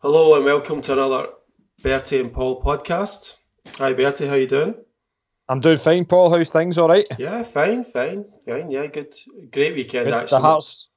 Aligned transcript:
Hello 0.00 0.34
and 0.36 0.44
welcome 0.44 0.82
to 0.82 0.92
another 0.92 1.28
Bertie 1.82 2.20
and 2.20 2.30
Paul 2.30 2.62
podcast. 2.62 3.36
Hi 3.78 3.94
Bertie, 3.94 4.26
how 4.26 4.34
you 4.34 4.46
doing? 4.46 4.74
I'm 5.48 5.60
doing 5.60 5.78
fine, 5.78 6.04
Paul. 6.04 6.28
How's 6.36 6.50
things? 6.50 6.76
All 6.76 6.88
right. 6.90 7.06
Yeah, 7.18 7.42
fine, 7.44 7.82
fine, 7.82 8.26
fine. 8.44 8.70
Yeah, 8.70 8.88
good, 8.88 9.14
great 9.50 9.74
weekend 9.74 10.04
Good. 10.04 10.14
actually. 10.14 10.36
The 10.36 10.42
Hearts, 10.42 10.90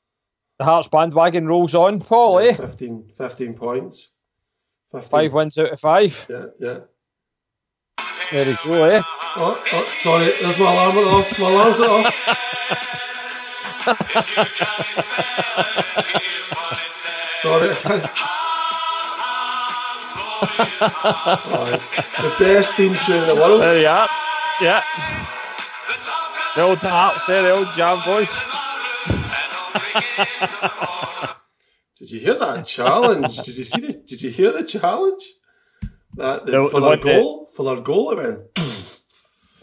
the 0.58 0.66
Hearts 0.66 0.90
bandwagon 0.90 1.48
rolls 1.48 1.76
on, 1.76 2.02
Paul. 2.02 2.44
Yeah, 2.44 2.50
eh? 2.50 2.54
15, 2.56 3.12
15 3.16 3.54
points. 3.54 4.16
15. 4.92 5.10
Five 5.10 5.32
wins 5.32 5.58
out 5.58 5.72
of 5.72 5.80
five. 5.80 6.26
Yeah, 6.30 6.46
yeah. 6.60 6.80
There 8.32 8.50
you 8.50 8.58
go, 8.66 8.84
eh? 8.84 9.02
Oh, 9.38 9.64
oh, 9.74 9.86
sorry, 9.86 10.30
there's 10.42 10.60
my 10.60 10.74
alarm 10.74 10.98
off. 11.08 11.40
My 11.40 11.50
alarm's 11.50 11.80
off. 11.80 12.14
sorry. 18.20 18.36
The 20.40 22.36
best 22.40 22.74
theme 22.76 22.94
tune 23.06 23.16
in 23.18 23.28
the 23.28 23.36
world. 23.36 23.62
There 23.62 23.80
you 23.82 23.88
are. 23.88 24.08
Yeah. 24.62 24.82
The 26.56 26.62
old 26.64 26.78
Hearts, 26.80 27.28
there, 27.28 27.42
the 27.44 27.52
old 27.52 27.68
jam 27.76 28.00
boys. 28.06 28.40
Did 31.98 32.12
you 32.12 32.20
hear 32.20 32.40
that 32.40 32.66
challenge? 32.66 33.38
Did 33.44 33.58
you 33.58 33.64
see 33.64 33.82
the? 33.82 33.94
Did 33.94 34.22
you 34.22 34.30
hear 34.32 34.52
the 34.52 34.64
challenge? 34.64 35.24
That 36.16 36.46
the, 36.46 36.68
for 36.70 36.80
the 36.80 36.80
their 36.80 36.90
one 36.90 37.00
that- 37.00 37.04
goal, 37.22 37.48
for 37.56 37.64
their 37.64 37.82
goal, 37.84 38.12
it 38.12 38.18
went. 38.18 38.40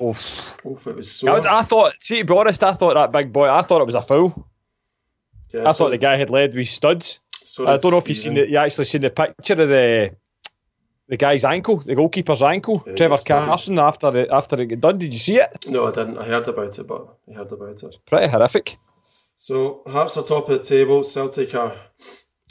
Oof. 0.00 0.56
Oof, 0.66 0.86
it 0.86 0.96
was 0.96 1.10
so. 1.10 1.32
I, 1.32 1.36
was- 1.36 1.46
I 1.46 1.62
thought, 1.62 1.94
see, 1.98 2.18
to 2.18 2.24
be 2.24 2.34
honest, 2.36 2.62
I 2.62 2.72
thought 2.72 2.94
that 2.94 3.12
big 3.12 3.32
boy, 3.32 3.48
I 3.50 3.62
thought 3.62 3.80
it 3.80 3.86
was 3.86 3.94
a 3.94 4.02
foul. 4.02 4.46
yeah, 5.52 5.62
I 5.66 5.72
so 5.72 5.84
thought 5.84 5.90
the 5.90 5.98
guy 5.98 6.16
had 6.16 6.28
led 6.30 6.54
with 6.54 6.68
studs. 6.68 7.20
so 7.44 7.66
I 7.66 7.78
don't 7.78 7.90
know 7.92 7.98
if 7.98 8.08
you've 8.08 8.18
seen 8.18 8.36
it, 8.36 8.48
you 8.50 8.58
actually 8.58 8.84
seen 8.84 9.00
the 9.02 9.10
picture 9.10 9.54
of 9.60 9.68
the 9.68 10.14
the 11.08 11.16
guy's 11.16 11.44
ankle, 11.44 11.78
the 11.78 11.94
goalkeeper's 11.94 12.42
ankle, 12.42 12.82
Yeah, 12.86 12.94
Trevor. 12.94 13.16
Carson, 13.26 13.78
after 13.78 14.16
it, 14.16 14.28
after 14.30 14.60
it 14.60 14.66
got 14.66 14.80
done. 14.80 14.98
Did 14.98 15.12
you 15.12 15.18
see 15.18 15.36
it? 15.36 15.66
No, 15.68 15.86
I 15.86 15.92
didn't. 15.92 16.18
I 16.18 16.24
heard 16.24 16.48
about 16.48 16.78
it, 16.78 16.86
but 16.86 17.16
I 17.30 17.34
heard 17.34 17.52
about 17.52 17.82
it. 17.82 17.96
Pretty 18.06 18.28
horrific. 18.28 18.76
So 19.36 19.82
Hearts 19.86 20.16
are 20.16 20.24
top 20.24 20.48
of 20.48 20.58
the 20.58 20.64
table. 20.64 21.04
Celtic 21.04 21.54
are. 21.54 21.74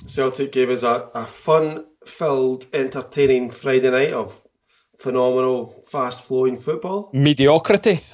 Celtic 0.08 0.52
gave 0.52 0.70
us 0.70 0.84
a, 0.84 1.10
a 1.16 1.26
fun-filled, 1.26 2.66
entertaining 2.74 3.50
Friday 3.50 3.90
night 3.90 4.14
of 4.14 4.46
phenomenal, 5.00 5.82
fast-flowing 5.90 6.58
football. 6.58 7.10
Mediocrity. 7.14 8.00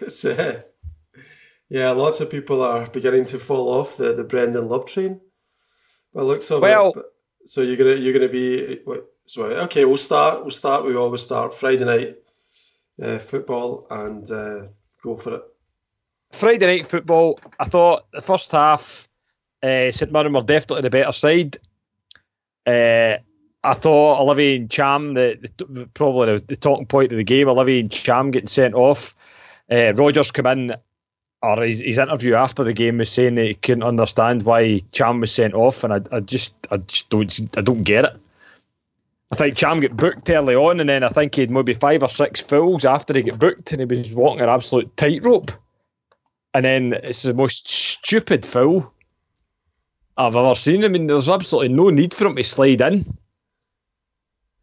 It's, 0.00 0.24
uh, 0.24 0.62
yeah, 1.70 1.90
lots 1.92 2.20
of 2.20 2.30
people 2.30 2.60
are 2.62 2.86
beginning 2.88 3.24
to 3.26 3.38
fall 3.38 3.68
off 3.68 3.96
the, 3.96 4.12
the 4.12 4.24
Brendan 4.24 4.68
Love 4.68 4.84
train. 4.84 5.20
By 6.12 6.22
looks 6.22 6.50
of 6.50 6.60
Well- 6.62 6.92
it. 6.96 7.04
So 7.44 7.62
you're 7.62 7.76
gonna 7.76 7.94
you're 7.94 8.12
gonna 8.12 8.28
be 8.28 8.80
what, 8.84 9.06
sorry. 9.26 9.56
Okay, 9.60 9.84
we'll 9.84 9.96
start. 9.96 10.42
We'll 10.42 10.50
start. 10.50 10.84
We 10.84 10.96
always 10.96 11.22
start 11.22 11.54
Friday 11.54 11.84
night 11.84 12.18
uh, 13.02 13.18
football 13.18 13.86
and 13.90 14.30
uh, 14.30 14.66
go 15.02 15.16
for 15.16 15.34
it. 15.36 15.42
Friday 16.32 16.66
night 16.66 16.86
football, 16.86 17.38
I 17.58 17.64
thought 17.64 18.10
the 18.12 18.22
first 18.22 18.52
half, 18.52 19.08
uh, 19.62 19.90
St 19.90 20.10
Mirren 20.10 20.32
were 20.32 20.40
definitely 20.40 20.82
the 20.82 20.90
better 20.90 21.12
side. 21.12 21.58
Uh, 22.66 23.18
I 23.64 23.74
thought 23.74 24.20
Olivier 24.20 24.60
Ntcham, 24.60 25.14
the, 25.14 25.48
the 25.64 25.86
probably 25.86 26.36
the, 26.36 26.44
the 26.46 26.56
talking 26.56 26.86
point 26.86 27.12
of 27.12 27.18
the 27.18 27.24
game, 27.24 27.48
Olivier 27.48 27.82
Ntcham 27.82 28.32
getting 28.32 28.48
sent 28.48 28.74
off. 28.74 29.14
Uh, 29.70 29.92
Rodgers 29.94 30.30
come 30.30 30.46
in, 30.46 30.74
or 31.42 31.62
his, 31.62 31.80
his 31.80 31.98
interview 31.98 32.34
after 32.34 32.64
the 32.64 32.72
game 32.72 32.98
was 32.98 33.10
saying 33.10 33.34
that 33.34 33.46
he 33.46 33.54
couldn't 33.54 33.82
understand 33.82 34.44
why 34.44 34.80
Cham 34.92 35.20
was 35.20 35.32
sent 35.32 35.54
off, 35.54 35.84
and 35.84 35.92
I, 35.92 36.16
I 36.16 36.20
just 36.20 36.54
I 36.70 36.76
just 36.76 37.10
don't 37.10 37.56
I 37.56 37.62
don't 37.62 37.82
get 37.82 38.04
it. 38.04 38.16
I 39.32 39.36
think 39.36 39.56
Cham 39.56 39.80
got 39.80 39.96
booked 39.96 40.28
early 40.30 40.54
on, 40.54 40.80
and 40.80 40.88
then 40.88 41.02
I 41.02 41.08
think 41.08 41.34
he 41.34 41.40
had 41.40 41.50
maybe 41.50 41.72
five 41.74 42.02
or 42.02 42.08
six 42.08 42.40
fouls 42.40 42.84
after 42.84 43.14
he 43.14 43.22
got 43.22 43.38
booked, 43.38 43.72
and 43.72 43.80
he 43.80 43.86
was 43.86 44.12
walking 44.12 44.42
an 44.42 44.48
absolute 44.48 44.96
tightrope. 44.96 45.52
And 46.54 46.64
then 46.64 46.92
it's 46.92 47.22
the 47.22 47.32
most 47.32 47.66
stupid 47.66 48.44
foul 48.44 48.92
I've 50.16 50.36
ever 50.36 50.54
seen. 50.54 50.84
I 50.84 50.88
mean, 50.88 51.06
there's 51.06 51.30
absolutely 51.30 51.74
no 51.74 51.88
need 51.88 52.12
for 52.12 52.26
him 52.26 52.36
to 52.36 52.44
slide 52.44 52.82
in. 52.82 53.16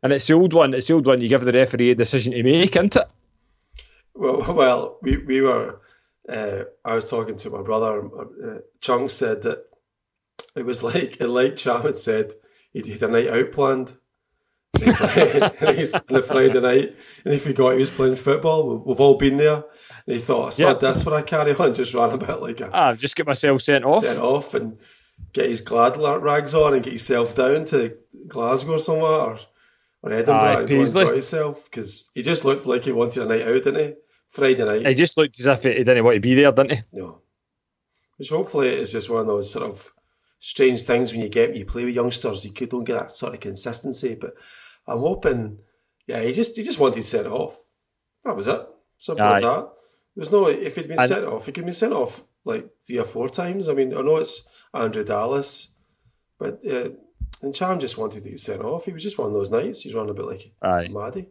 And 0.04 0.14
it's 0.14 0.28
the 0.28 0.34
old 0.34 0.54
one. 0.54 0.76
It's 0.76 0.88
the 0.88 0.94
old 0.94 1.08
one. 1.08 1.20
You 1.20 1.30
give 1.30 1.42
the 1.42 1.52
referee 1.52 1.92
a 1.92 1.96
decision 1.96 2.34
to 2.34 2.44
make, 2.44 2.76
isn't 2.76 2.96
it? 2.96 3.08
Well, 4.14 4.54
well, 4.54 4.98
we 5.02 5.18
we 5.18 5.42
were. 5.42 5.82
Uh, 6.30 6.66
I 6.86 6.94
was 6.96 7.10
talking 7.10 7.36
to 7.38 7.50
my 7.50 7.62
brother. 7.62 8.02
Uh, 8.06 8.58
Chung 8.82 9.10
said 9.10 9.42
that 9.44 9.66
it 10.56 10.66
was 10.66 10.84
like 10.84 11.18
like 11.22 11.56
Cham 11.56 11.82
had 11.84 11.98
said 11.98 12.34
he'd 12.72 12.88
had 12.88 13.04
a 13.04 13.08
night 13.08 13.30
out 13.30 13.52
planned. 13.52 13.98
And 14.76 14.84
he's 14.84 15.02
like, 15.02 15.16
and 15.62 15.78
he's 15.78 15.96
on 15.96 16.16
a 16.16 16.22
Friday 16.22 16.60
night, 16.62 16.96
and 17.26 17.34
if 17.34 17.44
he 17.46 17.52
forgot 17.52 17.72
he 17.74 17.80
was 17.80 17.90
playing 17.90 18.16
football. 18.16 18.68
We- 18.70 18.84
We've 18.92 19.00
all 19.02 19.16
been 19.18 19.38
there, 19.38 19.64
and 20.06 20.14
he 20.16 20.20
thought, 20.20 20.48
"I 20.48 20.50
saw 20.52 20.68
Yeah. 20.70 20.74
this 20.76 21.04
for 21.04 21.18
a 21.18 21.24
carry 21.24 21.56
on." 21.56 21.74
Just 21.74 21.94
ran 21.96 22.12
about 22.12 22.42
like 22.44 22.62
a 22.62 22.70
Ah, 22.72 22.94
just 22.94 23.16
get 23.16 23.26
myself 23.26 23.62
sent 23.64 23.84
off. 23.84 24.06
set 24.06 24.20
off 24.22 24.54
and 24.54 24.78
get 25.34 25.50
his 25.50 25.62
glad 25.62 25.98
rags 25.98 26.54
on 26.54 26.74
and 26.76 26.84
get 26.84 26.92
himself 26.94 27.36
down 27.36 27.66
to 27.66 27.98
Glasgow 28.28 28.74
or 28.74 28.80
somewhere 28.80 29.12
or, 29.12 29.40
or 30.04 30.12
Edinburgh 30.14 30.36
Aye, 30.36 30.60
and 30.60 30.70
go 30.70 30.76
enjoy 30.76 31.12
himself 31.14 31.66
because 31.66 32.12
he 32.14 32.22
just 32.22 32.46
looked 32.46 32.68
like 32.68 32.86
he 32.86 32.92
wanted 32.92 33.24
a 33.24 33.26
night 33.26 33.48
out, 33.48 33.64
didn't 33.64 33.80
he? 33.88 33.94
Friday 34.30 34.64
night. 34.64 34.88
He 34.88 34.94
just 34.96 35.18
looked 35.18 35.40
as 35.40 35.48
if 35.48 35.64
he, 35.64 35.74
didn't 35.84 36.04
want 36.04 36.16
to 36.16 36.20
be 36.22 36.36
there, 36.36 36.52
didn't 36.52 36.74
he? 36.76 36.82
No. 36.94 37.20
Which 38.18 38.30
hopefully 38.30 38.70
is 38.70 38.92
just 38.92 39.10
one 39.10 39.22
of 39.22 39.28
those 39.28 39.52
sort 39.52 39.66
of 39.66 39.92
strange 40.40 40.82
things 40.84 41.12
when 41.12 41.22
you 41.22 41.30
get 41.30 41.50
when 41.50 41.58
you 41.58 41.66
play 41.66 41.86
with 41.86 41.96
youngsters, 41.96 42.46
you 42.46 42.68
don't 42.68 42.84
get 42.84 42.98
that 42.98 43.12
sort 43.12 43.34
of 43.34 43.40
consistency. 43.40 44.16
But 44.16 44.34
I'm 44.88 45.00
hoping, 45.00 45.60
yeah, 46.08 46.22
he 46.22 46.32
just 46.34 46.56
he 46.58 46.64
just 46.64 46.80
wanted 46.80 47.04
sent 47.04 47.28
off. 47.28 47.72
That 48.24 48.36
was 48.36 48.48
it. 48.48 48.68
Simple 48.98 49.26
as 49.26 49.42
that. 49.42 49.48
that. 49.48 49.70
was 50.16 50.32
no 50.32 50.48
if 50.48 50.76
he'd 50.76 50.88
been 50.88 51.00
And- 51.00 51.10
sent 51.10 51.26
off, 51.26 51.46
he 51.46 51.52
could 51.52 51.66
be 51.66 51.72
sent 51.72 51.94
off 51.94 52.28
like 52.46 52.70
three 52.86 52.98
or 53.00 53.06
four 53.06 53.30
times. 53.30 53.70
I 53.70 53.74
mean, 53.74 53.96
I 53.96 54.02
know 54.02 54.18
it's 54.18 54.48
Andrew 54.74 55.04
Dallas, 55.06 55.74
but 56.38 56.62
uh, 56.70 56.90
and 57.42 57.56
Cham 57.56 57.80
just 57.80 57.98
wanted 57.98 58.24
to 58.24 58.30
get 58.30 58.40
sent 58.40 58.62
off. 58.62 58.86
He 58.86 58.92
was 58.92 59.04
just 59.04 59.18
one 59.18 59.28
of 59.28 59.34
those 59.34 59.52
nights. 59.52 59.82
He's 59.82 59.96
running 59.96 60.12
a 60.12 60.14
bit 60.14 60.26
like 60.26 60.52
Aye. 60.62 60.90
Maddie. 60.92 61.30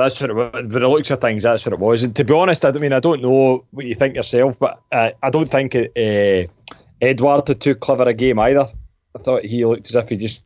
That's 0.00 0.20
what 0.20 0.30
it 0.30 0.34
was. 0.34 0.64
The 0.68 0.80
looks 0.80 1.10
of 1.10 1.20
things, 1.20 1.42
that's 1.42 1.66
what 1.66 1.74
it 1.74 1.78
was. 1.78 2.02
And 2.02 2.16
to 2.16 2.24
be 2.24 2.32
honest, 2.32 2.64
I 2.64 2.72
mean, 2.72 2.92
I 2.92 3.00
don't 3.00 3.20
know 3.20 3.66
what 3.70 3.84
you 3.84 3.94
think 3.94 4.16
yourself, 4.16 4.58
but 4.58 4.80
uh, 4.90 5.10
I 5.22 5.30
don't 5.30 5.48
think 5.48 5.74
uh, 5.74 6.46
Edouard 7.00 7.46
had 7.46 7.60
too 7.60 7.74
clever 7.74 8.04
a 8.04 8.14
game 8.14 8.38
either. 8.38 8.66
I 9.14 9.18
thought 9.18 9.44
he 9.44 9.64
looked 9.66 9.88
as 9.88 9.94
if 9.96 10.08
he 10.08 10.16
just 10.16 10.42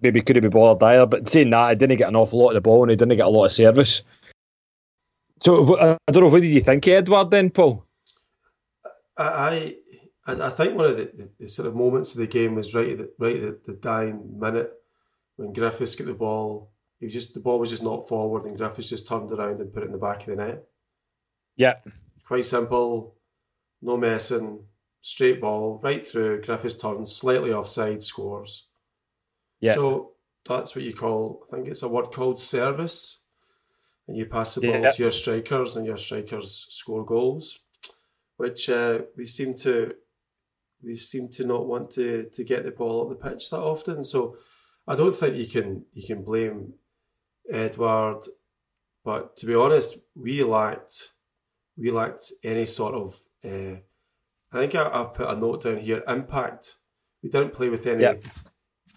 maybe 0.00 0.22
couldn't 0.22 0.42
be 0.42 0.48
bothered 0.48 0.82
either. 0.82 1.06
But 1.06 1.28
saying 1.28 1.50
that, 1.50 1.70
he 1.70 1.76
didn't 1.76 1.98
get 1.98 2.08
an 2.08 2.16
awful 2.16 2.38
lot 2.38 2.48
of 2.48 2.54
the 2.54 2.60
ball 2.62 2.82
and 2.82 2.90
he 2.90 2.96
didn't 2.96 3.16
get 3.16 3.26
a 3.26 3.30
lot 3.30 3.46
of 3.46 3.52
service. 3.52 4.02
So 5.42 5.78
I 5.78 5.96
don't 6.10 6.24
know. 6.24 6.28
What 6.28 6.42
did 6.42 6.48
you 6.52 6.62
think 6.62 6.86
of 6.86 6.92
Edouard 6.94 7.30
then, 7.30 7.50
Paul? 7.50 7.84
I, 9.18 9.76
I, 10.26 10.32
I 10.32 10.50
think 10.50 10.74
one 10.74 10.86
of 10.86 10.96
the, 10.96 11.04
the, 11.04 11.28
the 11.40 11.48
sort 11.48 11.68
of 11.68 11.74
moments 11.74 12.14
of 12.14 12.20
the 12.20 12.26
game 12.26 12.54
was 12.54 12.74
right 12.74 12.90
at 12.90 12.98
the, 12.98 13.12
right 13.18 13.36
at 13.36 13.64
the, 13.64 13.72
the 13.72 13.78
dying 13.78 14.38
minute 14.38 14.72
when 15.36 15.52
Griffiths 15.52 15.94
got 15.94 16.06
the 16.06 16.14
ball. 16.14 16.70
He 16.98 17.06
was 17.06 17.12
just 17.14 17.34
the 17.34 17.40
ball 17.40 17.58
was 17.58 17.70
just 17.70 17.82
not 17.82 18.08
forward, 18.08 18.44
and 18.44 18.56
Griffiths 18.56 18.88
just 18.90 19.06
turned 19.08 19.30
around 19.30 19.60
and 19.60 19.72
put 19.72 19.82
it 19.82 19.86
in 19.86 19.92
the 19.92 19.98
back 19.98 20.20
of 20.20 20.26
the 20.26 20.36
net. 20.36 20.64
Yeah, 21.56 21.74
Quite 22.24 22.44
simple, 22.44 23.14
no 23.82 23.96
messing, 23.96 24.64
straight 25.00 25.40
ball 25.40 25.78
right 25.82 26.04
through. 26.04 26.42
Griffiths 26.42 26.74
turns 26.74 27.14
slightly 27.14 27.52
offside, 27.52 28.02
scores. 28.02 28.68
yeah, 29.60 29.74
So 29.74 30.12
that's 30.44 30.74
what 30.74 30.84
you 30.84 30.92
call. 30.94 31.44
I 31.46 31.56
think 31.56 31.68
it's 31.68 31.82
a 31.82 31.88
word 31.88 32.10
called 32.12 32.40
service, 32.40 33.24
and 34.08 34.16
you 34.16 34.26
pass 34.26 34.54
the 34.54 34.62
ball 34.66 34.80
Yeah. 34.82 34.90
to 34.90 35.02
your 35.02 35.10
strikers, 35.12 35.76
and 35.76 35.86
your 35.86 35.98
strikers 35.98 36.66
score 36.70 37.04
goals, 37.04 37.60
which 38.38 38.68
uh, 38.70 39.00
we 39.16 39.26
seem 39.26 39.54
to 39.58 39.94
we 40.82 40.96
seem 40.96 41.28
to 41.30 41.44
not 41.44 41.66
want 41.66 41.90
to 41.92 42.24
to 42.32 42.44
get 42.44 42.64
the 42.64 42.70
ball 42.70 43.02
up 43.02 43.08
the 43.08 43.30
pitch 43.30 43.50
that 43.50 43.58
often. 43.60 44.04
So 44.04 44.36
I 44.86 44.94
don't 44.94 45.14
think 45.14 45.36
you 45.36 45.46
can 45.46 45.86
you 45.94 46.06
can 46.06 46.22
blame 46.22 46.74
Edouard, 47.50 48.24
but 49.04 49.36
to 49.36 49.46
be 49.46 49.54
honest, 49.54 49.98
we 50.14 50.42
lacked 50.42 51.08
we 51.76 51.90
lacked 51.90 52.32
any 52.42 52.66
sort 52.66 52.94
of. 52.94 53.14
Uh, 53.44 53.76
I 54.52 54.58
think 54.60 54.74
I, 54.74 54.88
I've 54.92 55.14
put 55.14 55.28
a 55.28 55.36
note 55.36 55.62
down 55.62 55.78
here. 55.78 56.02
Impact. 56.08 56.74
We 57.22 57.28
didn't 57.30 57.52
play 57.52 57.68
with 57.68 57.86
any. 57.86 58.02
Yeah. 58.02 58.14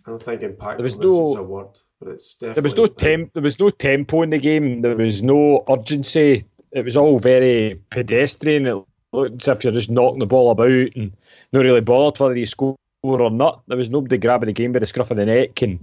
I 0.06 0.12
don't 0.12 0.22
think 0.24 0.42
impactfulness 0.42 0.78
There 0.78 0.84
was 0.84 0.96
no- 0.96 1.31
is 1.34 1.40
a 1.40 1.44
word, 1.44 1.78
but 2.00 2.10
it's 2.10 2.38
definitely. 2.38 2.54
there 2.54 2.63
was 2.63 2.78
no 2.78 2.88
temp. 2.88 3.34
There 3.34 3.44
was 3.44 3.60
no 3.60 3.69
tempo 3.69 4.22
in 4.22 4.30
the 4.30 4.40
game. 4.40 4.81
There 4.81 4.96
was 4.96 5.22
no 5.22 5.63
urgency. 5.69 6.46
It 6.72 6.86
was 6.86 6.98
all 6.98 7.19
very 7.19 7.81
pedestrian. 7.90 8.66
It 8.66 8.84
looked 9.12 9.42
as 9.42 9.48
if 9.48 9.63
you're 9.63 9.74
just 9.74 9.90
knocking 9.90 10.19
the 10.19 10.25
ball 10.25 10.51
about 10.51 10.69
and 10.96 11.12
not 11.51 11.66
really 11.66 11.81
bothered 11.81 12.19
whether 12.19 12.36
you 12.36 12.46
score 12.46 12.78
or 13.04 13.30
not. 13.31 13.63
There 13.68 13.78
was 13.78 13.90
nobody 13.90 14.18
grabbing 14.18 14.48
the 14.48 14.54
game 14.54 14.72
by 14.72 14.80
the 14.80 14.88
scruff 14.88 15.12
of 15.12 15.18
the 15.18 15.25
neck 15.25 15.62
and, 15.63 15.80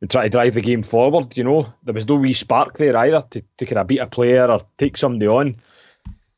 and 0.00 0.10
try 0.10 0.24
to 0.24 0.30
drive 0.30 0.54
the 0.54 0.60
game 0.60 0.82
forward. 0.82 1.36
You 1.36 1.44
know, 1.44 1.72
there 1.84 1.94
was 1.94 2.06
no 2.06 2.16
wee 2.16 2.32
spark 2.32 2.76
there 2.76 2.96
either 2.96 3.24
to, 3.30 3.42
to 3.58 3.66
kind 3.66 3.78
of 3.78 3.86
beat 3.86 3.98
a 3.98 4.06
player 4.06 4.46
or 4.46 4.60
take 4.78 4.96
somebody 4.96 5.26
on. 5.26 5.56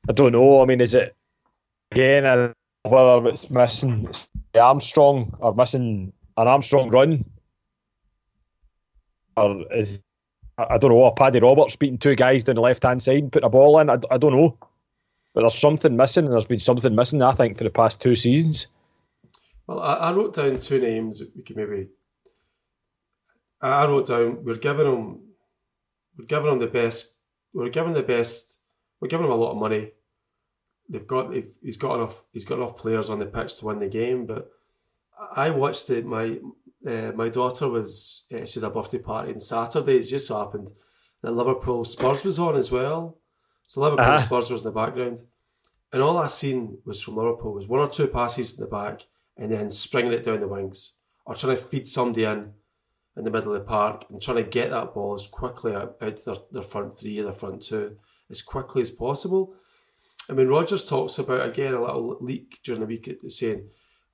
I 0.09 0.13
don't 0.13 0.33
know. 0.33 0.63
I 0.63 0.65
mean, 0.65 0.81
is 0.81 0.95
it 0.95 1.15
again 1.93 2.25
uh, 2.25 2.53
whether 2.85 3.29
it's 3.29 3.51
missing 3.51 4.09
Armstrong 4.55 5.37
or 5.41 5.55
missing 5.55 6.13
an 6.37 6.49
Armstrong 6.49 6.91
run, 6.91 7.25
or 9.37 9.73
is 9.73 10.03
I 10.57 10.79
don't 10.79 10.91
know, 10.91 11.11
Paddy 11.13 11.41
Roberts 11.41 11.77
beating 11.77 11.99
two 11.99 12.17
guys 12.17 12.45
down 12.45 12.57
the 12.57 12.61
left 12.61 12.83
hand 12.83 13.03
side 13.03 13.23
and 13.23 13.33
putting 13.33 13.47
a 13.47 13.51
ball 13.51 13.79
in. 13.79 13.91
I, 13.91 13.99
I 14.11 14.19
don't 14.19 14.33
know. 14.33 14.59
But 15.35 15.43
there's 15.43 15.59
something 15.59 15.97
missing, 15.97 16.25
and 16.25 16.33
there's 16.33 16.47
been 16.47 16.59
something 16.59 16.95
missing, 16.95 17.23
I 17.23 17.33
think, 17.33 17.59
for 17.59 17.65
the 17.65 17.71
past 17.71 18.01
two 18.01 18.17
seasons. 18.17 18.67
Well, 19.67 19.79
I, 19.79 19.95
I 19.95 20.13
wrote 20.13 20.35
down 20.35 20.59
two 20.59 20.81
names 20.81 21.23
we 21.37 21.43
could 21.43 21.57
maybe. 21.57 21.89
I 23.61 23.87
wrote 23.87 24.07
down 24.07 24.45
we're 24.45 24.57
giving 24.57 24.85
them, 24.85 25.21
we're 26.17 26.27
giving 26.27 26.47
them 26.47 26.59
the 26.59 26.67
best. 26.67 27.17
We're 27.53 27.71
giving 27.71 27.93
the 27.93 28.03
best. 28.03 28.61
We're 29.01 29.09
giving 29.09 29.27
them 29.27 29.33
a 29.33 29.41
lot 29.41 29.53
of 29.53 29.59
money. 29.59 29.93
They've 30.89 31.07
got. 31.07 31.33
He's 31.63 31.77
got 31.77 31.97
enough. 31.97 32.25
He's 32.33 32.45
got 32.45 32.59
enough 32.59 32.77
players 32.77 33.11
on 33.11 33.19
the 33.19 33.27
pitch 33.27 33.57
to 33.57 33.67
win 33.67 33.81
the 33.81 33.89
game. 33.89 34.27
But 34.27 34.51
I 35.35 35.51
watched 35.51 35.91
it. 35.91 36.07
My 36.07 36.39
uh, 36.87 37.13
my 37.15 37.29
daughter 37.29 37.69
was 37.69 38.27
uh, 38.33 38.45
she 38.45 38.61
had 38.61 38.69
a 38.69 38.73
birthday 38.73 38.99
party 38.99 39.33
on 39.33 39.41
Saturday. 39.41 39.97
It 39.97 40.03
just 40.03 40.29
so 40.29 40.39
happened 40.39 40.73
that 41.23 41.33
Liverpool 41.33 41.85
Spurs 41.85 42.25
was 42.25 42.39
on 42.39 42.57
as 42.57 42.71
well. 42.71 43.19
So 43.65 43.81
Liverpool 43.81 44.05
uh-huh. 44.07 44.19
Spurs 44.19 44.51
was 44.51 44.65
in 44.65 44.73
the 44.73 44.81
background, 44.81 45.23
and 45.93 46.03
all 46.03 46.17
I 46.17 46.29
seen 46.29 46.79
was 46.87 47.03
from 47.03 47.17
Liverpool 47.17 47.55
was 47.55 47.69
one 47.69 47.81
or 47.81 47.89
two 47.89 48.07
passes 48.07 48.59
in 48.59 48.65
the 48.65 48.71
back, 48.71 49.07
and 49.37 49.51
then 49.51 49.71
springing 49.71 50.13
it 50.13 50.25
down 50.25 50.41
the 50.41 50.49
wings 50.49 50.97
or 51.27 51.35
trying 51.35 51.57
to 51.57 51.63
feed 51.63 51.87
somebody 51.87 52.25
in 52.25 52.53
in 53.19 53.25
the 53.25 53.31
middle 53.31 53.55
of 53.55 53.61
the 53.61 53.67
park 53.67 54.05
and 54.09 54.23
trying 54.23 54.37
to 54.37 54.45
get 54.45 54.71
that 54.71 54.95
ball 54.95 55.15
as 55.15 55.27
quickly 55.27 55.75
out, 55.75 55.97
out 56.01 56.17
to 56.17 56.25
their, 56.25 56.35
their 56.53 56.63
front 56.63 56.99
three 56.99 57.19
or 57.19 57.25
their 57.25 57.33
front 57.33 57.63
two 57.63 57.97
as 58.31 58.41
quickly 58.41 58.81
as 58.81 58.91
possible. 58.91 59.55
I 60.31 60.35
mean, 60.35 60.49
Rodgers 60.49 60.85
talks 60.85 61.19
about 61.19 61.47
again 61.47 61.75
a 61.75 61.81
little 61.81 62.17
leak 62.21 62.61
during 62.63 62.81
the 62.81 62.87
week 62.87 63.13
saying 63.29 63.69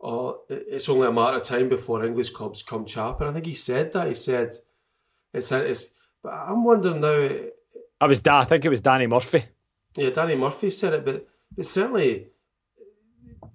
oh, 0.04 0.40
it's 0.48 0.88
only 0.88 1.08
a 1.08 1.12
matter 1.12 1.38
of 1.38 1.42
time 1.42 1.68
before 1.68 2.04
English 2.04 2.30
clubs 2.30 2.62
come 2.62 2.84
chapping. 2.84 3.26
I 3.26 3.32
think 3.32 3.46
he 3.46 3.54
said 3.54 3.92
that. 3.92 4.08
He 4.08 4.14
said 4.14 4.52
it's 5.32 5.50
it's. 5.50 5.94
But 6.22 6.32
I'm 6.32 6.64
wondering 6.64 7.00
now. 7.00 7.28
I 8.00 8.06
was 8.06 8.22
I 8.26 8.44
think 8.44 8.64
it 8.64 8.70
was 8.70 8.80
Danny 8.80 9.06
Murphy. 9.06 9.44
Yeah, 9.96 10.10
Danny 10.10 10.36
Murphy 10.36 10.70
said 10.70 10.92
it, 10.92 11.04
but 11.04 11.26
but 11.56 11.66
certainly, 11.66 12.28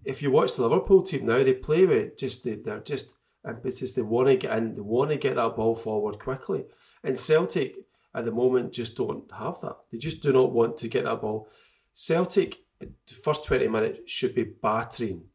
if 0.04 0.22
you 0.22 0.32
watch 0.32 0.56
the 0.56 0.64
Liverpool 0.64 1.04
team 1.04 1.26
now, 1.26 1.44
they 1.44 1.54
play 1.54 1.86
with 1.86 2.18
just 2.18 2.44
they, 2.44 2.56
they're 2.56 2.80
just 2.80 3.16
ambitious. 3.48 3.94
They 3.94 4.02
want 4.02 4.28
to 4.28 4.36
get 4.36 4.58
in. 4.58 4.76
They 4.76 4.82
want 4.82 5.12
to 5.12 5.18
get 5.18 5.36
that 5.36 5.56
ball 5.56 5.76
forward 5.76 6.20
quickly. 6.20 6.66
And 7.04 7.18
Celtic 7.18 7.76
at 8.14 8.26
the 8.26 8.32
moment 8.32 8.74
just 8.74 8.98
don't 8.98 9.32
have 9.32 9.62
that. 9.62 9.78
They 9.92 9.98
just 9.98 10.22
do 10.22 10.34
not 10.34 10.52
want 10.52 10.78
to 10.78 10.88
get 10.88 11.06
that 11.06 11.22
ball. 11.22 11.48
Celtic, 11.94 12.58
the 12.80 12.90
first 13.24 13.46
twenty 13.46 13.68
minutes 13.68 14.00
should 14.12 14.36
be 14.36 14.44
battering 14.44 15.26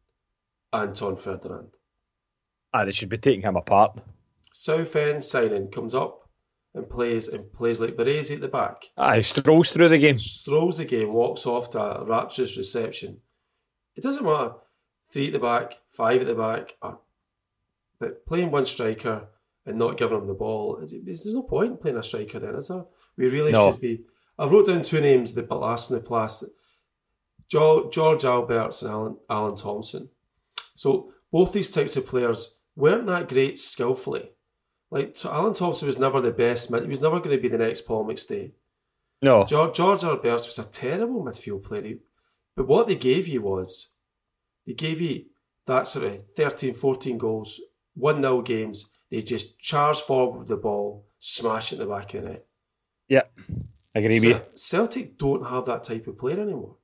Anton 0.73 1.15
Ferdinand. 1.15 1.69
Ah, 2.73 2.85
they 2.85 2.91
should 2.91 3.09
be 3.09 3.17
taking 3.17 3.41
him 3.41 3.55
apart. 3.55 3.99
Southend 4.51 5.23
signing 5.23 5.69
comes 5.69 5.95
up 5.95 6.29
and 6.73 6.89
plays 6.89 7.27
and 7.27 7.51
plays 7.53 7.79
like 7.79 7.95
Baresi 7.95 8.35
at 8.35 8.41
the 8.41 8.47
back. 8.47 8.89
Ah, 8.97 9.15
he 9.15 9.21
strolls 9.21 9.71
through 9.71 9.89
the 9.89 9.97
game. 9.97 10.17
Strolls 10.17 10.77
the 10.77 10.85
game, 10.85 11.13
walks 11.13 11.45
off 11.45 11.69
to 11.71 11.79
a 11.81 12.05
rapturous 12.05 12.57
reception. 12.57 13.21
It 13.95 14.03
doesn't 14.03 14.25
matter. 14.25 14.55
Three 15.09 15.27
at 15.27 15.33
the 15.33 15.39
back, 15.39 15.77
five 15.89 16.21
at 16.21 16.27
the 16.27 16.35
back, 16.35 16.73
or, 16.81 16.99
but 17.99 18.25
playing 18.25 18.51
one 18.51 18.65
striker 18.65 19.27
and 19.65 19.77
not 19.77 19.97
giving 19.97 20.17
him 20.17 20.27
the 20.27 20.33
ball, 20.33 20.77
there's 20.79 21.25
no 21.33 21.43
point 21.43 21.81
playing 21.81 21.97
a 21.97 22.03
striker 22.03 22.39
then, 22.39 22.55
is 22.55 22.67
there? 22.67 22.85
We 23.17 23.29
really 23.29 23.51
no. 23.51 23.71
should 23.71 23.81
be. 23.81 24.03
I 24.37 24.45
wrote 24.47 24.67
down 24.67 24.83
two 24.83 25.01
names, 25.01 25.33
the 25.33 25.43
last 25.53 25.89
and 25.89 26.03
the 26.03 26.13
last. 26.13 26.43
George 27.49 27.95
Albertz 27.95 28.81
and 28.81 28.91
Alan, 28.91 29.17
Alan 29.29 29.55
Thompson. 29.55 30.09
So 30.75 31.13
both 31.31 31.53
these 31.53 31.71
types 31.71 31.95
of 31.95 32.07
players 32.07 32.59
weren't 32.75 33.07
that 33.07 33.29
great 33.29 33.59
skillfully. 33.59 34.31
Like 34.91 35.15
so 35.15 35.31
Alan 35.31 35.53
Thompson 35.53 35.87
was 35.87 35.99
never 35.99 36.21
the 36.21 36.31
best 36.31 36.71
mid. 36.71 36.83
He 36.83 36.89
was 36.89 37.01
never 37.01 37.19
going 37.19 37.35
to 37.35 37.41
be 37.41 37.47
the 37.47 37.57
next 37.57 37.81
Paul 37.81 38.05
McStay. 38.05 38.51
No. 39.21 39.45
George, 39.45 39.75
George 39.75 40.01
Albertz 40.01 40.47
was 40.47 40.59
a 40.59 40.71
terrible 40.71 41.23
midfield 41.23 41.63
player. 41.63 41.97
But 42.55 42.67
what 42.67 42.87
they 42.87 42.95
gave 42.95 43.27
you 43.27 43.41
was 43.41 43.93
they 44.65 44.73
gave 44.73 45.01
you 45.01 45.25
that 45.65 45.87
sort 45.87 46.05
of 46.05 46.23
13, 46.35 46.73
14 46.73 47.17
goals, 47.17 47.59
1 47.95 48.21
0 48.21 48.41
games. 48.41 48.91
They 49.09 49.21
just 49.21 49.59
charge 49.59 50.01
forward 50.01 50.39
with 50.39 50.47
the 50.47 50.57
ball, 50.57 51.05
smash 51.19 51.71
it 51.71 51.79
in 51.79 51.87
the 51.87 51.93
back 51.93 52.13
of 52.13 52.23
the 52.23 52.29
net. 52.29 52.45
Yeah, 53.07 53.23
I 53.95 53.99
agree 53.99 54.19
with 54.19 54.23
you. 54.23 54.41
Celtic 54.55 55.17
don't 55.17 55.47
have 55.47 55.65
that 55.65 55.83
type 55.83 56.07
of 56.07 56.17
player 56.17 56.39
anymore. 56.39 56.75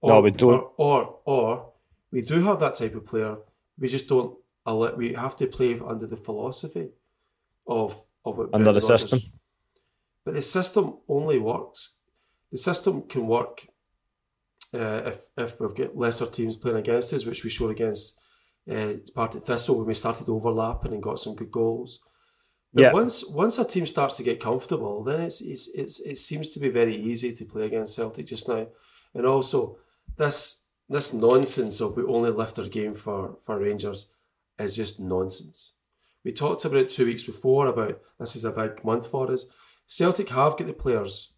Or, 0.00 0.10
no, 0.10 0.20
we 0.20 0.30
don't. 0.30 0.52
Or, 0.52 0.72
or, 0.76 1.18
or 1.24 1.72
we 2.10 2.22
do 2.22 2.42
have 2.44 2.60
that 2.60 2.74
type 2.74 2.94
of 2.94 3.06
player. 3.06 3.36
We 3.78 3.88
just 3.88 4.08
don't. 4.08 4.36
We 4.66 5.14
have 5.14 5.36
to 5.38 5.46
play 5.46 5.78
under 5.80 6.06
the 6.06 6.16
philosophy 6.16 6.90
of 7.66 8.04
of 8.24 8.50
under 8.52 8.72
the 8.72 8.80
system. 8.80 9.20
But 10.24 10.34
the 10.34 10.42
system 10.42 10.98
only 11.08 11.38
works. 11.38 11.96
The 12.52 12.58
system 12.58 13.02
can 13.02 13.26
work 13.26 13.66
uh, 14.74 15.02
if 15.06 15.28
if 15.36 15.60
we've 15.60 15.74
got 15.74 15.96
lesser 15.96 16.26
teams 16.26 16.56
playing 16.56 16.78
against 16.78 17.12
us, 17.14 17.24
which 17.24 17.44
we 17.44 17.50
showed 17.50 17.70
against 17.70 18.20
uh, 18.70 18.94
Partick 19.14 19.44
Thistle 19.44 19.78
when 19.78 19.86
we 19.86 19.94
started 19.94 20.28
overlapping 20.28 20.92
and 20.92 21.02
got 21.02 21.18
some 21.18 21.34
good 21.34 21.50
goals. 21.50 22.00
But 22.72 22.82
yeah. 22.82 22.92
once 22.92 23.26
once 23.28 23.58
a 23.58 23.64
team 23.64 23.86
starts 23.86 24.18
to 24.18 24.22
get 24.22 24.40
comfortable, 24.40 25.02
then 25.02 25.20
it's, 25.20 25.40
it's 25.40 25.68
it's 25.74 26.00
it 26.00 26.18
seems 26.18 26.50
to 26.50 26.60
be 26.60 26.68
very 26.68 26.94
easy 26.94 27.32
to 27.32 27.44
play 27.44 27.66
against 27.66 27.94
Celtic 27.94 28.26
just 28.26 28.48
now. 28.48 28.66
And 29.14 29.26
also 29.26 29.78
this 30.16 30.68
this 30.88 31.12
nonsense 31.12 31.80
of 31.80 31.96
we 31.96 32.02
only 32.04 32.30
lift 32.30 32.58
our 32.58 32.66
game 32.66 32.94
for, 32.94 33.36
for 33.44 33.58
Rangers 33.58 34.14
is 34.58 34.76
just 34.76 35.00
nonsense. 35.00 35.74
We 36.24 36.32
talked 36.32 36.64
about 36.64 36.80
it 36.80 36.90
two 36.90 37.06
weeks 37.06 37.24
before 37.24 37.66
about 37.66 38.00
this 38.18 38.36
is 38.36 38.44
a 38.44 38.50
big 38.50 38.84
month 38.84 39.06
for 39.06 39.30
us. 39.30 39.46
Celtic 39.86 40.28
have 40.30 40.56
got 40.56 40.66
the 40.66 40.72
players 40.72 41.36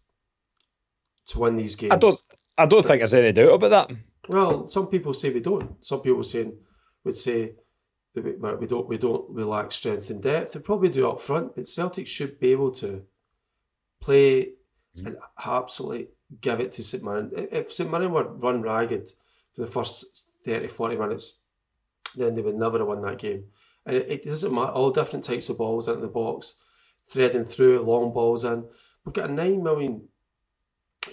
to 1.27 1.39
win 1.39 1.55
these 1.55 1.75
games. 1.75 1.93
I 1.93 1.97
don't 1.97 2.19
I 2.57 2.65
don't 2.65 2.85
think 2.85 2.99
there's 2.99 3.13
any 3.13 3.31
doubt 3.31 3.53
about 3.53 3.69
that. 3.69 3.97
Well, 4.27 4.67
some 4.67 4.87
people 4.87 5.13
say 5.13 5.31
we 5.31 5.39
don't. 5.39 5.83
Some 5.83 6.01
people 6.01 6.23
saying 6.23 6.57
would 7.03 7.15
say 7.15 7.53
we, 8.13 8.21
we 8.21 8.67
don't 8.67 8.87
we 8.87 8.97
don't 8.97 9.31
we 9.31 9.43
lack 9.43 9.71
strength 9.71 10.09
and 10.09 10.21
depth. 10.21 10.53
They 10.53 10.59
probably 10.59 10.89
do 10.89 11.09
up 11.09 11.21
front, 11.21 11.55
but 11.55 11.67
Celtic 11.67 12.07
should 12.07 12.39
be 12.39 12.51
able 12.51 12.71
to 12.71 13.03
play 13.99 14.53
and 15.05 15.15
absolutely 15.45 16.09
give 16.41 16.59
it 16.59 16.71
to 16.73 16.83
St 16.83 17.03
Mirren. 17.03 17.31
If 17.35 17.71
St 17.71 17.89
Mirren 17.89 18.11
were 18.11 18.23
run 18.23 18.61
ragged 18.61 19.09
for 19.53 19.61
the 19.61 19.67
first 19.67 20.27
30, 20.43 20.67
40 20.67 20.97
minutes, 20.97 21.39
then 22.15 22.35
they 22.35 22.41
would 22.41 22.55
never 22.55 22.79
have 22.79 22.87
won 22.87 23.01
that 23.03 23.19
game. 23.19 23.45
And 23.85 23.95
it, 23.97 24.09
it 24.09 24.23
doesn't 24.23 24.53
matter, 24.53 24.71
all 24.71 24.91
different 24.91 25.25
types 25.25 25.49
of 25.49 25.57
balls 25.57 25.87
into 25.87 26.01
the 26.01 26.07
box, 26.07 26.59
threading 27.05 27.45
through, 27.45 27.81
long 27.81 28.13
balls 28.13 28.43
in. 28.43 28.65
We've 29.05 29.13
got 29.13 29.29
a 29.29 29.33
nine 29.33 29.63
million 29.63 30.07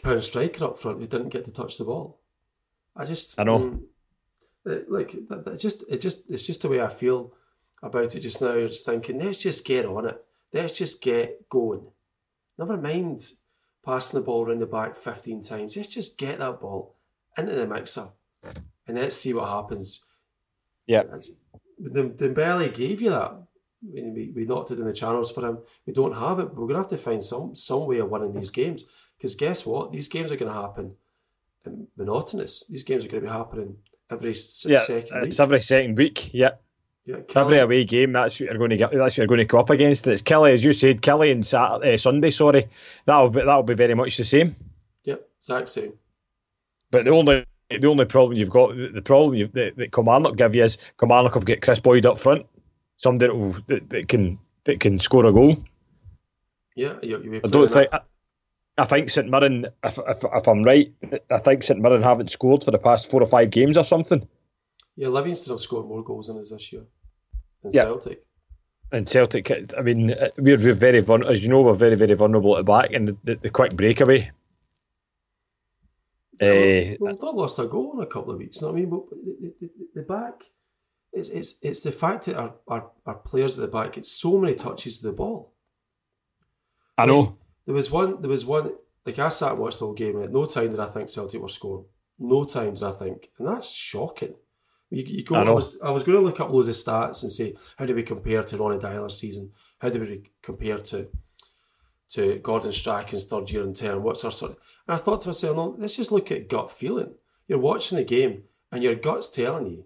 pound 0.02 0.22
striker 0.22 0.64
up 0.64 0.76
front 0.76 1.00
who 1.00 1.06
didn't 1.06 1.30
get 1.30 1.44
to 1.46 1.52
touch 1.52 1.78
the 1.78 1.84
ball. 1.84 2.20
I 2.96 3.04
just 3.04 3.38
I 3.38 3.44
know. 3.44 3.56
Um, 3.56 3.84
Uh, 4.68 4.80
like 4.88 5.12
that, 5.28 5.44
that 5.44 5.60
just 5.60 5.84
it 5.90 6.00
just 6.00 6.30
it's 6.30 6.46
just 6.46 6.62
the 6.62 6.68
way 6.68 6.80
I 6.80 6.88
feel 6.88 7.32
about 7.82 8.14
it 8.14 8.20
just 8.20 8.42
now. 8.42 8.54
You're 8.54 8.68
just 8.68 8.86
thinking, 8.86 9.18
let's 9.18 9.38
just 9.38 9.64
get 9.64 9.86
on 9.86 10.06
it. 10.06 10.22
Let's 10.52 10.76
just 10.76 11.02
get 11.02 11.48
going. 11.48 11.86
Never 12.58 12.76
mind 12.76 13.24
passing 13.84 14.18
the 14.18 14.26
ball 14.26 14.46
around 14.46 14.58
the 14.60 14.66
back 14.66 14.96
15 14.96 15.42
times. 15.42 15.76
Let's 15.76 15.94
just 15.94 16.18
get 16.18 16.38
that 16.40 16.60
ball 16.60 16.96
into 17.36 17.54
the 17.54 17.66
mixer 17.66 18.08
and 18.86 18.98
let's 18.98 19.16
see 19.16 19.32
what 19.32 19.48
happens. 19.48 20.04
Yeah. 20.86 21.04
Dembele 21.80 22.74
gave 22.74 23.00
you 23.00 23.10
that. 23.10 23.40
We, 23.80 24.32
we 24.34 24.44
knocked 24.44 24.72
it 24.72 24.80
in 24.80 24.86
the 24.86 24.92
channels 24.92 25.30
for 25.30 25.46
him. 25.46 25.58
We 25.86 25.92
don't 25.92 26.16
have 26.16 26.40
it, 26.40 26.48
but 26.48 26.56
we're 26.56 26.66
going 26.66 26.74
to 26.74 26.80
have 26.80 26.88
to 26.88 26.96
find 26.96 27.22
some, 27.22 27.54
some 27.54 27.86
way 27.86 27.98
of 27.98 28.10
winning 28.10 28.32
these 28.32 28.50
games. 28.50 28.84
Because 29.16 29.36
guess 29.36 29.64
what? 29.64 29.92
These 29.92 30.08
games 30.08 30.32
are 30.32 30.36
going 30.36 30.52
to 30.52 30.60
happen 30.60 30.96
monotonous. 31.96 32.66
These 32.66 32.82
games 32.82 33.04
are 33.04 33.08
going 33.08 33.22
to 33.22 33.28
be 33.28 33.32
happening 33.32 33.76
every 34.10 34.34
yeah, 34.64 34.78
second 34.78 35.26
It's 35.26 35.40
every 35.40 35.60
second 35.60 35.96
week, 35.96 36.32
yeah. 36.32 36.52
Yeah, 37.04 37.16
every 37.36 37.58
away 37.58 37.84
game, 37.84 38.12
that's 38.12 38.38
what 38.38 38.50
you're 38.50 38.58
going 38.58 38.68
to 38.68 38.76
get. 38.76 38.90
That's 38.90 39.14
what 39.14 39.16
you're 39.16 39.26
going 39.26 39.38
to 39.38 39.46
go 39.46 39.60
up 39.60 39.70
against. 39.70 40.06
it's 40.06 40.20
Killie, 40.20 40.52
as 40.52 40.62
you 40.62 40.72
said, 40.72 41.00
Killie 41.00 41.32
and 41.32 41.46
Saturday, 41.46 41.94
uh, 41.94 41.96
Sunday. 41.96 42.28
Sorry, 42.28 42.68
that'll 43.06 43.30
be 43.30 43.40
that'll 43.40 43.62
be 43.62 43.72
very 43.72 43.94
much 43.94 44.18
the 44.18 44.24
same. 44.24 44.56
Yep, 45.04 45.26
exact 45.38 45.70
same. 45.70 45.94
But 46.90 47.06
the 47.06 47.12
only 47.12 47.46
the 47.70 47.86
only 47.88 48.04
problem 48.04 48.36
you've 48.36 48.50
got, 48.50 48.76
the 48.76 49.00
problem 49.02 49.36
you, 49.36 49.48
that, 49.54 49.76
that 49.76 49.92
Kilmarnock 49.92 50.36
give 50.36 50.54
you 50.54 50.64
is 50.64 50.76
Kilmarnock 50.98 51.32
have 51.32 51.46
got 51.46 51.62
Kris 51.62 51.80
Boyd 51.80 52.04
up 52.04 52.18
front, 52.18 52.44
somebody 52.98 53.32
that, 53.32 53.62
that, 53.68 53.90
that, 53.90 54.08
can 54.08 54.38
that 54.64 54.80
can 54.80 54.98
score 54.98 55.24
a 55.24 55.32
goal. 55.32 55.56
Yeah, 56.76 56.94
you, 57.02 57.22
you 57.22 57.40
I 57.42 57.48
don't 57.48 57.70
think. 57.70 57.88
I, 57.90 58.00
I, 58.78 58.84
think 58.84 59.10
St 59.10 59.28
Mirren, 59.28 59.66
if, 59.84 59.98
if, 59.98 60.24
if, 60.24 60.48
I'm 60.48 60.62
right, 60.62 60.92
I 61.30 61.38
think 61.38 61.62
St 61.62 61.80
Mirren 61.80 62.02
haven't 62.02 62.30
scored 62.30 62.64
for 62.64 62.70
the 62.70 62.78
past 62.78 63.10
four 63.10 63.22
or 63.22 63.26
five 63.26 63.50
games 63.50 63.76
or 63.76 63.84
something. 63.84 64.26
Yeah, 64.96 65.08
Livingston 65.08 65.52
have 65.52 65.60
scored 65.60 65.86
more 65.86 66.02
goals 66.02 66.28
than 66.28 66.38
us 66.38 66.50
this 66.50 66.72
year 66.72 66.84
than 67.62 67.72
yeah. 67.72 67.84
Celtic. 67.84 68.24
And 68.90 69.06
Celtic, 69.06 69.50
I 69.76 69.82
mean, 69.82 70.14
we're, 70.38 70.56
we're 70.56 70.72
very, 70.72 71.04
as 71.28 71.42
you 71.42 71.50
know, 71.50 71.60
we're 71.60 71.74
very, 71.74 71.94
very 71.94 72.14
vulnerable 72.14 72.56
at 72.56 72.60
the 72.60 72.72
back, 72.72 72.92
and 72.92 73.08
the, 73.08 73.16
the, 73.24 73.34
the 73.36 73.50
quick 73.50 73.76
breakaway 73.76 74.30
uh, 76.40 76.94
we've 77.00 77.20
not 77.20 77.34
lost 77.34 77.58
a 77.58 77.66
goal 77.66 77.94
in 77.94 78.00
a 78.02 78.06
couple 78.06 78.32
of 78.32 78.38
weeks. 78.38 78.60
You 78.60 78.68
know 78.68 78.72
what 78.72 78.78
I 78.78 78.80
mean? 78.80 78.90
But 78.90 79.10
the, 79.10 79.54
the, 79.60 79.70
the, 79.96 80.02
back, 80.02 80.44
It's, 81.12 81.28
it's, 81.30 81.58
it's 81.62 81.82
the 81.82 81.90
fact 81.90 82.26
that 82.26 82.36
our, 82.36 82.54
our, 82.68 82.90
our 83.06 83.14
players 83.16 83.58
at 83.58 83.66
the 83.66 83.76
back 83.76 83.94
get 83.94 84.06
so 84.06 84.38
many 84.38 84.54
touches 84.54 85.04
of 85.04 85.10
the 85.10 85.16
ball. 85.16 85.52
I 86.96 87.06
know. 87.06 87.38
There 87.68 87.74
was 87.74 87.90
one. 87.90 88.22
There 88.22 88.30
was 88.30 88.46
one. 88.46 88.72
Like 89.04 89.18
I 89.18 89.28
sat 89.28 89.52
and 89.52 89.60
watched 89.60 89.80
the 89.80 89.84
whole 89.84 89.94
game. 89.94 90.16
And 90.16 90.24
at 90.24 90.32
no 90.32 90.46
time 90.46 90.70
did 90.70 90.80
I 90.80 90.86
think 90.86 91.10
Celtic 91.10 91.38
were 91.38 91.48
scoring. 91.48 91.84
No 92.18 92.44
time 92.44 92.72
did 92.72 92.82
I 92.82 92.92
think, 92.92 93.28
and 93.38 93.46
that's 93.46 93.70
shocking. 93.70 94.36
You, 94.88 95.02
you 95.06 95.22
go. 95.22 95.34
I 95.34 95.42
I, 95.42 95.50
was 95.50 95.78
I 95.82 95.90
was 95.90 96.02
going 96.02 96.16
to 96.16 96.24
look 96.24 96.40
up 96.40 96.50
loads 96.50 96.68
of 96.68 96.74
stats 96.74 97.22
and 97.22 97.30
say 97.30 97.54
how 97.76 97.84
do 97.84 97.94
we 97.94 98.02
compare 98.04 98.42
to 98.42 98.56
Ronnie 98.56 98.78
Deila's 98.78 99.18
season? 99.18 99.52
How 99.82 99.90
do 99.90 100.00
we 100.00 100.22
compare 100.40 100.78
to 100.78 101.08
to 102.12 102.38
Gordon 102.38 102.72
Strachan's 102.72 103.26
third 103.26 103.50
year 103.50 103.64
in 103.64 103.74
term? 103.74 104.02
What's 104.02 104.24
our 104.24 104.32
sort? 104.32 104.52
Of, 104.52 104.58
and 104.86 104.94
I 104.94 104.98
thought 104.98 105.20
to 105.22 105.28
myself, 105.28 105.54
no, 105.54 105.76
let's 105.76 105.96
just 105.96 106.10
look 106.10 106.32
at 106.32 106.48
gut 106.48 106.70
feeling. 106.70 107.16
You're 107.48 107.58
watching 107.58 107.98
the 107.98 108.04
game, 108.04 108.44
and 108.72 108.82
your 108.82 108.94
gut's 108.94 109.28
telling 109.28 109.66
you. 109.66 109.84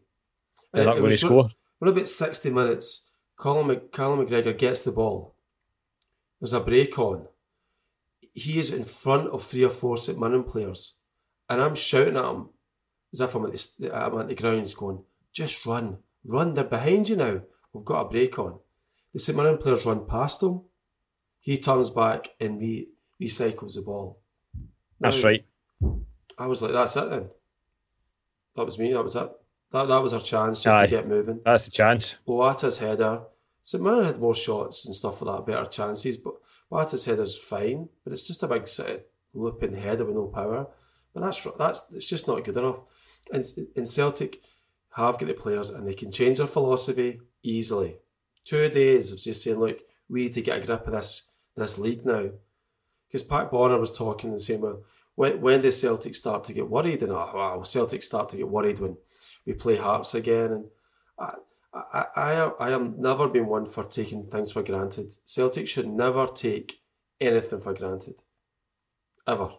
They're 0.73 0.83
And 0.83 0.87
not 0.87 0.99
it 0.99 1.01
going 1.01 1.11
to 1.11 1.15
was 1.15 1.21
score. 1.21 1.51
Around 1.83 1.97
about 1.97 2.09
60 2.09 2.51
minutes, 2.51 3.11
Callum, 3.37 3.67
Mc, 3.67 3.91
Callum 3.91 4.25
McGregor 4.25 4.57
gets 4.57 4.85
the 4.85 4.93
ball. 4.93 5.35
There's 6.41 6.53
a 6.53 6.61
break 6.61 6.97
on. 6.97 7.27
He 8.33 8.59
is 8.59 8.73
in 8.73 8.85
front 8.85 9.29
of 9.29 9.43
three 9.43 9.65
or 9.65 9.71
four 9.71 9.99
St 9.99 10.19
Mirren 10.19 10.45
players. 10.45 10.97
And 11.49 11.61
I'm 11.61 11.75
shouting 11.75 12.17
at 12.17 12.25
him 12.25 12.49
as 13.13 13.21
if 13.21 13.35
I'm 13.35 13.45
at 13.47 13.53
the, 13.53 13.91
I'm 13.95 14.19
at 14.21 14.29
the 14.29 14.35
grounds 14.35 14.75
going, 14.75 15.03
just 15.33 15.67
run. 15.67 15.99
Run. 16.25 16.55
They're 16.55 16.65
behind 16.65 17.09
you 17.09 17.17
now. 17.17 17.43
We've 17.73 17.85
got 17.85 18.07
a 18.07 18.09
break 18.09 18.39
on. 18.39 18.59
The 19.13 19.19
St 19.19 19.37
Mirren 19.37 19.59
players 19.59 19.85
run 19.85 20.07
past 20.07 20.43
him. 20.43 20.63
He 21.41 21.59
turns 21.59 21.91
back 21.91 22.29
and 22.41 22.59
re- 22.61 22.89
recycles 23.21 23.75
the 23.75 23.83
ball. 23.83 24.21
That's 25.01 25.23
Now, 25.23 25.29
right. 25.29 25.45
I 26.39 26.47
was 26.47 26.63
like, 26.63 26.73
that's 26.73 26.97
it 26.97 27.11
then. 27.11 27.29
That 28.57 28.65
was 28.65 28.79
me. 28.79 28.93
That 28.93 29.03
was 29.03 29.17
it. 29.17 29.31
That, 29.73 29.89
that 29.89 30.03
was 30.03 30.13
our 30.15 30.21
chance 30.21 30.63
just 30.63 30.77
Aye. 30.77 30.87
to 30.87 30.91
get 30.91 31.09
moving. 31.09 31.41
That's 31.45 31.65
the 31.65 31.71
chance. 31.71 32.17
Boyata's 32.27 32.79
header. 32.79 33.23
St 33.63 33.83
Mirren 33.83 34.05
had 34.05 34.21
more 34.21 34.35
shots 34.35 34.87
and 34.87 34.95
stuff 34.95 35.21
like 35.23 35.45
that, 35.45 35.53
better 35.53 35.67
chances, 35.69 36.19
but 36.19 36.35
Boyata's 36.73 37.05
header's 37.05 37.37
fine, 37.37 37.91
but 38.03 38.15
it's 38.15 38.27
just 38.27 38.43
a 38.43 38.49
big 38.49 38.67
sort 38.67 38.91
of 38.91 39.01
looping 39.35 39.75
header 39.75 40.07
with 40.07 40.15
no 40.15 40.27
power. 40.29 40.69
But 41.13 41.21
that's 41.21 41.47
that's 41.59 41.93
it's 41.93 42.09
just 42.09 42.27
not 42.27 42.45
good 42.45 42.57
enough. 42.57 42.83
And, 43.31 43.45
and 43.77 43.87
Celtic 43.87 44.41
have 44.97 45.19
got 45.19 45.27
the 45.27 45.35
players 45.35 45.69
and 45.69 45.87
they 45.87 45.95
can 45.95 46.11
change 46.11 46.39
their 46.39 46.47
philosophy 46.47 47.21
easily. 47.43 47.97
Two 48.45 48.69
days 48.71 49.13
of 49.13 49.19
just 49.19 49.45
saying, 49.45 49.59
look, 49.59 49.81
we 50.09 50.25
need 50.25 50.33
to 50.35 50.43
get 50.43 50.63
a 50.63 50.67
grip 50.67 50.87
of 50.87 50.95
this 50.95 51.29
this 51.57 51.79
league 51.79 52.07
now. 52.07 52.31
Because 53.07 53.23
Pat 53.23 53.51
Bonner 53.51 53.79
was 53.79 53.97
talking 53.97 54.31
and 54.31 54.41
saying, 54.41 54.63
well, 54.63 54.83
when, 55.15 55.43
when 55.43 55.61
does 55.61 55.79
Celtic 55.79 56.17
start 56.17 56.45
to 56.45 56.55
get 56.55 56.71
worried? 56.71 57.03
And 57.03 57.13
oh, 57.13 57.31
wow, 57.35 57.63
Celtic 57.63 58.03
start 58.03 58.31
to 58.31 58.39
get 58.39 58.49
worried 58.49 58.79
when 58.79 58.97
we 59.45 59.53
play 59.53 59.77
Hearts 59.77 60.15
again. 60.15 60.53
And 60.53 60.65
I, 61.75 62.07
I, 62.15 62.33
I 62.61 62.71
am 62.73 63.01
never 63.01 63.29
been 63.29 63.47
one 63.47 63.67
for 63.67 63.85
taking 63.85 64.27
things 64.27 64.53
for 64.53 64.63
granted. 64.63 65.13
Celtic 65.25 65.69
should 65.69 65.89
never 65.89 66.27
take 66.27 66.81
anything 67.21 67.61
for 67.61 67.73
granted. 67.73 68.17
Ever. 69.27 69.51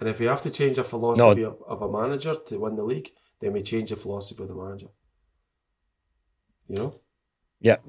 And 0.00 0.08
if 0.08 0.18
we 0.18 0.26
have 0.26 0.42
to 0.42 0.50
change 0.50 0.78
a 0.78 0.84
philosophy 0.84 1.44
of, 1.44 1.62
of 1.66 1.82
a 1.82 1.90
manager 1.90 2.34
to 2.34 2.58
win 2.58 2.76
the 2.76 2.84
league, 2.84 3.10
then 3.40 3.52
we 3.52 3.62
change 3.62 3.90
the 3.90 3.96
philosophy 3.96 4.42
of 4.42 4.48
the 4.48 4.54
manager. 4.54 4.88
You 6.68 6.76
know? 6.76 7.00
Yep. 7.60 7.84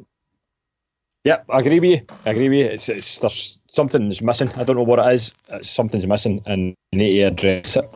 Yep, 1.24 1.46
I 1.50 1.60
agree 1.60 1.80
with 1.80 1.90
you. 1.90 2.02
I 2.25 2.32
agree 2.32 2.50
with 2.50 2.60
you. 2.60 2.66
It's, 2.66 2.90
it's 2.90 3.20
there's 3.20 3.62
something's 3.68 4.22
missing. 4.22 4.50
I 4.58 4.66
don't 4.66 4.75
know 4.75 4.84
what 4.84 5.00
it 5.00 5.13
is. 5.13 5.34
It's, 5.48 5.70
something's 5.70 6.06
missing, 6.06 6.44
and 6.46 6.75
you 6.92 7.00
need 7.00 7.18
to 7.18 7.24
address 7.24 7.78
it 7.78 7.96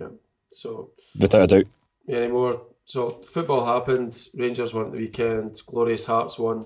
Yeah. 0.00 0.08
So 0.50 0.90
without 1.18 1.42
a 1.42 1.46
doubt. 1.46 1.66
any 2.08 2.28
more? 2.28 2.62
So 2.88 3.10
football 3.10 3.66
happened. 3.66 4.18
Rangers 4.34 4.72
won 4.72 4.90
the 4.90 4.96
weekend. 4.96 5.60
Glorious 5.66 6.06
Hearts 6.06 6.38
won. 6.38 6.64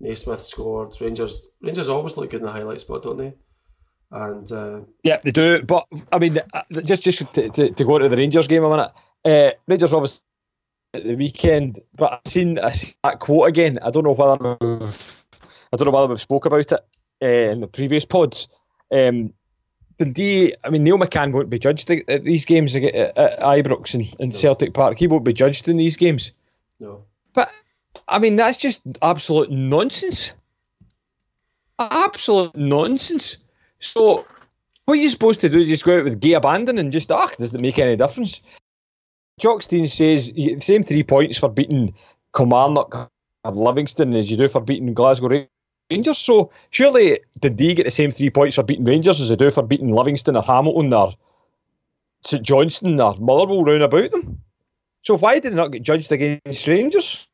Naismith 0.00 0.40
scored. 0.40 0.94
Rangers 1.02 1.50
Rangers 1.60 1.90
always 1.90 2.16
look 2.16 2.30
good 2.30 2.40
in 2.40 2.46
the 2.46 2.52
highlight 2.52 2.80
spot, 2.80 3.02
don't 3.02 3.18
they? 3.18 3.34
And 4.10 4.50
uh, 4.50 4.80
Yeah, 5.02 5.18
they 5.22 5.32
do. 5.32 5.62
But 5.62 5.86
I 6.10 6.18
mean, 6.18 6.38
uh, 6.54 6.62
just 6.82 7.02
just 7.02 7.34
to, 7.34 7.50
to, 7.50 7.70
to 7.70 7.84
go 7.84 7.98
to 7.98 8.08
the 8.08 8.16
Rangers 8.16 8.48
game 8.48 8.64
a 8.64 8.70
minute. 8.70 8.92
Uh, 9.22 9.50
Rangers 9.68 9.92
obviously 9.92 10.24
at 10.94 11.04
the 11.04 11.14
weekend, 11.14 11.78
but 11.94 12.14
I've 12.14 12.30
seen, 12.32 12.58
i 12.58 12.70
seen 12.72 12.94
that 13.02 13.20
quote 13.20 13.48
again. 13.48 13.78
I 13.82 13.90
don't 13.90 14.04
know 14.04 14.14
whether 14.14 14.56
I 14.62 15.76
don't 15.76 15.84
know 15.84 15.90
whether 15.90 16.06
we've 16.06 16.20
spoke 16.22 16.46
about 16.46 16.72
it 16.72 16.80
uh, 17.20 17.26
in 17.26 17.60
the 17.60 17.66
previous 17.66 18.06
pods. 18.06 18.48
Um, 18.90 19.34
Dundee, 19.98 20.54
I 20.62 20.70
mean, 20.70 20.84
Neil 20.84 20.98
McCann 20.98 21.32
won't 21.32 21.50
be 21.50 21.58
judged 21.58 21.90
at 21.90 22.24
these 22.24 22.44
games 22.44 22.74
at, 22.74 22.82
at 22.82 23.40
Ibrox 23.40 23.94
and, 23.94 24.14
and 24.18 24.34
Celtic 24.34 24.74
Park. 24.74 24.98
He 24.98 25.06
won't 25.06 25.24
be 25.24 25.32
judged 25.32 25.68
in 25.68 25.76
these 25.76 25.96
games. 25.96 26.32
no, 26.80 27.04
But 27.32 27.50
I 28.08 28.18
mean, 28.18 28.36
that's 28.36 28.58
just 28.58 28.80
absolute 29.00 29.50
nonsense. 29.50 30.32
Absolute 31.78 32.56
nonsense. 32.56 33.36
So, 33.78 34.26
what 34.84 34.94
are 34.94 35.00
you 35.00 35.08
supposed 35.08 35.40
to 35.40 35.48
do? 35.48 35.66
Just 35.66 35.84
go 35.84 35.98
out 35.98 36.04
with 36.04 36.20
gay 36.20 36.34
abandon 36.34 36.78
and 36.78 36.92
just, 36.92 37.10
ah, 37.12 37.30
does 37.38 37.54
it 37.54 37.60
make 37.60 37.78
any 37.78 37.96
difference? 37.96 38.42
Jockstein 39.40 39.88
says 39.88 40.32
the 40.32 40.60
same 40.60 40.84
three 40.84 41.02
points 41.02 41.38
for 41.38 41.48
beating 41.48 41.94
Kilmarnock 42.34 42.94
or 43.44 43.52
Livingston 43.52 44.14
as 44.14 44.30
you 44.30 44.36
do 44.36 44.48
for 44.48 44.60
beating 44.60 44.94
Glasgow 44.94 45.46
Rangers. 45.90 46.18
So, 46.18 46.50
surely 46.70 47.20
Dundee 47.40 47.74
get 47.74 47.84
the 47.84 47.90
same 47.90 48.10
three 48.10 48.30
points 48.30 48.56
for 48.56 48.62
beating 48.62 48.84
Rangers 48.84 49.20
as 49.20 49.28
they 49.28 49.36
do 49.36 49.50
for 49.50 49.62
beating 49.62 49.94
Livingston 49.94 50.36
or 50.36 50.42
Hamilton 50.42 50.92
or 50.92 51.14
St 52.22 52.42
Johnstone 52.42 53.00
or 53.00 53.14
Motherwell 53.18 53.64
round 53.64 53.82
about 53.82 54.10
them. 54.10 54.40
So, 55.02 55.18
why 55.18 55.38
did 55.38 55.52
they 55.52 55.56
not 55.56 55.72
get 55.72 55.82
judged 55.82 56.10
against 56.12 56.66
Rangers? 56.66 57.28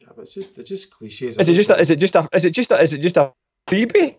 yeah, 0.00 0.08
but 0.14 0.22
it's 0.22 0.34
just 0.34 0.58
it's 0.58 0.68
just 0.68 0.90
cliches. 0.90 1.38
Is 1.38 1.48
it 1.48 1.54
just 1.54 1.70
a, 1.70 1.78
is 1.78 1.90
it 1.90 1.96
just 1.96 2.14
a 2.14 2.28
is 2.32 2.44
it 2.44 2.50
just 2.50 2.70
a, 2.70 2.80
is 2.80 2.92
it 2.92 2.98
just 3.00 3.16
a 3.16 3.32
freebie? 3.66 4.16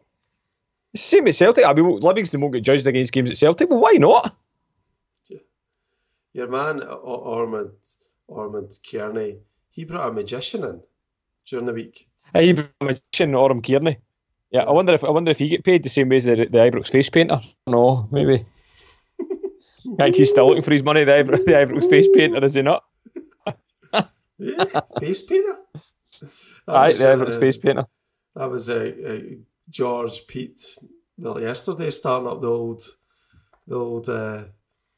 Same 0.96 1.28
at 1.28 1.36
Celtic. 1.36 1.66
I 1.66 1.74
mean, 1.74 2.00
Livingston 2.00 2.42
won't 2.42 2.54
get 2.54 2.64
judged 2.64 2.88
against 2.88 3.12
games 3.12 3.30
at 3.30 3.38
Celtic. 3.38 3.70
Well, 3.70 3.80
why 3.80 3.94
not? 4.00 4.36
Your 6.34 6.48
man 6.48 6.82
Ormond 6.84 7.72
Ormond 8.28 8.80
Kearney, 8.90 9.40
he 9.70 9.84
brought 9.84 10.10
a 10.10 10.14
magician 10.14 10.64
in 10.64 10.82
during 11.46 11.66
the 11.66 11.74
week. 11.74 12.09
Hey, 12.34 12.48
he 12.48 12.54
brought 12.54 12.70
a 12.82 12.86
magician 12.86 13.36
Orm 13.36 13.62
Kearney. 13.62 13.98
Yeah, 14.52 14.62
I 14.64 14.72
wonder 14.72 14.94
if 14.94 15.04
I 15.04 15.10
wonder 15.10 15.32
if 15.32 15.40
he 15.40 15.50
get 15.50 15.64
paid 15.64 15.84
the 15.84 15.90
same 15.90 16.10
way 16.10 16.18
as 16.18 16.26
the, 16.26 16.36
the 16.36 16.46
Ibrox 16.46 16.90
face 16.90 17.10
painter. 17.10 17.40
No, 17.68 18.08
maybe. 18.12 18.46
I 19.20 19.96
think 19.98 20.16
he's 20.16 20.32
still 20.32 20.48
looking 20.48 20.64
for 20.64 20.74
his 20.74 20.84
money. 20.84 21.04
The 21.04 21.12
Ibrox, 21.12 21.46
the 21.46 21.52
Ibrox 21.52 21.90
face 21.90 22.10
painter 22.14 22.44
is 22.44 22.56
he 22.56 22.62
not? 22.62 22.84
Yeah, 24.40 24.64
face 25.00 25.24
painter. 25.24 25.58
That 26.66 26.76
Aye, 26.76 26.90
was, 26.90 27.00
the 27.00 27.12
uh, 27.12 27.16
Ibrox 27.16 27.40
face 27.40 27.58
painter. 27.58 27.86
That 28.36 28.50
was 28.50 28.70
uh, 28.70 28.92
uh, 29.08 29.20
George 29.70 30.26
Peat 30.28 30.60
yesterday 31.18 31.92
starting 31.92 32.30
up 32.30 32.42
the 32.42 32.48
old 32.48 32.82
the 33.68 33.76
old 33.76 34.08
uh, 34.10 34.44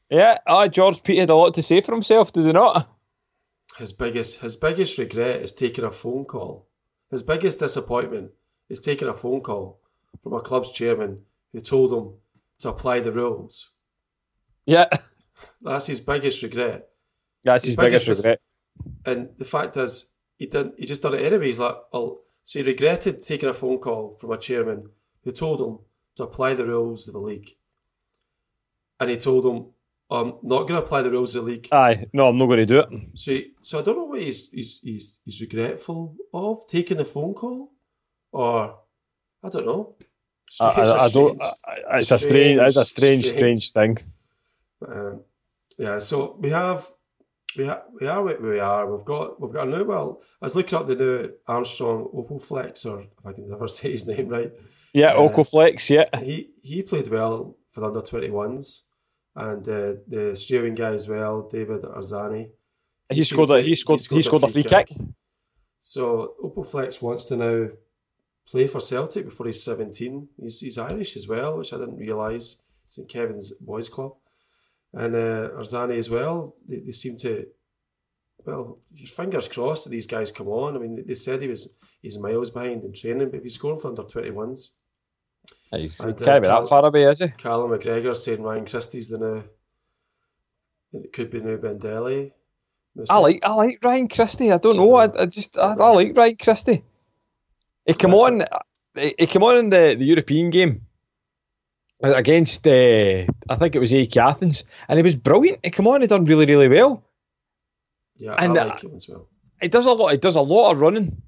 Yeah, 0.08 0.38
ah, 0.46 0.68
George 0.68 1.02
Peat 1.02 1.18
had 1.18 1.30
a 1.30 1.34
lot 1.34 1.54
to 1.54 1.62
say 1.62 1.80
for 1.80 1.92
himself, 1.92 2.32
did 2.32 2.46
he 2.46 2.52
not? 2.52 2.88
his 3.78 3.92
biggest 3.92 4.40
his 4.40 4.56
biggest 4.56 4.98
regret 4.98 5.42
is 5.42 5.52
taking 5.52 5.84
a 5.84 5.90
phone 5.90 6.24
call. 6.24 6.68
His 7.12 7.22
biggest 7.22 7.60
disappointment 7.60 8.32
is 8.68 8.80
taking 8.80 9.06
a 9.06 9.12
phone 9.12 9.42
call 9.42 9.78
from 10.20 10.32
a 10.32 10.40
club's 10.40 10.70
chairman 10.70 11.20
who 11.52 11.60
told 11.60 11.92
him 11.92 12.14
to 12.60 12.70
apply 12.70 12.98
the 13.00 13.12
rules. 13.12 13.72
Yeah, 14.66 14.88
That's 15.62 15.86
his 15.86 16.00
biggest 16.00 16.42
regret. 16.42 16.88
that's 17.44 17.64
his, 17.64 17.70
His 17.70 17.76
biggest 17.76 18.06
biggest 18.06 18.24
regret. 18.24 18.40
And 19.04 19.28
the 19.38 19.44
fact 19.44 19.76
is, 19.76 20.12
he 20.38 20.46
didn't. 20.46 20.74
He 20.78 20.86
just 20.86 21.02
done 21.02 21.14
it 21.14 21.22
anyway. 21.24 21.46
He's 21.46 21.58
like, 21.60 21.76
well, 21.92 22.20
so 22.42 22.58
he 22.60 22.64
regretted 22.64 23.22
taking 23.22 23.48
a 23.48 23.54
phone 23.54 23.78
call 23.78 24.12
from 24.12 24.32
a 24.32 24.38
chairman 24.38 24.90
who 25.24 25.32
told 25.32 25.60
him 25.60 25.78
to 26.16 26.24
apply 26.24 26.54
the 26.54 26.64
rules 26.66 27.06
of 27.08 27.14
the 27.14 27.20
league, 27.20 27.50
and 28.98 29.10
he 29.10 29.16
told 29.16 29.44
him, 29.46 29.66
"I'm 30.14 30.28
not 30.42 30.62
going 30.68 30.78
to 30.78 30.82
apply 30.84 31.02
the 31.02 31.10
rules 31.10 31.34
of 31.34 31.44
the 31.44 31.50
league." 31.50 31.68
Aye, 31.72 32.06
no, 32.12 32.28
I'm 32.28 32.38
not 32.38 32.46
going 32.46 32.58
to 32.66 32.66
do 32.74 32.80
it. 32.80 32.88
So, 33.14 33.38
so 33.62 33.78
I 33.78 33.82
don't 33.82 33.96
know 33.98 34.04
what 34.04 34.20
he's 34.20 34.50
he's 34.52 34.80
he's, 34.82 35.20
he's 35.24 35.40
regretful 35.40 36.14
of 36.32 36.58
taking 36.68 36.98
the 36.98 37.04
phone 37.04 37.34
call, 37.34 37.72
or 38.32 38.78
I 39.42 39.48
don't 39.48 39.66
know. 39.66 39.94
I, 40.60 40.68
It's 40.82 40.90
a 40.90 40.94
I, 40.94 41.04
I 41.06 41.08
don't. 41.10 41.42
I, 41.42 41.52
it's 41.98 42.10
a 42.10 42.18
strange. 42.18 42.60
It's 42.60 42.76
a 42.76 42.84
strange, 42.84 43.26
strange- 43.26 43.68
strange 43.68 43.98
thing. 43.98 44.12
Um, 44.86 45.20
yeah, 45.78 45.98
so 45.98 46.36
we 46.40 46.50
have 46.50 46.86
we 47.56 47.66
ha- 47.66 47.84
we 47.98 48.06
are 48.06 48.22
where 48.22 48.40
we 48.40 48.58
are. 48.60 48.82
We've 48.94 49.04
got 49.04 49.40
we've 49.40 49.52
got 49.52 49.68
a 49.68 49.70
new. 49.70 49.84
Well, 49.84 50.20
I 50.40 50.44
was 50.46 50.56
looking 50.56 50.78
up 50.78 50.86
the 50.86 50.94
new 50.96 51.30
Armstrong 51.46 52.08
Okoflex, 52.14 52.84
or 52.86 53.00
if 53.02 53.08
I 53.26 53.32
can 53.32 53.50
ever 53.52 53.68
say 53.76 53.92
his 53.92 54.06
name 54.06 54.28
right. 54.28 54.52
Yeah, 54.92 55.12
Uh, 55.14 55.28
Okoflex. 55.28 55.88
Yeah, 55.88 56.08
He 56.20 56.50
he 56.62 56.82
played 56.82 57.08
well 57.08 57.56
for 57.70 57.80
the 57.80 57.86
under 57.86 58.02
twenty 58.02 58.30
ones, 58.30 58.84
and 59.34 59.68
uh, 59.68 59.92
the 60.06 60.30
Australian 60.32 60.74
guy 60.74 60.92
as 60.92 61.08
well, 61.08 61.48
David 61.50 61.82
Arzani. 61.82 62.50
he 63.10 63.24
scored. 63.24 63.50
A, 63.50 63.60
he 63.60 63.74
scored. 63.74 64.00
He 64.00 64.22
scored 64.22 64.44
a 64.44 64.48
free 64.48 64.62
kick. 64.62 64.92
So 65.80 66.34
Okoflex 66.42 67.02
wants 67.02 67.24
to 67.26 67.36
now 67.36 67.68
play 68.46 68.66
for 68.66 68.80
Celtic 68.80 69.24
before 69.26 69.46
he's 69.46 69.62
seventeen. 69.62 70.28
He's 70.40 70.60
he's 70.60 70.78
Irish 70.78 71.16
as 71.16 71.26
well, 71.26 71.58
which 71.58 71.72
I 71.72 71.78
didn't 71.78 71.96
realise. 71.96 72.62
St 72.88 73.08
Kevin's 73.08 73.52
boys 73.52 73.88
club, 73.88 74.12
and 74.92 75.14
uh, 75.14 75.48
Arzani 75.58 75.96
as 75.96 76.10
well. 76.10 76.54
They, 76.68 76.80
they 76.80 76.92
seem 76.92 77.16
to 77.18 77.46
well, 78.44 78.78
your 78.94 79.08
fingers 79.08 79.48
crossed 79.48 79.84
that 79.84 79.90
these 79.90 80.06
guys 80.06 80.32
come 80.32 80.48
on. 80.48 80.76
I 80.76 80.78
mean, 80.78 81.04
they 81.06 81.14
said 81.14 81.40
he 81.40 81.48
was 81.48 81.74
he's 82.00 82.18
miles 82.18 82.50
behind 82.50 82.84
in 82.84 82.92
training, 82.92 83.30
but 83.30 83.38
if 83.38 83.42
he's 83.44 83.54
scoring 83.54 83.78
for 83.78 83.88
under 83.88 84.02
twenty 84.02 84.30
ones, 84.30 84.72
he's 85.72 86.00
and, 86.00 86.16
can't 86.16 86.28
uh, 86.28 86.40
be 86.40 86.46
that 86.48 86.68
far 86.68 86.84
away, 86.84 87.04
is 87.04 87.20
he? 87.20 87.28
Callum 87.28 87.70
McGregor 87.70 88.14
saying 88.14 88.42
Ryan 88.42 88.66
Christie's 88.66 89.08
the 89.08 89.18
new. 89.18 89.44
It 90.92 91.12
could 91.12 91.30
be 91.30 91.40
new 91.40 91.58
Bendelli. 91.58 92.32
I 93.08 93.18
like 93.18 93.44
I 93.44 93.54
like 93.54 93.78
Ryan 93.82 94.08
Christie. 94.08 94.52
I 94.52 94.58
don't 94.58 94.76
know. 94.76 94.94
I, 94.96 95.08
I 95.22 95.26
just 95.26 95.58
I, 95.58 95.72
I, 95.72 95.90
like 95.90 96.16
Ryan 96.16 96.36
Christie. 96.36 96.84
He 97.86 97.94
came 97.94 98.14
on. 98.14 98.42
He 98.94 99.26
came 99.26 99.42
on 99.42 99.56
in 99.56 99.70
the, 99.70 99.96
the 99.98 100.04
European 100.04 100.50
game 100.50 100.82
against. 102.02 102.66
Uh, 102.66 103.24
I 103.48 103.56
think 103.58 103.74
it 103.74 103.78
was 103.78 103.92
AEK 103.92 104.16
Athens, 104.18 104.64
and 104.88 104.98
he 104.98 105.02
was 105.02 105.16
brilliant. 105.16 105.60
He 105.64 105.70
came 105.70 105.86
on. 105.88 106.02
He 106.02 106.06
done 106.06 106.26
really 106.26 106.46
really 106.46 106.68
well. 106.68 107.02
Yeah, 108.16 108.34
and 108.38 108.56
I 108.58 108.64
like 108.64 108.84
him 108.84 108.94
as 108.94 109.08
well. 109.08 109.28
He 109.60 109.68
does 109.68 109.86
a 109.86 109.92
lot. 109.92 110.10
He 110.10 110.18
does 110.18 110.36
a 110.36 110.42
lot 110.42 110.72
of 110.72 110.80
running, 110.80 111.22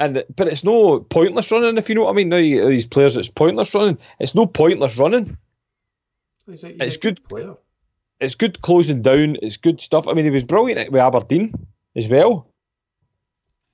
and 0.00 0.24
but 0.34 0.48
it's 0.48 0.64
no 0.64 0.98
pointless 0.98 1.52
running. 1.52 1.78
If 1.78 1.88
you 1.88 1.94
know 1.94 2.04
what 2.04 2.10
I 2.10 2.14
mean. 2.14 2.30
Now 2.30 2.38
these 2.38 2.86
players, 2.86 3.16
it's 3.16 3.30
pointless 3.30 3.72
running. 3.74 3.98
It's 4.18 4.34
no 4.34 4.46
pointless 4.46 4.98
running. 4.98 5.36
He's 6.46 6.64
a, 6.64 6.68
he's 6.68 6.80
it's 6.80 6.96
good 6.96 7.22
player 7.28 7.54
it's 8.20 8.34
good 8.34 8.60
closing 8.60 9.02
down. 9.02 9.36
It's 9.42 9.56
good 9.56 9.80
stuff. 9.80 10.06
I 10.06 10.12
mean, 10.12 10.24
he 10.24 10.30
was 10.30 10.44
brilliant 10.44 10.92
with 10.92 11.00
Aberdeen 11.00 11.52
as 11.96 12.08
well, 12.08 12.52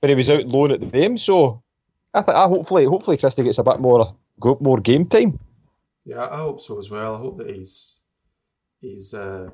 but 0.01 0.09
he 0.09 0.15
was 0.15 0.29
out 0.29 0.45
loan 0.45 0.71
at 0.71 0.91
them. 0.91 1.17
So 1.17 1.61
I 2.13 2.21
think 2.21 2.37
I 2.37 2.47
hopefully 2.47 2.85
hopefully 2.85 3.17
Christie 3.17 3.43
gets 3.43 3.57
a 3.59 3.63
bit 3.63 3.79
more 3.79 4.15
more 4.41 4.79
game 4.79 5.05
time. 5.05 5.37
Yeah, 6.05 6.25
I 6.25 6.37
hope 6.37 6.61
so 6.61 6.79
as 6.79 6.89
well. 6.89 7.15
I 7.15 7.19
hope 7.19 7.37
that 7.39 7.53
he's 7.53 7.99
he's. 8.79 9.13
Uh, 9.13 9.49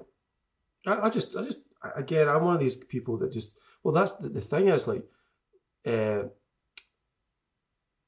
I, 0.86 1.08
I 1.08 1.10
just 1.10 1.36
I 1.36 1.42
just 1.42 1.66
again 1.96 2.30
I'm 2.30 2.44
one 2.44 2.54
of 2.54 2.62
these 2.62 2.78
people 2.78 3.18
that 3.18 3.32
just 3.32 3.58
well 3.84 3.94
that's 3.94 4.14
the, 4.14 4.30
the 4.30 4.42
thing 4.42 4.68
is 4.68 4.88
like. 4.88 5.04
Uh, 5.86 6.30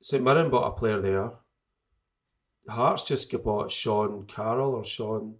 St 0.02 0.24
Mirren 0.24 0.50
bought 0.50 0.68
a 0.68 0.72
player 0.72 1.02
there. 1.02 1.32
Hearts 2.68 3.08
just 3.08 3.32
bought 3.44 3.72
Sean 3.72 4.26
Carroll 4.28 4.76
or 4.76 4.84
Sean 4.84 5.36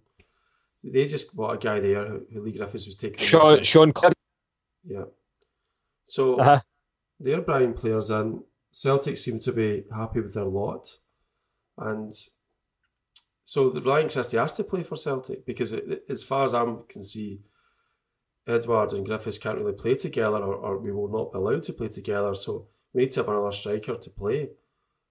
they 0.92 1.06
just 1.06 1.34
bought 1.36 1.54
a 1.54 1.58
guy 1.58 1.80
there 1.80 2.06
who, 2.06 2.26
Leigh 2.32 2.52
Griffiths 2.52 2.86
was 2.86 2.96
taking. 2.96 3.18
Sean, 3.18 3.62
Sean 3.62 3.92
Clark. 3.92 4.14
Yeah. 4.84 5.04
So 6.04 6.36
uh-huh. 6.36 6.60
they're 7.18 7.40
buying 7.40 7.74
players 7.74 8.10
in. 8.10 8.42
Celtic 8.70 9.18
seem 9.18 9.38
to 9.40 9.52
be 9.52 9.84
happy 9.94 10.20
with 10.20 10.34
their 10.34 10.44
lot. 10.44 10.86
And 11.78 12.12
so 13.42 13.70
the 13.70 13.80
Ryan 13.80 14.08
Christie 14.08 14.36
has 14.36 14.52
to 14.54 14.64
play 14.64 14.82
for 14.82 14.96
Celtic 14.96 15.46
because 15.46 15.72
it, 15.72 16.04
as 16.08 16.22
far 16.22 16.44
as 16.44 16.54
I 16.54 16.64
can 16.88 17.02
see, 17.02 17.40
Edouard 18.46 18.92
and 18.92 19.04
Griffiths 19.04 19.38
can't 19.38 19.58
really 19.58 19.72
play 19.72 19.94
together 19.96 20.36
or, 20.36 20.54
or, 20.54 20.78
we 20.78 20.92
will 20.92 21.08
not 21.08 21.32
be 21.32 21.38
allowed 21.38 21.64
to 21.64 21.72
play 21.72 21.88
together. 21.88 22.34
So 22.34 22.68
we 22.96 23.02
need 23.02 23.12
to 23.12 23.20
have 23.20 23.28
another 23.28 23.52
striker 23.52 23.94
to 23.94 24.10
play. 24.10 24.48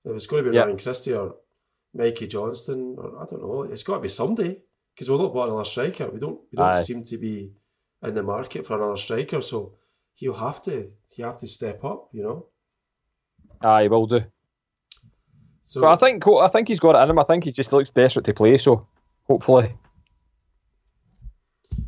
If 0.04 0.16
it's 0.16 0.26
going 0.26 0.44
to 0.44 0.50
be 0.50 0.56
yep. 0.56 0.66
Ryan 0.66 0.80
Christie 0.80 1.14
or 1.14 1.36
Mikey 1.94 2.26
Johnston 2.26 2.96
or 2.98 3.22
I 3.22 3.26
don't 3.30 3.44
know, 3.44 3.62
it's 3.62 3.84
got 3.84 3.98
to 3.98 4.02
be 4.02 4.10
somebody 4.10 4.60
because 4.94 5.08
we're 5.08 5.20
not 5.20 5.32
bought 5.32 5.50
another 5.50 5.66
striker. 5.66 6.10
We 6.10 6.20
don't 6.20 6.40
we 6.52 6.56
don't 6.56 6.66
Aye. 6.66 6.82
seem 6.82 7.04
to 7.04 7.18
be 7.18 7.52
in 8.02 8.16
the 8.16 8.24
market 8.24 8.66
for 8.66 8.76
another 8.76 8.98
striker. 8.98 9.40
So 9.40 9.74
he'll 10.16 10.34
have 10.34 10.64
to 10.64 10.90
he 11.08 11.22
have 11.22 11.38
to 11.38 11.48
step 11.48 11.86
up. 11.86 12.10
You 12.12 12.24
know. 12.24 12.46
Aye, 13.62 13.88
will 13.88 14.08
do. 14.08 14.24
So, 15.62 15.82
but 15.82 15.94
I 15.94 15.96
think 15.96 16.28
I 16.28 16.48
think 16.48 16.68
he's 16.68 16.80
got 16.80 16.96
it 16.96 17.04
in 17.04 17.12
him. 17.12 17.20
I 17.20 17.24
think 17.24 17.44
he 17.44 17.52
just 17.52 17.72
looks 17.72 17.92
desperate 17.92 18.26
to 18.26 18.34
play. 18.34 18.58
So 18.58 18.88
hopefully, 19.28 19.76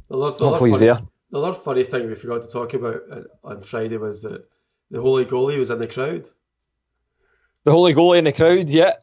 the 0.09 0.15
other, 0.15 0.37
the 0.37 0.45
hopefully 0.47 0.69
he's 0.69 0.79
funny, 0.79 0.91
there. 0.91 1.01
The 1.31 1.41
other 1.41 1.53
funny 1.53 1.83
thing 1.83 2.07
we 2.07 2.13
forgot 2.13 2.43
to 2.43 2.49
talk 2.49 2.75
about 2.75 3.01
uh, 3.11 3.21
on 3.43 3.61
Friday 3.61 3.97
was 3.97 4.21
that 4.21 4.45
the 4.89 5.01
holy 5.01 5.25
goalie 5.25 5.58
was 5.58 5.70
in 5.70 5.79
the 5.79 5.88
crowd. 5.88 6.27
The 7.63 7.72
holy 7.72 7.94
goalie 7.94 8.20
in 8.20 8.25
the 8.25 8.34
crowd, 8.34 8.69
yeah. 8.69 8.93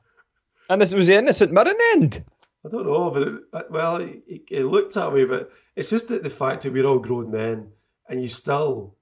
And 0.71 0.81
this 0.81 0.95
was 0.95 1.09
the 1.09 1.17
innocent 1.17 1.53
Mirren 1.53 1.77
end. 1.93 2.25
I 2.65 2.71
don't 2.71 2.87
know, 2.87 3.11
but 3.11 3.23
it, 3.23 3.35
uh, 3.53 3.63
well, 3.71 3.97
it, 3.97 4.23
it, 4.51 4.65
looked 4.65 4.95
that 4.95 5.13
way. 5.13 5.25
But 5.25 5.51
it's 5.77 5.91
just 5.91 6.09
that 6.09 6.23
the 6.23 6.31
fact 6.31 6.63
that 6.63 6.73
we're 6.73 6.87
all 6.87 6.99
grown 6.99 7.31
men, 7.31 7.73
and 8.09 8.23
you 8.23 8.29
still, 8.29 8.97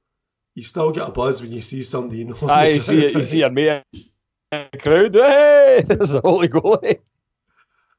you 0.55 0.63
still 0.63 0.91
get 0.91 1.09
a 1.09 1.13
buzz 1.13 1.41
when 1.41 1.53
you 1.53 1.61
see 1.61 1.85
somebody 1.85 2.19
you 2.21 2.25
know. 2.25 2.49
I 2.49 2.69
you 2.69 2.81
see 2.81 3.05
it. 3.05 3.15
You 3.15 3.23
see 3.23 3.39
your 3.39 3.51
mate 3.51 3.85
in 3.93 4.67
the 4.73 4.79
crowd. 4.79 5.15
Hey, 5.15 5.85
there's 5.87 6.15
a 6.15 6.21
holy 6.21 6.49
goalie. 6.49 6.99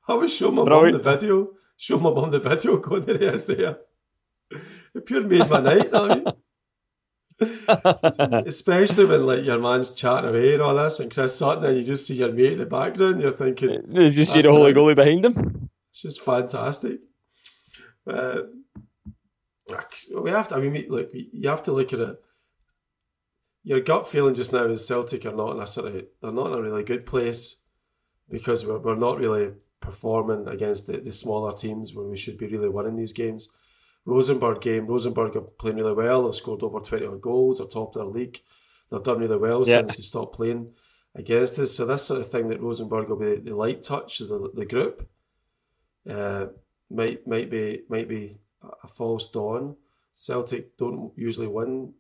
I 0.06 0.16
was 0.16 0.36
showing 0.36 0.56
my 0.56 0.64
mum 0.66 0.92
the 0.92 1.00
video. 1.00 1.52
Show 1.78 2.00
my 2.00 2.12
mum 2.12 2.32
the 2.32 2.40
video 2.40 2.78
going 2.80 3.06
there. 3.06 3.78
It 4.96 5.06
pure 5.06 5.22
made 5.22 5.50
my 5.50 5.62
night. 5.62 5.94
I 5.94 6.16
mean. 6.16 6.26
Especially 8.46 9.06
when 9.06 9.26
like 9.26 9.44
your 9.44 9.60
man's 9.60 9.94
chatting 9.94 10.30
away 10.30 10.54
and 10.54 10.62
all 10.62 10.76
this, 10.76 11.00
and 11.00 11.14
Chris 11.14 11.38
Sutton, 11.38 11.66
and 11.66 11.78
you 11.78 11.84
just 11.84 12.08
see 12.08 12.16
your 12.16 12.32
mate 12.32 12.54
in 12.54 12.60
the 12.60 12.66
background, 12.66 13.22
you're 13.22 13.32
thinking, 13.32 13.84
you 13.90 14.10
just 14.12 14.34
see 14.34 14.42
the 14.42 14.52
holy 14.52 14.74
goalie 14.74 14.96
behind 14.96 15.26
him. 15.26 15.70
It's 15.92 16.02
just 16.02 16.22
fantastic. 16.22 17.00
Uh, 18.08 18.42
we 20.22 20.32
have 20.32 20.48
to. 20.50 20.56
I 20.56 20.60
mean, 20.60 20.86
look, 20.90 21.10
you 21.14 21.50
have 21.50 21.64
to 21.64 21.72
look 21.72 21.94
at 21.94 22.00
it. 22.00 22.22
Your 23.64 23.80
gut 23.80 24.08
feeling 24.08 24.34
just 24.34 24.52
now 24.52 24.66
is 24.66 24.86
Celtic 24.86 25.26
are 25.26 25.32
not 25.32 25.56
in 25.56 25.62
a 25.62 25.68
sort 25.68 25.88
of 25.88 26.06
they're 26.22 26.32
not 26.32 26.48
in 26.48 26.60
a 26.60 26.62
really 26.62 26.84
good 26.84 27.06
place 27.06 27.62
because 28.30 28.66
we're, 28.66 28.80
we're 28.80 28.96
not 28.96 29.18
really 29.18 29.54
performing 29.80 30.48
against 30.48 30.88
the, 30.88 30.98
the 30.98 31.12
smaller 31.12 31.54
teams 31.54 31.94
when 31.94 32.10
we 32.10 32.18
should 32.18 32.38
be 32.38 32.48
really 32.48 32.70
winning 32.70 32.96
these 32.96 33.14
games. 33.14 33.50
Rosenborg 34.06 34.62
game, 34.62 34.88
Rosenborg 34.88 35.36
have 35.36 35.58
played 35.58 35.76
really 35.76 35.94
well. 35.94 36.24
They've 36.24 36.36
scored 36.36 36.64
over 36.64 36.80
20 36.80 37.20
goals. 37.22 37.60
They're 37.60 37.68
top 37.68 37.96
of 37.96 38.02
their 38.02 38.06
league. 38.06 38.42
They've 38.92 39.04
done 39.04 39.20
really 39.20 39.38
well 39.38 39.64
yeah. 39.66 39.80
since 39.80 39.98
they 39.98 40.04
stopped 40.04 40.36
playing 40.36 40.74
against 41.16 41.60
us. 41.60 41.74
So 41.74 41.86
this 41.86 42.04
sort 42.04 42.22
of 42.22 42.30
thing 42.30 42.50
that 42.50 42.62
Rosenborg 42.62 43.10
will 43.10 43.18
be 43.18 43.36
the 43.38 43.56
light 43.56 43.84
touch 43.84 44.20
of 44.22 44.28
the, 44.28 44.52
the 44.54 44.66
group 44.66 45.08
uh, 46.10 46.48
might 46.90 47.26
might 47.26 47.50
be 47.50 47.84
might 47.90 48.10
be 48.10 48.38
a 48.84 48.88
false 48.88 49.30
dawn. 49.32 49.76
Celtic 50.14 50.78
don't 50.78 51.12
usually 51.16 51.48
win 51.48 51.94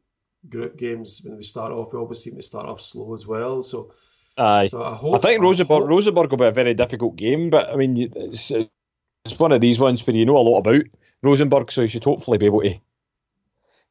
group 0.47 0.77
games 0.77 1.21
when 1.23 1.37
we 1.37 1.43
start 1.43 1.71
off. 1.71 1.93
We 1.93 1.99
always 1.99 2.21
seem 2.23 2.35
to 2.35 2.41
start 2.41 2.65
off 2.65 2.81
slow 2.81 3.13
as 3.13 3.25
well. 3.25 3.61
So, 3.63 3.93
Aye. 4.37 4.67
so 4.67 4.83
I, 4.83 4.93
hope, 4.93 5.15
I 5.15 5.17
think 5.19 5.41
Rosenborg, 5.41 5.81
hope... 5.81 5.89
Rosenborg 5.89 6.29
will 6.29 6.37
be 6.37 6.45
a 6.45 6.51
very 6.51 6.73
difficult 6.73 7.15
game, 7.15 7.49
but 7.49 7.69
I 7.69 7.75
mean, 7.75 8.11
it's, 8.15 8.51
it's 8.51 9.39
one 9.39 9.51
of 9.51 9.61
these 9.61 9.79
ones 9.79 10.05
where 10.05 10.15
you 10.15 10.25
know 10.25 10.37
a 10.37 10.39
lot 10.39 10.59
about. 10.59 10.83
Rosenborg, 11.23 11.71
so 11.71 11.81
he 11.81 11.87
should 11.87 12.03
hopefully 12.03 12.37
be 12.37 12.45
able 12.45 12.61
to 12.61 12.79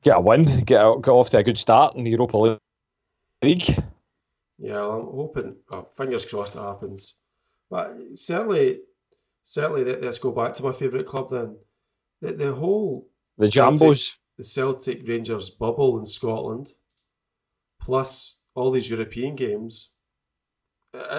get 0.02 0.16
a 0.16 0.20
win, 0.20 0.64
get, 0.64 0.84
a, 0.84 0.98
get 1.00 1.10
off 1.10 1.30
to 1.30 1.38
a 1.38 1.42
good 1.42 1.58
start 1.58 1.96
in 1.96 2.04
the 2.04 2.10
Europa 2.10 2.58
League. 3.42 3.68
Yeah, 4.58 4.72
well, 4.72 4.92
I'm 4.92 5.16
hoping, 5.16 5.56
oh, 5.70 5.88
fingers 5.90 6.26
crossed 6.26 6.54
it 6.54 6.60
happens. 6.60 7.16
But 7.70 7.96
certainly, 8.14 8.80
certainly, 9.44 9.84
let's 9.84 10.18
go 10.18 10.30
back 10.30 10.54
to 10.54 10.62
my 10.62 10.72
favourite 10.72 11.06
club 11.06 11.30
then. 11.30 11.56
The, 12.20 12.32
the 12.32 12.54
whole. 12.54 13.08
The 13.38 13.50
Celtic, 13.50 13.80
Jambos. 13.80 14.16
The 14.38 14.44
Celtic 14.44 15.08
Rangers 15.08 15.50
bubble 15.50 15.98
in 15.98 16.06
Scotland, 16.06 16.68
plus 17.80 18.42
all 18.54 18.70
these 18.70 18.90
European 18.90 19.34
games. 19.34 19.94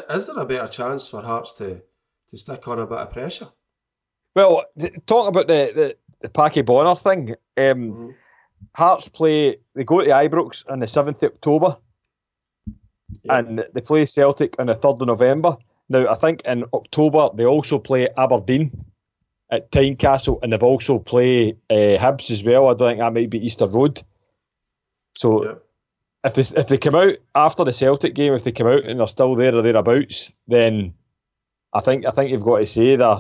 Is 0.10 0.28
there 0.28 0.38
a 0.38 0.46
better 0.46 0.68
chance 0.68 1.10
for 1.10 1.24
Hearts 1.24 1.54
to, 1.54 1.82
to 2.30 2.38
stick 2.38 2.68
on 2.68 2.80
a 2.80 2.86
bit 2.86 3.00
of 3.00 3.12
pressure? 3.12 3.50
Well, 4.36 4.66
talk 5.06 5.28
about 5.28 5.48
the, 5.48 5.72
the, 5.76 5.98
the 6.24 6.30
Packie 6.30 6.66
Bonner 6.66 6.96
thing, 6.96 7.32
um, 7.32 7.36
mm-hmm. 7.58 8.10
Hearts 8.76 9.10
play, 9.10 9.58
they 9.76 9.84
go 9.84 10.00
to 10.00 10.06
the 10.06 10.12
Ibrox 10.12 10.70
on 10.72 10.80
the 10.80 10.86
7th 10.86 11.22
of 11.22 11.34
October 11.34 11.78
and 13.30 13.64
they 13.74 13.82
play 13.82 14.06
Celtic 14.06 14.56
on 14.58 14.68
the 14.68 14.74
3rd 14.74 15.02
of 15.02 15.08
November. 15.08 15.58
Now, 15.90 16.10
I 16.10 16.16
think 16.16 16.42
in 16.46 16.64
October 16.74 17.30
they 17.36 17.46
also 17.46 17.78
play 17.78 18.08
Aberdeen 18.18 18.86
at 19.52 19.70
Tynecastle 19.70 20.40
and 20.42 20.52
they've 20.54 20.64
also 20.64 20.98
play 20.98 21.58
uh, 21.70 21.98
Hibs 22.00 22.32
as 22.32 22.44
well. 22.44 22.70
I 22.70 22.74
don't 22.74 22.92
think 22.92 23.00
that 23.00 23.14
might 23.14 23.30
be 23.30 23.46
Easter 23.46 23.68
Road. 23.68 24.02
So 25.16 25.44
yeah. 25.44 25.54
if, 26.24 26.34
they, 26.34 26.60
if 26.60 26.68
they 26.68 26.78
come 26.78 26.96
out 26.96 27.18
after 27.36 27.66
the 27.66 27.74
Celtic 27.74 28.16
game, 28.16 28.34
if 28.34 28.46
they 28.46 28.54
come 28.54 28.68
out 28.68 28.86
and 28.86 29.00
they're 29.00 29.08
still 29.08 29.36
there 29.36 29.54
or 29.54 29.62
thereabouts, 29.62 30.34
then 30.48 30.94
I 31.74 31.82
think 31.82 32.06
I 32.06 32.12
think 32.12 32.32
you've 32.32 32.42
got 32.44 32.60
to 32.60 32.66
say 32.66 32.96
they're 32.96 33.20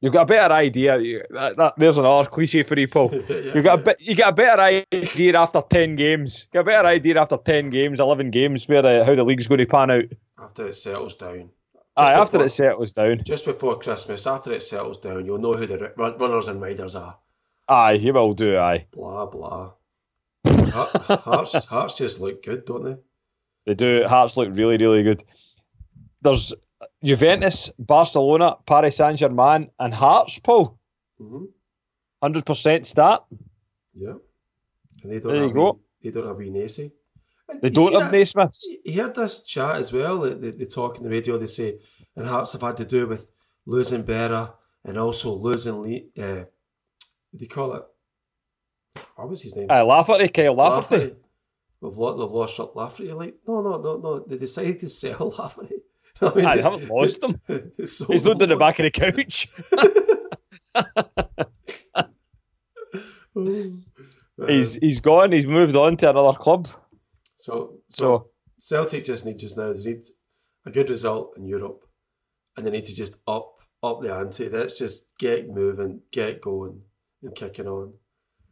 You've 0.00 0.12
got 0.12 0.22
a 0.22 0.26
better 0.26 0.54
idea. 0.54 1.24
that, 1.30 1.56
that, 1.56 1.74
there's 1.76 1.98
another 1.98 2.28
cliche 2.28 2.62
for 2.62 2.78
you, 2.78 2.86
Paul. 2.86 3.10
yeah, 3.28 3.54
you 3.54 3.62
got 3.62 3.86
a 3.86 3.96
you 3.98 4.14
get 4.14 4.28
a 4.28 4.32
better 4.32 4.62
idea 4.62 5.38
after 5.38 5.60
ten 5.68 5.96
games. 5.96 6.46
You 6.46 6.58
get 6.58 6.60
a 6.60 6.64
better 6.64 6.88
idea 6.88 7.20
after 7.20 7.36
ten 7.36 7.70
games, 7.70 7.98
eleven 7.98 8.30
games, 8.30 8.68
where 8.68 8.82
the, 8.82 9.04
how 9.04 9.16
the 9.16 9.24
league's 9.24 9.48
going 9.48 9.58
to 9.58 9.66
pan 9.66 9.90
out. 9.90 10.04
After 10.40 10.68
it 10.68 10.74
settles 10.74 11.16
down. 11.16 11.50
Aye, 11.96 12.10
before, 12.10 12.22
after 12.22 12.42
it 12.44 12.50
settles 12.50 12.92
down. 12.92 13.22
Just 13.24 13.44
before 13.44 13.78
Christmas, 13.80 14.24
after 14.28 14.52
it 14.52 14.62
settles 14.62 14.98
down, 14.98 15.26
you'll 15.26 15.38
know 15.38 15.54
who 15.54 15.66
the 15.66 15.92
runners 15.96 16.46
and 16.46 16.62
riders 16.62 16.94
are. 16.94 17.16
Aye, 17.68 17.94
you 17.94 18.12
will 18.12 18.34
do. 18.34 18.56
Aye. 18.56 18.86
Blah 18.92 19.26
blah. 19.26 19.72
Hearts, 20.46 21.66
Hearts 21.66 21.98
just 21.98 22.20
look 22.20 22.44
good, 22.44 22.64
don't 22.64 22.84
they? 22.84 22.96
They 23.66 23.74
do. 23.74 24.06
Hearts 24.06 24.36
look 24.36 24.50
really, 24.56 24.76
really 24.76 25.02
good. 25.02 25.24
There's 26.22 26.54
Juventus, 27.02 27.70
Barcelona, 27.78 28.56
Paris 28.66 28.96
Saint 28.96 29.18
Germain, 29.18 29.70
and 29.78 29.94
Hearts, 29.94 30.38
Paul. 30.38 30.78
Mm-hmm. 31.20 31.44
100% 32.22 32.86
start. 32.86 33.24
Yeah. 33.94 34.14
And 35.02 35.12
they 35.12 35.20
don't 35.20 35.28
There 35.32 35.36
you 35.36 35.42
have 35.44 35.54
go. 35.54 35.72
wee- 35.72 35.80
they 36.02 36.10
don't 36.10 36.26
have 36.26 36.36
Nacy. 36.36 36.92
They 37.62 37.68
you 37.68 37.74
don't 37.74 38.02
have 38.02 38.12
Naismiths. 38.12 38.68
You 38.84 39.02
heard 39.02 39.14
this 39.14 39.42
chat 39.44 39.76
as 39.76 39.92
well. 39.92 40.18
They, 40.20 40.50
they, 40.50 40.64
talk 40.66 40.98
on 40.98 41.04
the 41.04 41.10
radio. 41.10 41.38
They 41.38 41.46
say, 41.46 41.78
and 42.14 42.26
Hearts 42.26 42.52
have 42.52 42.62
had 42.62 42.76
to 42.78 42.84
do 42.84 43.06
with 43.06 43.30
losing 43.64 44.04
Berra 44.04 44.52
and 44.84 44.98
also 44.98 45.32
losing 45.32 45.80
Lee. 45.82 46.08
Uh, 46.18 46.44
what 47.30 47.38
do 47.38 47.44
you 47.44 47.48
call 47.48 47.74
it? 47.74 47.82
What 49.16 49.30
was 49.30 49.42
his 49.42 49.56
name? 49.56 49.68
Uh, 49.70 49.84
Lafferty, 49.84 50.28
Kyle 50.28 50.54
Lafferty. 50.54 50.96
Lafferty. 50.96 51.16
We've 51.80 51.94
lost, 51.96 52.18
they've 52.18 52.30
lost 52.30 52.76
Lafferty. 52.76 53.12
Like, 53.12 53.36
no, 53.46 53.62
no, 53.62 53.80
no, 53.80 53.96
no. 53.96 54.18
They 54.26 54.36
decided 54.36 54.80
to 54.80 54.88
sell 55.00 55.34
Lafferty. 55.38 55.76
I 56.22 56.34
mean, 56.34 56.44
haven't 56.44 56.88
lost 56.88 57.20
them. 57.20 57.40
He's 57.78 58.24
not 58.24 58.40
in 58.42 58.48
the 58.48 58.56
back 58.56 58.78
of 58.78 58.84
the 58.84 58.90
couch. 58.90 59.48
he's 64.48 64.76
he's 64.76 65.00
gone. 65.00 65.32
He's 65.32 65.46
moved 65.46 65.76
on 65.76 65.96
to 65.98 66.10
another 66.10 66.36
club. 66.38 66.68
so, 67.36 67.78
so 67.88 68.30
So 68.58 68.84
Celtic 68.84 69.04
just 69.04 69.26
need 69.26 69.38
just 69.38 69.56
now. 69.56 69.72
They 69.72 69.82
need 69.90 70.04
a 70.66 70.70
good 70.70 70.90
result 70.90 71.34
in 71.36 71.46
Europe, 71.46 71.84
and 72.56 72.66
they 72.66 72.70
need 72.70 72.84
to 72.86 72.94
just 72.94 73.18
up 73.26 73.54
up 73.82 74.00
the 74.02 74.12
ante. 74.14 74.48
Let's 74.48 74.78
just 74.78 75.10
get 75.18 75.48
moving, 75.48 76.00
get 76.12 76.40
going, 76.40 76.82
and 77.22 77.34
kicking 77.34 77.66
on. 77.68 77.94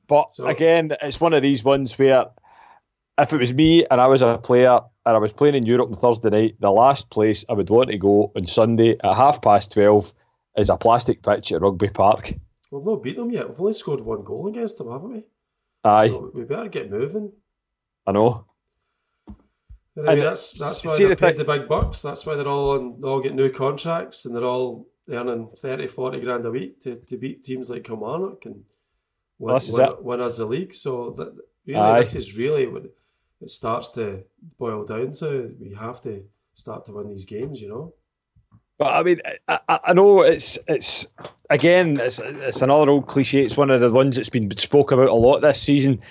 But 0.06 0.30
So- 0.32 0.46
again, 0.46 0.92
it's 1.02 1.20
one 1.20 1.32
of 1.32 1.42
these 1.42 1.64
ones 1.64 1.98
where 1.98 2.26
if 3.18 3.32
it 3.32 3.38
was 3.38 3.54
me 3.54 3.84
and 3.90 4.00
I 4.00 4.06
was 4.06 4.22
a 4.22 4.38
player 4.38 4.78
and 5.04 5.16
I 5.16 5.18
was 5.18 5.32
playing 5.32 5.54
in 5.54 5.66
Europe 5.66 5.88
on 5.90 5.96
Thursday 5.96 6.30
night, 6.30 6.56
the 6.60 6.70
last 6.70 7.10
place 7.10 7.44
I 7.48 7.54
would 7.54 7.70
want 7.70 7.90
to 7.90 7.98
go 7.98 8.32
on 8.36 8.46
Sunday 8.46 8.96
at 9.02 9.16
half 9.16 9.40
past 9.42 9.72
12 9.72 10.12
is 10.58 10.70
a 10.70 10.76
plastic 10.76 11.22
pitch 11.22 11.52
at 11.52 11.60
Rugby 11.60 11.88
Park. 11.88 12.34
We've 12.70 12.84
not 12.84 13.02
beat 13.02 13.16
them 13.16 13.30
yet. 13.30 13.48
We've 13.48 13.60
only 13.60 13.72
scored 13.72 14.00
one 14.00 14.24
goal 14.24 14.48
against 14.48 14.78
them, 14.78 14.90
haven't 14.90 15.12
we? 15.12 15.24
Aye, 15.84 16.08
So 16.08 16.30
we 16.34 16.44
better 16.44 16.68
get 16.68 16.90
moving. 16.90 17.32
I 18.06 18.12
know. 18.12 18.46
Anyway, 19.96 20.12
And 20.12 20.22
that's 20.22 20.58
that's 20.58 20.84
why 20.84 20.96
they're 20.98 21.08
the 21.08 21.16
paid 21.16 21.36
thing- 21.36 21.46
the 21.46 21.52
big 21.58 21.68
bucks. 21.68 22.02
That's 22.02 22.26
why 22.26 22.34
they're 22.34 22.46
all 22.48 22.72
on. 22.72 23.00
They 23.00 23.08
all 23.08 23.20
get 23.20 23.34
new 23.34 23.48
contracts, 23.50 24.26
and 24.26 24.34
they're 24.36 24.44
all 24.44 24.86
earning 25.08 25.48
30, 25.56 25.86
40 25.86 26.20
grand 26.20 26.44
a 26.44 26.50
week 26.50 26.80
to, 26.80 26.96
to 26.96 27.16
beat 27.16 27.44
teams 27.44 27.70
like 27.70 27.84
Kilmarnock 27.84 28.44
and 28.44 28.64
win, 29.38 29.56
is 29.56 29.72
win, 29.72 29.88
win 30.00 30.20
us 30.20 30.36
the 30.36 30.44
league. 30.44 30.74
So 30.74 31.10
that, 31.16 31.34
really, 31.66 31.78
Aye. 31.80 32.00
this 32.00 32.14
is 32.14 32.36
really 32.36 32.66
what 32.66 32.92
it 33.40 33.50
starts 33.50 33.90
to 33.92 34.24
boil 34.58 34.84
down 34.84 35.12
to. 35.12 35.54
We 35.60 35.74
have 35.74 36.00
to 36.02 36.24
start 36.54 36.86
to 36.86 36.92
win 36.92 37.08
these 37.08 37.26
games. 37.26 37.60
You 37.60 37.68
know. 37.68 37.94
But 38.78 38.92
I 38.92 39.02
mean, 39.02 39.20
I, 39.48 39.60
I 39.68 39.92
know 39.94 40.22
it's 40.22 40.58
it's 40.68 41.06
again 41.48 41.98
it's 41.98 42.18
it's 42.18 42.60
another 42.60 42.90
old 42.90 43.06
cliche. 43.06 43.42
It's 43.42 43.56
one 43.56 43.70
of 43.70 43.80
the 43.80 43.90
ones 43.90 44.16
that's 44.16 44.28
been 44.28 44.54
spoke 44.58 44.92
about 44.92 45.08
a 45.08 45.14
lot 45.14 45.40
this 45.40 45.62
season. 45.62 46.02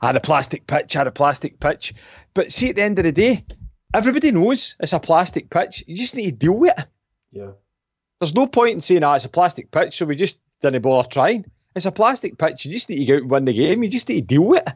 I 0.00 0.06
had 0.06 0.16
a 0.16 0.20
plastic 0.20 0.66
pitch, 0.66 0.94
I 0.94 1.00
had 1.00 1.08
a 1.08 1.12
plastic 1.12 1.58
pitch. 1.58 1.94
But 2.32 2.52
see, 2.52 2.70
at 2.70 2.76
the 2.76 2.82
end 2.82 2.98
of 2.98 3.04
the 3.04 3.12
day, 3.12 3.44
everybody 3.92 4.30
knows 4.30 4.76
it's 4.78 4.92
a 4.92 5.00
plastic 5.00 5.50
pitch. 5.50 5.82
You 5.86 5.96
just 5.96 6.14
need 6.14 6.26
to 6.26 6.46
deal 6.46 6.58
with 6.58 6.78
it. 6.78 6.86
Yeah. 7.32 7.52
There's 8.20 8.34
no 8.36 8.46
point 8.46 8.74
in 8.74 8.80
saying, 8.80 9.02
ah, 9.02 9.16
it's 9.16 9.24
a 9.24 9.28
plastic 9.28 9.72
pitch, 9.72 9.96
so 9.96 10.06
we 10.06 10.14
just 10.14 10.38
didn't 10.60 10.82
bother 10.82 11.08
trying. 11.08 11.44
It's 11.74 11.86
a 11.86 11.92
plastic 11.92 12.38
pitch. 12.38 12.64
You 12.64 12.72
just 12.72 12.88
need 12.88 12.98
to 12.98 13.04
go 13.04 13.14
out 13.16 13.22
and 13.22 13.30
win 13.30 13.44
the 13.46 13.52
game. 13.52 13.82
You 13.82 13.88
just 13.88 14.08
need 14.08 14.20
to 14.20 14.26
deal 14.26 14.44
with 14.44 14.62
it. 14.64 14.74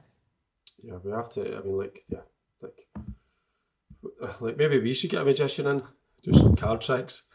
Yeah, 0.86 0.98
we 1.02 1.10
have 1.10 1.28
to. 1.30 1.56
I 1.56 1.62
mean, 1.62 1.78
like, 1.78 2.04
yeah, 2.08 2.20
like, 2.62 2.86
like 4.40 4.56
maybe 4.56 4.78
we 4.78 4.94
should 4.94 5.10
get 5.10 5.22
a 5.22 5.24
magician 5.24 5.66
in, 5.66 5.82
do 6.22 6.32
some 6.32 6.54
card 6.54 6.80
tricks. 6.80 7.28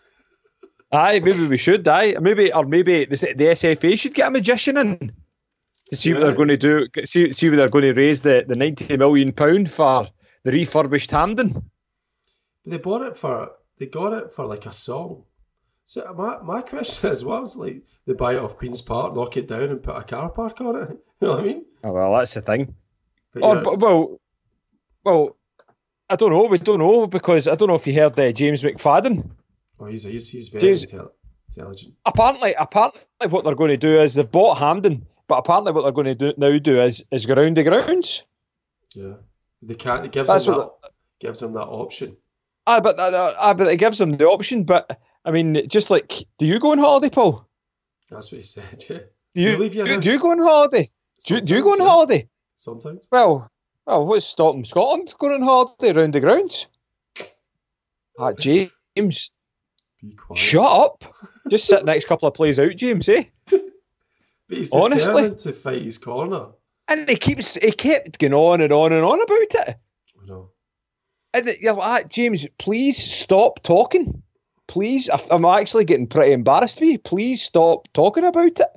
Aye, 0.91 1.19
maybe 1.19 1.47
we 1.47 1.57
should. 1.57 1.85
Aye, 1.87 2.15
maybe 2.21 2.53
or 2.53 2.65
maybe 2.65 3.05
the, 3.05 3.15
the 3.15 3.45
SFA 3.45 3.99
should 3.99 4.13
get 4.13 4.29
a 4.29 4.31
magician 4.31 4.77
in 4.77 5.11
to 5.89 5.95
see 5.97 6.13
what 6.13 6.21
they're 6.21 6.35
going 6.35 6.47
to 6.47 6.57
do. 6.57 6.87
See, 7.03 7.31
see 7.33 7.49
what 7.49 7.57
they're 7.57 7.69
going 7.69 7.83
to 7.83 7.93
raise 7.93 8.21
the, 8.21 8.45
the 8.47 8.55
ninety 8.55 8.95
million 8.95 9.33
pound 9.33 9.69
for 9.69 10.07
the 10.43 10.51
refurbished 10.51 11.11
Hampden. 11.11 11.69
They 12.65 12.77
bought 12.77 13.03
it 13.03 13.17
for. 13.17 13.51
They 13.77 13.87
got 13.87 14.13
it 14.13 14.31
for 14.31 14.45
like 14.45 14.65
a 14.65 14.71
song. 14.71 15.23
So 15.83 16.13
my 16.17 16.39
my 16.41 16.61
question 16.61 17.11
is, 17.11 17.25
what 17.25 17.41
was 17.41 17.57
like 17.57 17.83
they 18.07 18.13
buy 18.13 18.35
it 18.35 18.39
off 18.39 18.57
Queens 18.57 18.81
Park, 18.81 19.13
knock 19.13 19.35
it 19.35 19.47
down, 19.47 19.63
and 19.63 19.83
put 19.83 19.97
a 19.97 20.03
car 20.03 20.29
park 20.29 20.61
on 20.61 20.75
it? 20.75 20.97
You 21.21 21.27
know 21.27 21.35
what 21.35 21.41
I 21.41 21.43
mean? 21.43 21.65
Oh 21.83 21.91
well, 21.91 22.17
that's 22.17 22.33
the 22.33 22.41
thing. 22.41 22.73
But 23.33 23.43
Or 23.43 23.55
yeah, 23.55 23.61
but, 23.63 23.79
well, 23.79 24.19
well, 25.03 25.37
I 26.09 26.15
don't 26.15 26.31
know. 26.31 26.45
We 26.45 26.57
don't 26.57 26.79
know 26.79 27.07
because 27.07 27.47
I 27.47 27.55
don't 27.55 27.67
know 27.69 27.75
if 27.75 27.87
you 27.87 27.93
heard 27.93 28.19
uh, 28.19 28.31
James 28.31 28.63
McFadden. 28.63 29.29
oh, 29.79 29.85
he's 29.85 30.03
he's 30.03 30.29
he's 30.29 30.49
very 30.49 30.61
James- 30.61 30.85
intel- 30.85 31.11
intelligent. 31.55 31.93
apparently, 32.05 32.53
apparently, 32.59 33.01
what 33.29 33.43
they're 33.45 33.55
going 33.55 33.71
to 33.71 33.77
do 33.77 34.01
is 34.01 34.13
they've 34.15 34.29
bought 34.29 34.57
Hampden, 34.57 35.05
but 35.27 35.35
apparently, 35.37 35.71
what 35.71 35.83
they're 35.83 35.91
going 35.93 36.07
to 36.07 36.15
do 36.15 36.33
now 36.37 36.57
do 36.59 36.81
is 36.81 37.05
is 37.11 37.25
go 37.25 37.35
round 37.35 37.55
the 37.57 37.63
grounds. 37.63 38.23
Yeah, 38.95 39.13
they 39.61 39.75
can't. 39.75 40.05
It 40.05 40.11
gives 40.11 40.27
That's 40.27 40.45
them 40.45 40.57
that. 40.57 40.69
gives 41.21 41.39
them 41.39 41.53
that 41.53 41.67
option. 41.67 42.17
Ah, 42.67 42.81
but 42.81 42.99
uh, 42.99 43.33
uh, 43.39 43.53
but 43.53 43.67
it 43.67 43.77
gives 43.77 43.97
them 43.97 44.11
the 44.17 44.27
option. 44.27 44.65
But 44.65 44.99
I 45.23 45.31
mean, 45.31 45.67
just 45.69 45.89
like, 45.89 46.25
do 46.37 46.45
you 46.45 46.59
go 46.59 46.71
on 46.73 46.77
holiday, 46.79 47.09
Paul? 47.09 47.47
That's 48.09 48.31
what 48.31 48.37
he 48.39 48.43
said. 48.43 48.83
Yeah. 48.89 48.97
Do 49.33 49.41
you, 49.41 49.49
you 49.51 49.57
leave 49.59 49.75
your 49.75 49.85
do, 49.85 49.97
do 50.01 50.11
you 50.11 50.19
go 50.19 50.31
on 50.31 50.39
holiday? 50.39 50.89
Do, 51.25 51.35
you- 51.35 51.41
do 51.41 51.55
you 51.55 51.63
go 51.63 51.71
on 51.71 51.79
holiday? 51.79 52.27
Sometimes. 52.61 53.07
Well, 53.11 53.49
well, 53.87 54.05
what's 54.05 54.25
stopping 54.25 54.65
Scotland 54.65 55.13
going 55.17 55.33
on 55.33 55.41
holiday 55.41 55.91
around 55.97 56.13
the 56.13 56.19
grounds? 56.19 56.67
Ah, 58.19 58.33
James, 58.39 58.71
Be 60.01 60.13
quiet. 60.15 60.37
shut 60.37 60.63
up! 60.71 61.03
Just 61.49 61.65
sit 61.67 61.79
the 61.79 61.85
next 61.85 62.05
couple 62.05 62.27
of 62.27 62.35
plays 62.35 62.59
out, 62.59 62.75
James. 62.75 63.09
Eh? 63.09 63.23
But 64.47 64.57
he's 64.57 64.71
Honestly. 64.73 65.33
to 65.33 65.53
fight 65.53 65.81
his 65.81 65.97
corner. 65.97 66.47
And 66.89 67.07
he 67.09 67.15
keeps 67.15 67.53
he 67.55 67.71
kept 67.71 68.19
going 68.19 68.33
on 68.33 68.59
and 68.59 68.73
on 68.73 68.91
and 68.91 69.05
on 69.05 69.21
about 69.21 69.67
it. 69.69 69.75
I 70.21 70.25
know. 70.25 70.49
And 71.33 71.49
you're 71.61 71.73
like, 71.73 72.03
"Ah, 72.03 72.07
James, 72.09 72.45
please 72.57 72.97
stop 72.97 73.63
talking. 73.63 74.23
Please, 74.67 75.09
I'm 75.31 75.45
actually 75.45 75.85
getting 75.85 76.07
pretty 76.07 76.33
embarrassed 76.33 76.79
for 76.79 76.83
you. 76.85 76.99
Please 76.99 77.41
stop 77.41 77.87
talking 77.93 78.25
about 78.25 78.59
it. 78.59 78.67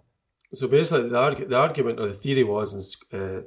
So 0.53 0.69
basically, 0.69 1.09
the, 1.09 1.17
argu- 1.17 1.49
the 1.49 1.57
argument 1.57 1.99
or 1.99 2.07
the 2.07 2.13
theory 2.13 2.45
was 2.45 3.03
in, 3.13 3.19
uh, 3.21 3.41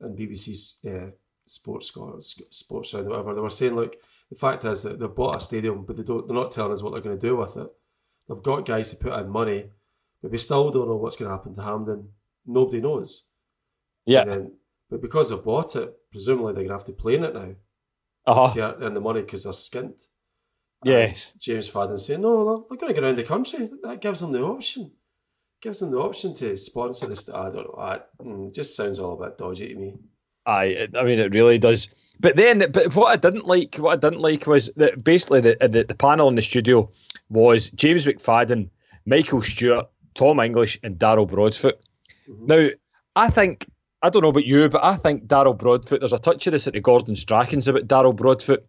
in 0.00 0.16
BBC's 0.16 0.84
uh, 0.86 1.10
Sports 1.46 1.92
Sports 2.50 2.90
Sound, 2.90 3.08
whatever, 3.08 3.34
they 3.34 3.40
were 3.40 3.50
saying, 3.50 3.74
look, 3.74 3.96
the 4.30 4.36
fact 4.36 4.64
is 4.64 4.82
that 4.82 4.98
they've 5.00 5.14
bought 5.14 5.36
a 5.36 5.40
stadium, 5.40 5.84
but 5.84 5.96
they 5.96 6.02
don't, 6.04 6.26
they're 6.26 6.36
not 6.36 6.52
telling 6.52 6.72
us 6.72 6.82
what 6.82 6.92
they're 6.92 7.02
going 7.02 7.18
to 7.18 7.26
do 7.26 7.36
with 7.36 7.56
it. 7.56 7.68
They've 8.28 8.42
got 8.42 8.64
guys 8.66 8.90
to 8.90 8.96
put 8.96 9.18
in 9.18 9.28
money, 9.28 9.70
but 10.22 10.30
we 10.30 10.38
still 10.38 10.70
don't 10.70 10.88
know 10.88 10.96
what's 10.96 11.16
going 11.16 11.28
to 11.30 11.36
happen 11.36 11.54
to 11.56 11.62
Hampden. 11.62 12.10
Nobody 12.46 12.80
knows. 12.80 13.26
Yeah. 14.06 14.24
Then, 14.24 14.52
but 14.88 15.02
because 15.02 15.30
they've 15.30 15.44
bought 15.44 15.74
it, 15.76 15.92
presumably 16.12 16.52
they're 16.52 16.62
going 16.64 16.68
to 16.68 16.74
have 16.74 16.84
to 16.84 16.92
play 16.92 17.16
in 17.16 17.24
it 17.24 17.34
now 17.34 17.54
Uh 18.26 18.34
huh. 18.48 18.54
to 18.54 18.84
earn 18.84 18.94
the 18.94 19.00
money 19.00 19.22
because 19.22 19.44
they're 19.44 19.52
skint. 19.52 20.06
Yes. 20.84 21.32
And 21.32 21.40
James 21.42 21.68
Fadden 21.70 21.98
saying, 21.98 22.20
no, 22.22 22.44
they're, 22.44 22.64
they're 22.70 22.78
going 22.78 22.94
to 22.94 23.00
go 23.00 23.06
around 23.06 23.16
the 23.18 23.24
country. 23.24 23.68
That 23.82 24.00
gives 24.00 24.20
them 24.20 24.32
the 24.32 24.42
option. 24.44 24.92
Gives 25.60 25.80
them 25.80 25.90
the 25.90 25.98
option 25.98 26.34
to 26.36 26.56
sponsor 26.56 27.06
this. 27.06 27.28
I 27.28 27.50
don't 27.50 27.76
know. 27.76 28.46
It 28.46 28.54
just 28.54 28.74
sounds 28.74 28.98
all 28.98 29.22
a 29.22 29.28
bit 29.28 29.36
dodgy 29.38 29.68
to 29.68 29.74
me. 29.74 29.94
Aye, 30.46 30.88
I 30.96 31.04
mean 31.04 31.18
it 31.18 31.34
really 31.34 31.58
does. 31.58 31.88
But 32.18 32.36
then, 32.36 32.64
but 32.70 32.94
what 32.94 33.08
I 33.08 33.16
didn't 33.16 33.46
like, 33.46 33.76
what 33.76 33.92
I 33.92 34.08
didn't 34.08 34.20
like 34.22 34.46
was 34.46 34.70
that 34.76 35.02
basically 35.04 35.40
the 35.40 35.56
the, 35.60 35.84
the 35.84 35.94
panel 35.94 36.28
in 36.28 36.34
the 36.34 36.42
studio 36.42 36.90
was 37.28 37.70
James 37.70 38.06
McFadden, 38.06 38.70
Michael 39.06 39.42
Stewart, 39.42 39.88
Tom 40.14 40.40
English, 40.40 40.78
and 40.82 40.98
Daryl 40.98 41.28
Broadfoot. 41.28 41.78
Mhm. 42.28 42.46
Now, 42.46 42.68
I 43.16 43.28
think 43.28 43.66
I 44.02 44.08
don't 44.08 44.22
know 44.22 44.30
about 44.30 44.46
you, 44.46 44.68
but 44.70 44.82
I 44.82 44.96
think 44.96 45.26
Daryl 45.26 45.56
Broadfoot. 45.56 46.00
There's 46.00 46.14
a 46.14 46.18
touch 46.18 46.46
of 46.46 46.52
this 46.52 46.66
at 46.66 46.72
the 46.72 46.80
Gordon 46.80 47.16
Strachan's 47.16 47.68
about 47.68 47.86
Daryl 47.86 48.16
Broadfoot. 48.16 48.64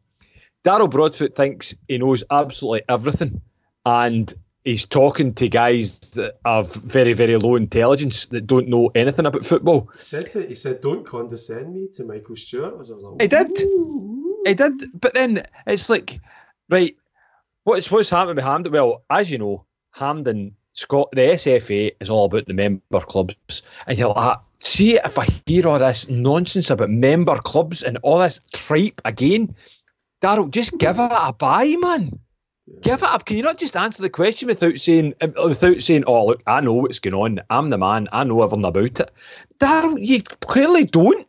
Daryl 0.65 0.89
Broadfoot 0.89 1.35
thinks 1.35 1.73
he 1.87 1.97
knows 1.97 2.23
absolutely 2.29 2.83
everything, 2.89 3.41
and 3.85 4.33
he's 4.63 4.85
talking 4.85 5.33
to 5.35 5.49
guys 5.49 5.99
that 6.11 6.39
have 6.45 6.73
very, 6.73 7.13
very 7.13 7.37
low 7.37 7.55
intelligence 7.55 8.25
that 8.27 8.47
don't 8.47 8.67
know 8.67 8.91
anything 8.93 9.25
about 9.25 9.45
football. 9.45 9.89
He 9.93 9.99
said 9.99 10.31
to, 10.31 10.45
he 10.45 10.55
said, 10.55 10.81
"Don't 10.81 11.05
condescend 11.05 11.73
me 11.73 11.87
to 11.93 12.03
Michael 12.03 12.35
Stewart." 12.35 12.73
I 12.73 12.77
was 12.77 12.89
like, 12.89 13.21
He 13.21 13.27
did. 13.27 13.61
"Ooh." 13.61 14.41
He 14.45 14.55
did, 14.55 14.99
but 14.99 15.13
then 15.13 15.43
it's 15.67 15.89
like, 15.89 16.19
right, 16.69 16.95
what's 17.63 17.91
what's 17.91 18.09
happening 18.09 18.37
with 18.37 18.45
Hampden? 18.45 18.73
Well, 18.73 19.03
as 19.09 19.29
you 19.29 19.37
know, 19.37 19.65
Hampden, 19.91 20.55
Scott, 20.73 21.09
the 21.11 21.21
SFA 21.21 21.91
is 21.99 22.09
all 22.09 22.25
about 22.25 22.47
the 22.47 22.53
member 22.53 23.01
clubs, 23.01 23.61
and 23.85 23.99
you're 23.99 24.07
like, 24.09 24.17
"Ah, 24.17 24.41
see 24.59 24.95
if 24.95 25.19
I 25.19 25.27
hear 25.45 25.67
all 25.67 25.79
this 25.79 26.09
nonsense 26.09 26.69
about 26.69 26.89
member 26.89 27.37
clubs 27.37 27.83
and 27.83 27.97
all 28.03 28.19
this 28.19 28.41
tripe 28.53 29.01
again, 29.05 29.55
Daryl, 30.21 30.49
just 30.49 30.77
give 30.77 30.97
it 30.99 31.11
a 31.11 31.33
buy, 31.33 31.75
man. 31.79 32.19
Give 32.79 33.01
it 33.01 33.03
up. 33.03 33.25
Can 33.25 33.37
you 33.37 33.43
not 33.43 33.57
just 33.59 33.75
answer 33.75 34.01
the 34.01 34.09
question 34.09 34.47
without 34.47 34.79
saying 34.79 35.13
um, 35.21 35.33
without 35.43 35.81
saying, 35.81 36.05
"Oh, 36.07 36.25
look, 36.27 36.41
I 36.47 36.61
know 36.61 36.73
what's 36.73 36.99
going 36.99 37.15
on. 37.15 37.45
I'm 37.49 37.69
the 37.69 37.77
man. 37.77 38.07
I 38.11 38.23
know 38.23 38.41
everything 38.41 38.65
about 38.65 38.99
it." 38.99 39.11
Daryl, 39.59 39.97
you 39.99 40.21
clearly 40.23 40.85
don't. 40.85 41.27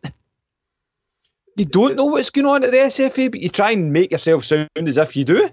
You 1.56 1.64
don't 1.66 1.96
know 1.96 2.06
what's 2.06 2.30
going 2.30 2.46
on 2.46 2.64
at 2.64 2.70
the 2.70 2.78
SFA, 2.78 3.30
but 3.30 3.40
you 3.40 3.48
try 3.48 3.72
and 3.72 3.92
make 3.92 4.12
yourself 4.12 4.44
sound 4.44 4.68
as 4.76 4.96
if 4.96 5.16
you 5.16 5.24
do. 5.24 5.50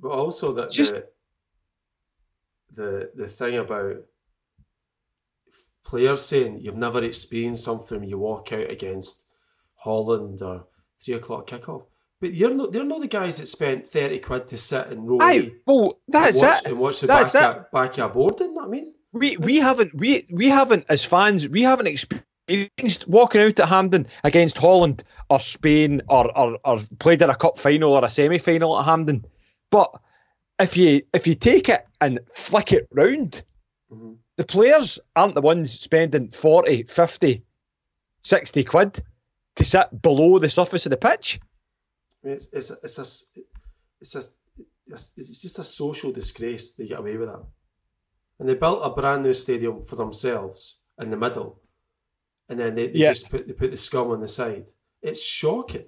But 0.00 0.10
also 0.10 0.52
that 0.54 0.70
Just- 0.70 0.94
the, 0.94 1.06
the 2.74 3.10
the 3.14 3.28
thing 3.28 3.56
about 3.56 3.96
players 5.84 6.24
saying 6.24 6.58
you've 6.60 6.76
never 6.76 7.02
experienced 7.02 7.64
something 7.64 8.02
you 8.02 8.18
walk 8.18 8.52
out 8.52 8.70
against 8.70 9.26
Holland 9.78 10.42
or 10.42 10.66
three 10.98 11.14
o'clock 11.14 11.46
kickoff. 11.46 11.86
But 12.24 12.32
you're 12.32 12.54
not, 12.54 12.72
they're 12.72 12.84
not 12.84 13.02
the 13.02 13.06
guys 13.06 13.36
that 13.36 13.48
spent 13.48 13.86
30 13.86 14.18
quid 14.20 14.48
to 14.48 14.56
sit 14.56 14.86
and 14.86 15.06
roll 15.10 15.22
Aye, 15.22 15.52
well, 15.66 16.00
that's 16.08 16.40
and 16.40 16.48
watch, 16.48 16.62
it. 16.64 16.66
and 16.70 16.78
watch 16.78 17.00
the 17.02 17.06
That's 17.06 17.32
back, 17.34 17.56
it. 17.56 17.58
of, 17.60 17.70
back 17.70 17.98
of 17.98 18.10
a 18.10 18.14
board, 18.14 18.40
you 18.40 18.46
know 18.46 18.52
what 18.54 18.64
I 18.64 18.68
mean? 18.68 18.94
We 19.12 19.36
we 19.36 19.56
haven't 19.56 19.94
we 19.94 20.24
we 20.32 20.48
haven't 20.48 20.86
as 20.88 21.04
fans 21.04 21.46
we 21.50 21.60
haven't 21.64 21.86
experienced 21.88 23.06
walking 23.06 23.42
out 23.42 23.60
at 23.60 23.68
Hampden 23.68 24.06
against 24.24 24.56
Holland 24.56 25.04
or 25.28 25.38
Spain 25.38 26.00
or 26.08 26.34
or, 26.36 26.58
or 26.64 26.78
played 26.98 27.20
in 27.20 27.28
a 27.28 27.34
cup 27.36 27.58
final 27.58 27.92
or 27.92 28.02
a 28.02 28.08
semi 28.08 28.38
final 28.38 28.78
at 28.78 28.86
Hampden. 28.86 29.26
But 29.70 29.94
if 30.58 30.78
you 30.78 31.02
if 31.12 31.26
you 31.26 31.34
take 31.34 31.68
it 31.68 31.86
and 32.00 32.20
flick 32.32 32.72
it 32.72 32.88
round, 32.90 33.42
Mhm. 33.92 34.16
the 34.38 34.44
players 34.44 34.98
aren't 35.14 35.34
the 35.34 35.42
ones 35.42 35.78
spending 35.78 36.30
40, 36.30 36.84
50, 36.84 37.44
60 38.22 38.64
quid 38.64 39.02
to 39.56 39.64
sit 39.64 40.00
below 40.00 40.38
the 40.38 40.48
surface 40.48 40.86
of 40.86 40.90
the 40.90 40.96
pitch. 40.96 41.38
I 42.24 42.28
mean, 42.28 42.36
it's, 42.36 42.48
it's, 42.52 42.70
a, 42.70 42.74
it's, 42.82 42.98
a, 42.98 43.02
it's, 44.00 44.14
a, 44.14 44.22
it's, 44.86 45.42
just 45.42 45.58
a 45.58 45.64
social 45.64 46.10
disgrace 46.10 46.72
they 46.74 46.86
get 46.86 46.98
away 47.00 47.16
with 47.16 47.28
that. 47.28 47.44
And 48.38 48.48
they 48.48 48.54
built 48.54 48.80
a 48.82 48.90
brand 48.90 49.22
new 49.22 49.32
stadium 49.34 49.82
for 49.82 49.96
themselves 49.96 50.82
in 50.98 51.08
the 51.10 51.16
middle, 51.16 51.60
and 52.48 52.58
then 52.58 52.74
they, 52.74 52.88
they 52.88 52.98
Yeah. 53.00 53.10
just 53.12 53.30
put 53.30 53.46
they 53.46 53.52
put 53.52 53.70
the 53.70 53.76
scum 53.76 54.10
on 54.10 54.20
the 54.20 54.28
side. 54.28 54.66
It's 55.02 55.22
shocking. 55.22 55.84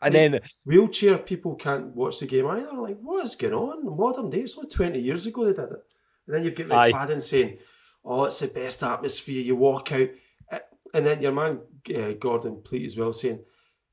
And 0.00 0.14
Like, 0.14 0.30
then 0.32 0.40
wheelchair 0.64 1.18
people 1.18 1.56
can't 1.56 1.94
watch 1.96 2.20
the 2.20 2.26
game 2.26 2.46
either. 2.46 2.72
Like, 2.74 2.98
what 3.00 3.24
is 3.24 3.34
going 3.34 3.54
on 3.54 3.96
modern 3.96 4.30
day? 4.30 4.40
It's 4.42 4.56
only 4.56 4.70
20 4.70 5.00
years 5.00 5.26
ago 5.26 5.44
they 5.44 5.52
did 5.52 5.72
it. 5.72 5.94
And 6.26 6.36
then 6.36 6.44
you 6.44 6.50
get 6.52 6.68
like 6.68 6.94
Fadden 6.94 7.20
saying, 7.20 7.58
oh, 8.04 8.24
it's 8.26 8.38
the 8.40 8.48
best 8.48 8.82
atmosphere. 8.82 9.42
You 9.42 9.56
walk 9.56 9.90
out. 9.92 10.08
Eh, 10.52 10.58
And 10.94 11.04
then 11.04 11.20
your 11.20 11.32
man, 11.32 11.60
uh, 11.96 12.12
Gordon 12.12 12.62
Pleat, 12.62 12.86
as 12.86 12.96
well, 12.96 13.12
saying, 13.12 13.44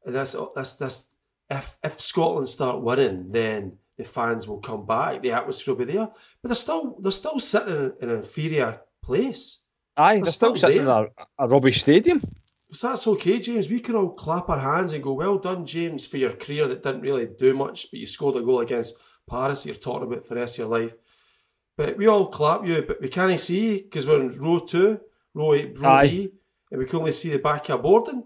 and 0.05 0.13
that's, 0.13 0.35
that's, 0.53 0.75
that's, 0.77 1.14
if, 1.49 1.77
if 1.83 1.99
Scotland 1.99 2.49
start 2.49 2.81
winning, 2.81 3.31
then 3.31 3.77
the 3.97 4.03
fans 4.03 4.47
will 4.47 4.59
come 4.59 4.85
back. 4.85 5.21
The 5.21 5.31
atmosphere 5.31 5.73
will 5.73 5.85
be 5.85 5.93
there. 5.93 6.09
But 6.41 6.49
they're 6.49 6.55
still, 6.55 6.97
they're 6.99 7.11
still 7.11 7.39
sitting 7.39 7.93
in, 8.01 8.09
an 8.09 8.17
inferior 8.17 8.81
place. 9.03 9.63
aye, 9.95 10.15
they're 10.15 10.25
still 10.25 10.55
still 10.55 10.69
sitting 10.69 10.83
in 10.83 10.87
a, 10.87 11.07
a 11.37 11.47
rubbish 11.47 11.81
stadium. 11.81 12.21
So 12.71 12.89
that's 12.89 13.07
okay, 13.07 13.39
James. 13.39 13.69
We 13.69 13.79
can 13.79 13.95
all 13.95 14.09
clap 14.09 14.49
our 14.49 14.59
hands 14.59 14.91
and 14.91 15.03
go, 15.03 15.13
well 15.13 15.37
done, 15.37 15.65
James, 15.65 16.05
for 16.05 16.17
your 16.17 16.33
career 16.33 16.67
that 16.67 16.83
didn't 16.83 17.01
really 17.01 17.27
do 17.27 17.53
much, 17.53 17.89
but 17.89 17.99
you 17.99 18.05
scored 18.05 18.35
a 18.35 18.41
goal 18.41 18.59
against 18.59 18.95
Paris 19.29 19.63
that 19.63 19.69
you're 19.69 19.77
talking 19.77 20.07
about 20.07 20.25
for 20.25 20.33
the 20.33 20.41
rest 20.41 20.59
of 20.59 20.67
your 20.67 20.79
life. 20.79 20.95
But 21.77 21.97
we 21.97 22.07
all 22.07 22.27
clap 22.27 22.65
you, 22.65 22.81
but 22.81 23.01
we 23.01 23.07
can't 23.07 23.39
see 23.39 23.81
because 23.81 24.07
we're 24.07 24.21
in 24.21 24.37
row 24.39 24.59
two, 24.59 24.99
row 25.33 25.53
eight, 25.53 25.77
row 25.79 25.89
Aye. 25.89 26.05
E, 26.05 26.31
and 26.71 26.79
we 26.79 26.85
can 26.85 26.99
only 26.99 27.11
see 27.11 27.29
the 27.29 27.39
back 27.39 27.69
of 27.69 27.81
boarding. 27.81 28.23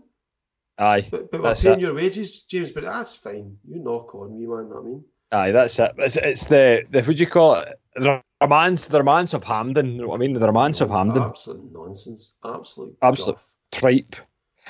Aye, 0.80 1.08
But, 1.12 1.30
but 1.32 1.42
we're 1.44 1.54
paying 1.56 1.80
it. 1.80 1.82
your 1.82 1.94
wages, 1.94 2.46
James, 2.46 2.72
but 2.72 2.84
that's 2.84 3.16
fine. 3.18 3.58
You 3.70 3.80
knock 3.84 4.16
on 4.16 4.40
me, 4.40 4.46
man, 4.48 4.72
I 4.76 4.82
mean? 4.82 5.04
Aye, 5.32 5.52
that's 5.52 5.78
it. 5.78 5.92
It's, 5.98 6.16
it's 6.16 6.46
the, 6.46 6.86
the 6.90 7.02
what 7.04 7.18
do 7.18 7.22
you 7.24 7.28
call 7.28 7.56
it? 7.56 7.80
The 7.96 8.24
romance, 8.42 8.88
the 8.88 9.00
romance 9.00 9.34
of 9.34 9.44
Hampden. 9.44 9.92
You 9.96 10.02
know 10.04 10.08
what 10.08 10.18
I 10.18 10.22
mean? 10.22 10.34
The 10.34 10.40
romance 10.48 10.80
of 10.82 10.90
It's 10.90 10.98
Hampden. 10.98 11.24
Absolute 11.24 11.72
nonsense. 11.74 12.38
Absolute 12.44 12.98
Absolute- 13.02 13.36
guff. 13.36 13.54
Tripe. 13.72 14.16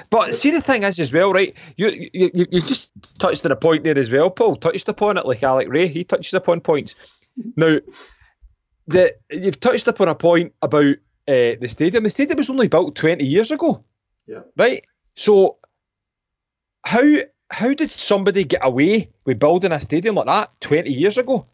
But 0.09 0.33
see, 0.33 0.51
the 0.51 0.61
thing 0.61 0.83
is, 0.83 0.99
as 0.99 1.11
well, 1.13 1.31
right? 1.33 1.53
You, 1.77 1.89
you 2.13 2.31
you 2.33 2.45
you 2.51 2.61
just 2.61 2.89
touched 3.19 3.45
on 3.45 3.51
a 3.51 3.55
point 3.57 3.83
there 3.83 3.97
as 3.97 4.09
well, 4.09 4.29
Paul. 4.29 4.55
Touched 4.55 4.87
upon 4.87 5.17
it 5.17 5.25
like 5.25 5.43
Alec 5.43 5.67
Rae. 5.69 5.87
He 5.87 6.05
touched 6.05 6.33
upon 6.33 6.61
points. 6.61 6.95
Now, 7.57 7.79
the 8.87 9.13
you've 9.31 9.59
touched 9.59 9.87
upon 9.87 10.07
a 10.07 10.15
point 10.15 10.53
about 10.61 10.95
uh, 11.27 11.55
the 11.59 11.67
stadium. 11.67 12.03
The 12.03 12.09
stadium 12.09 12.37
was 12.37 12.49
only 12.49 12.67
built 12.69 12.95
twenty 12.95 13.25
years 13.25 13.51
ago, 13.51 13.83
Yeah. 14.27 14.41
right? 14.57 14.81
So, 15.15 15.57
how 16.83 17.03
how 17.51 17.73
did 17.73 17.91
somebody 17.91 18.43
get 18.43 18.63
away 18.65 19.09
with 19.25 19.39
building 19.39 19.71
a 19.71 19.79
stadium 19.81 20.15
like 20.15 20.27
that 20.27 20.51
twenty 20.61 20.93
years 20.93 21.17
ago? 21.17 21.47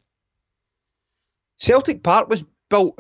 Celtic 1.58 2.04
Park 2.04 2.30
was 2.30 2.44
built. 2.70 3.00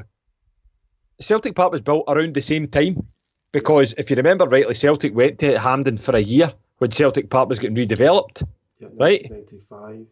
Celtic 1.20 1.56
Park 1.56 1.72
was 1.72 1.82
built 1.82 2.06
around 2.08 2.34
the 2.34 2.42
same 2.42 2.68
time 2.68 3.08
because 3.52 3.94
if 3.98 4.10
you 4.10 4.16
remember 4.18 4.46
rightly, 4.46 4.74
Celtic 4.74 5.16
went 5.16 5.40
to 5.40 5.60
Hampden 5.60 5.98
for 5.98 6.16
a 6.16 6.20
year 6.20 6.54
when 6.78 6.92
Celtic 6.92 7.30
Park 7.30 7.50
was 7.50 7.60
getting 7.60 7.76
redeveloped. 7.78 8.44
Yeah, 8.80 8.88
Right. 8.94 9.30
1995. 9.30 10.08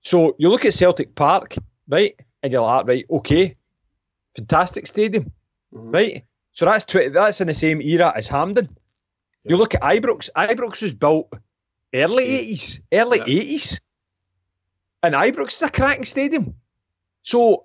So 0.00 0.34
you 0.38 0.48
look 0.48 0.64
at 0.64 0.72
Celtic 0.74 1.14
Park, 1.14 1.54
right, 1.88 2.18
and 2.42 2.52
you're 2.52 2.62
like, 2.62 2.86
right, 2.86 3.06
okay, 3.10 3.56
fantastic 4.36 4.86
stadium, 4.86 5.32
Mhm. 5.74 5.94
right? 5.94 6.24
So 6.50 6.64
that's 6.64 6.84
tw- 6.84 7.12
that's 7.12 7.40
in 7.40 7.46
the 7.46 7.54
same 7.54 7.80
era 7.80 8.12
as 8.16 8.28
Hampden. 8.28 8.76
You 9.44 9.56
look 9.56 9.74
at 9.74 9.82
Ibrox. 9.82 10.30
Ibrox 10.36 10.82
was 10.82 10.92
built 10.92 11.32
early 11.92 12.24
eighties, 12.24 12.80
early 12.92 13.20
eighties, 13.26 13.80
and 15.02 15.14
Ibrox 15.14 15.52
is 15.54 15.62
a 15.62 15.70
cracking 15.70 16.04
stadium. 16.04 16.54
So 17.22 17.64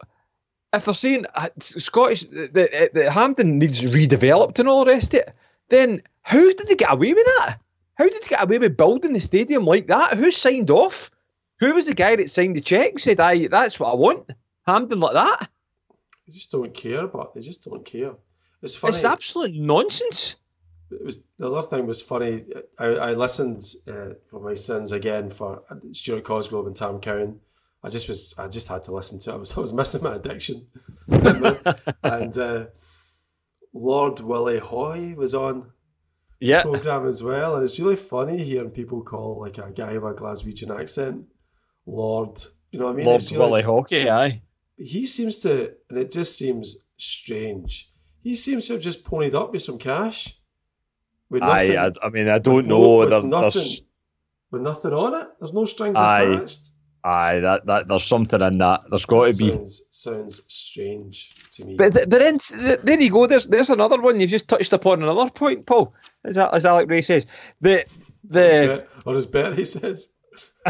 if 0.73 0.85
they're 0.85 0.93
saying 0.93 1.25
uh, 1.33 1.49
Scottish 1.59 2.23
that 2.23 2.91
the, 2.93 3.11
Hampden 3.11 3.59
needs 3.59 3.83
redeveloped 3.83 4.59
and 4.59 4.67
all 4.67 4.85
the 4.85 4.91
rest 4.91 5.13
of 5.13 5.21
it, 5.21 5.33
then 5.69 6.01
how 6.21 6.39
did 6.39 6.67
they 6.67 6.75
get 6.75 6.91
away 6.91 7.13
with 7.13 7.25
that? 7.25 7.57
How 7.95 8.05
did 8.05 8.21
they 8.21 8.27
get 8.27 8.43
away 8.43 8.59
with 8.59 8.77
building 8.77 9.13
the 9.13 9.19
stadium 9.19 9.65
like 9.65 9.87
that? 9.87 10.17
Who 10.17 10.31
signed 10.31 10.69
off? 10.69 11.11
Who 11.59 11.73
was 11.73 11.87
the 11.87 11.95
guy 11.95 12.15
that 12.15 12.29
signed 12.29 12.55
the 12.55 12.61
check? 12.61 12.91
And 12.91 13.01
said, 13.01 13.19
"I 13.19 13.47
that's 13.47 13.79
what 13.79 13.91
I 13.91 13.95
want." 13.95 14.29
Hampden 14.65 14.99
like 14.99 15.13
that. 15.13 15.49
They 16.27 16.33
just 16.33 16.51
don't 16.51 16.73
care, 16.73 17.07
but 17.07 17.33
they 17.33 17.41
just 17.41 17.63
don't 17.63 17.85
care. 17.85 18.13
It's 18.61 18.75
funny. 18.75 18.95
It's 18.95 19.03
absolute 19.03 19.53
nonsense. 19.55 20.35
It 20.91 21.03
was 21.05 21.19
the 21.37 21.49
other 21.51 21.67
thing 21.67 21.85
was 21.85 22.01
funny. 22.01 22.43
I, 22.79 22.85
I 22.85 23.11
listened 23.13 23.61
uh, 23.87 24.13
for 24.29 24.39
my 24.39 24.53
sins 24.53 24.91
again 24.91 25.29
for 25.29 25.63
Stuart 25.91 26.23
Cosgrove 26.23 26.67
and 26.67 26.75
Tam 26.75 26.99
Cowan. 26.99 27.39
I 27.83 27.89
just 27.89 28.07
was 28.09 28.33
I 28.37 28.47
just 28.47 28.67
had 28.69 28.83
to 28.85 28.93
listen 28.93 29.19
to 29.19 29.31
it. 29.31 29.33
I 29.33 29.37
was 29.37 29.57
I 29.57 29.61
was 29.61 29.73
missing 29.73 30.03
my 30.03 30.15
addiction, 30.15 30.67
and 32.03 32.37
uh, 32.37 32.65
Lord 33.73 34.19
Willie 34.19 34.59
Hoy 34.59 35.13
was 35.15 35.33
on 35.35 35.71
Yeah, 36.39 36.61
program 36.63 37.07
as 37.07 37.21
well, 37.21 37.55
and 37.55 37.63
it's 37.63 37.79
really 37.79 37.95
funny 37.95 38.43
hearing 38.43 38.71
people 38.71 39.01
call 39.03 39.39
like 39.41 39.57
a 39.57 39.71
guy 39.71 39.93
with 39.97 40.19
a 40.19 40.21
Glaswegian 40.21 40.77
accent 40.79 41.25
Lord. 41.85 42.39
You 42.71 42.79
know 42.79 42.85
what 42.85 42.93
I 42.93 42.95
mean? 42.95 43.05
Lord 43.05 43.23
really- 43.23 43.37
Willie 43.37 43.63
Haughey. 43.63 44.07
Aye. 44.09 44.41
he 44.77 45.05
seems 45.05 45.37
to, 45.39 45.73
and 45.89 45.97
it 45.99 46.11
just 46.11 46.37
seems 46.37 46.85
strange. 46.97 47.91
He 48.23 48.35
seems 48.35 48.67
to 48.67 48.73
have 48.73 48.81
just 48.81 49.05
ponied 49.05 49.33
up 49.35 49.53
with 49.53 49.61
some 49.61 49.77
cash. 49.77 50.37
With 51.29 51.43
Aye, 51.43 51.67
nothing, 51.69 51.77
I, 52.03 52.05
I 52.05 52.09
mean, 52.09 52.29
I 52.29 52.39
don't 52.39 52.55
with 52.55 52.65
no- 52.67 52.77
know. 52.81 52.97
with 52.99 53.09
There, 53.09 53.21
nothing. 53.21 53.51
there's, 53.61 53.81
with 54.51 54.61
nothing 54.61 54.93
on 54.93 55.13
it. 55.21 55.27
There's 55.39 55.53
no 55.53 55.65
strings 55.65 55.97
Aye. 55.97 56.21
attached. 56.23 56.71
aye, 57.03 57.39
that, 57.41 57.65
that 57.65 57.87
there's 57.87 58.03
something 58.05 58.41
in 58.41 58.57
that. 58.59 58.83
There's 58.89 59.05
got 59.05 59.27
to 59.27 59.35
be. 59.37 59.49
Sounds, 59.49 59.81
sounds 59.91 60.41
strange 60.47 61.35
to 61.53 61.65
me. 61.65 61.75
But 61.75 61.93
th- 61.93 62.07
there 62.07 62.33
is, 62.33 62.47
th- 62.47 62.79
there 62.81 62.99
you 63.01 63.09
go. 63.09 63.27
There's 63.27 63.45
there's 63.47 63.69
another 63.69 63.99
one. 64.01 64.19
You've 64.19 64.29
just 64.29 64.47
touched 64.47 64.71
upon 64.73 65.03
another 65.03 65.29
point, 65.29 65.65
Paul. 65.65 65.93
As, 66.23 66.37
as 66.37 66.65
Alec 66.65 66.89
Rae 66.89 67.01
says, 67.01 67.27
the 67.61 67.85
the 68.23 68.85
or 69.05 69.15
as 69.15 69.25
Betty 69.25 69.65
says, 69.65 70.09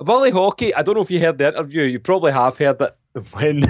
Willie 0.00 0.32
Haughey. 0.32 0.72
I 0.76 0.82
don't 0.82 0.94
know 0.96 1.02
if 1.02 1.10
you 1.10 1.20
heard 1.20 1.38
the 1.38 1.48
interview. 1.48 1.82
You 1.84 2.00
probably 2.00 2.32
have 2.32 2.58
heard 2.58 2.80
it 2.80 2.96
when 3.32 3.62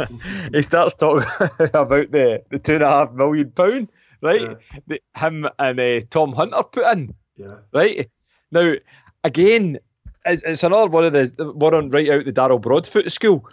he 0.52 0.62
starts 0.62 0.94
talking 0.94 1.28
about 1.74 2.10
the 2.10 2.42
the 2.50 2.58
two 2.58 2.74
and 2.74 2.82
a 2.82 2.88
half 2.88 3.12
million 3.12 3.50
pound, 3.50 3.90
right? 4.22 4.42
Yeah. 4.42 4.54
That 4.88 5.00
him 5.16 5.48
and 5.58 5.80
uh, 5.80 6.00
Tom 6.10 6.32
Hunter 6.32 6.62
put 6.62 6.96
in. 6.96 7.14
yeah, 7.36 7.58
right? 7.72 8.10
Now, 8.50 8.74
again, 9.22 9.78
it's, 10.26 10.42
it's 10.42 10.64
another 10.64 10.90
one 10.90 11.04
of 11.04 11.12
the 11.12 11.52
one 11.52 11.74
on 11.74 11.90
right 11.90 12.08
out 12.10 12.24
the 12.24 12.32
Darrell 12.32 12.58
Broadfoot 12.58 13.10
school, 13.12 13.48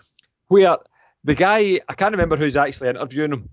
where 0.47 0.77
the 1.23 1.35
guy 1.35 1.79
I 1.87 1.93
can't 1.93 2.13
remember 2.13 2.35
who's 2.35 2.57
actually 2.57 2.89
interviewing 2.89 3.33
him, 3.33 3.49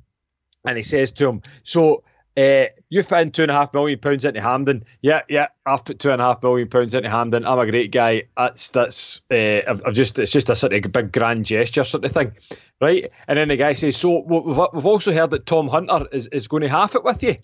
and 0.64 0.76
he 0.76 0.82
says 0.82 1.12
to 1.12 1.28
him, 1.28 1.42
"So." 1.62 2.02
Uh, 2.36 2.66
you've 2.88 3.06
put 3.06 3.20
in 3.20 3.30
two 3.30 3.42
and 3.42 3.50
a 3.50 3.54
half 3.54 3.72
million 3.72 3.98
pounds 3.98 4.24
into 4.24 4.40
Hampden. 4.40 4.84
Yeah, 5.00 5.22
yeah, 5.28 5.48
I've 5.64 5.84
put 5.84 6.00
two 6.00 6.10
and 6.10 6.20
a 6.20 6.24
half 6.24 6.42
million 6.42 6.68
pounds 6.68 6.92
into 6.92 7.08
Hampden. 7.08 7.46
I'm 7.46 7.60
a 7.60 7.70
great 7.70 7.92
guy. 7.92 8.24
That's 8.36 8.70
that's. 8.72 9.22
Uh, 9.30 9.62
I've, 9.68 9.82
I've 9.86 9.94
just 9.94 10.18
it's 10.18 10.32
just 10.32 10.50
a 10.50 10.56
sort 10.56 10.72
of 10.72 10.92
big 10.92 11.12
grand 11.12 11.46
gesture 11.46 11.84
sort 11.84 12.04
of 12.04 12.10
thing, 12.10 12.32
right? 12.80 13.12
And 13.28 13.38
then 13.38 13.48
the 13.48 13.56
guy 13.56 13.74
says, 13.74 13.96
"So 13.96 14.24
we've, 14.24 14.56
we've 14.72 14.86
also 14.86 15.12
heard 15.12 15.30
that 15.30 15.46
Tom 15.46 15.68
Hunter 15.68 16.08
is, 16.10 16.26
is 16.26 16.48
going 16.48 16.62
to 16.62 16.68
half 16.68 16.96
it 16.96 17.04
with 17.04 17.22
you." 17.22 17.36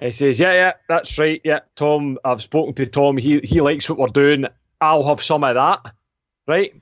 He 0.00 0.10
says, 0.10 0.40
"Yeah, 0.40 0.52
yeah, 0.52 0.72
that's 0.88 1.16
right. 1.20 1.40
Yeah, 1.44 1.60
Tom, 1.76 2.18
I've 2.24 2.42
spoken 2.42 2.74
to 2.74 2.86
Tom. 2.86 3.16
He 3.16 3.38
he 3.38 3.60
likes 3.60 3.88
what 3.88 3.98
we're 3.98 4.08
doing. 4.08 4.46
I'll 4.80 5.06
have 5.06 5.22
some 5.22 5.44
of 5.44 5.54
that, 5.54 5.94
right?" 6.48 6.72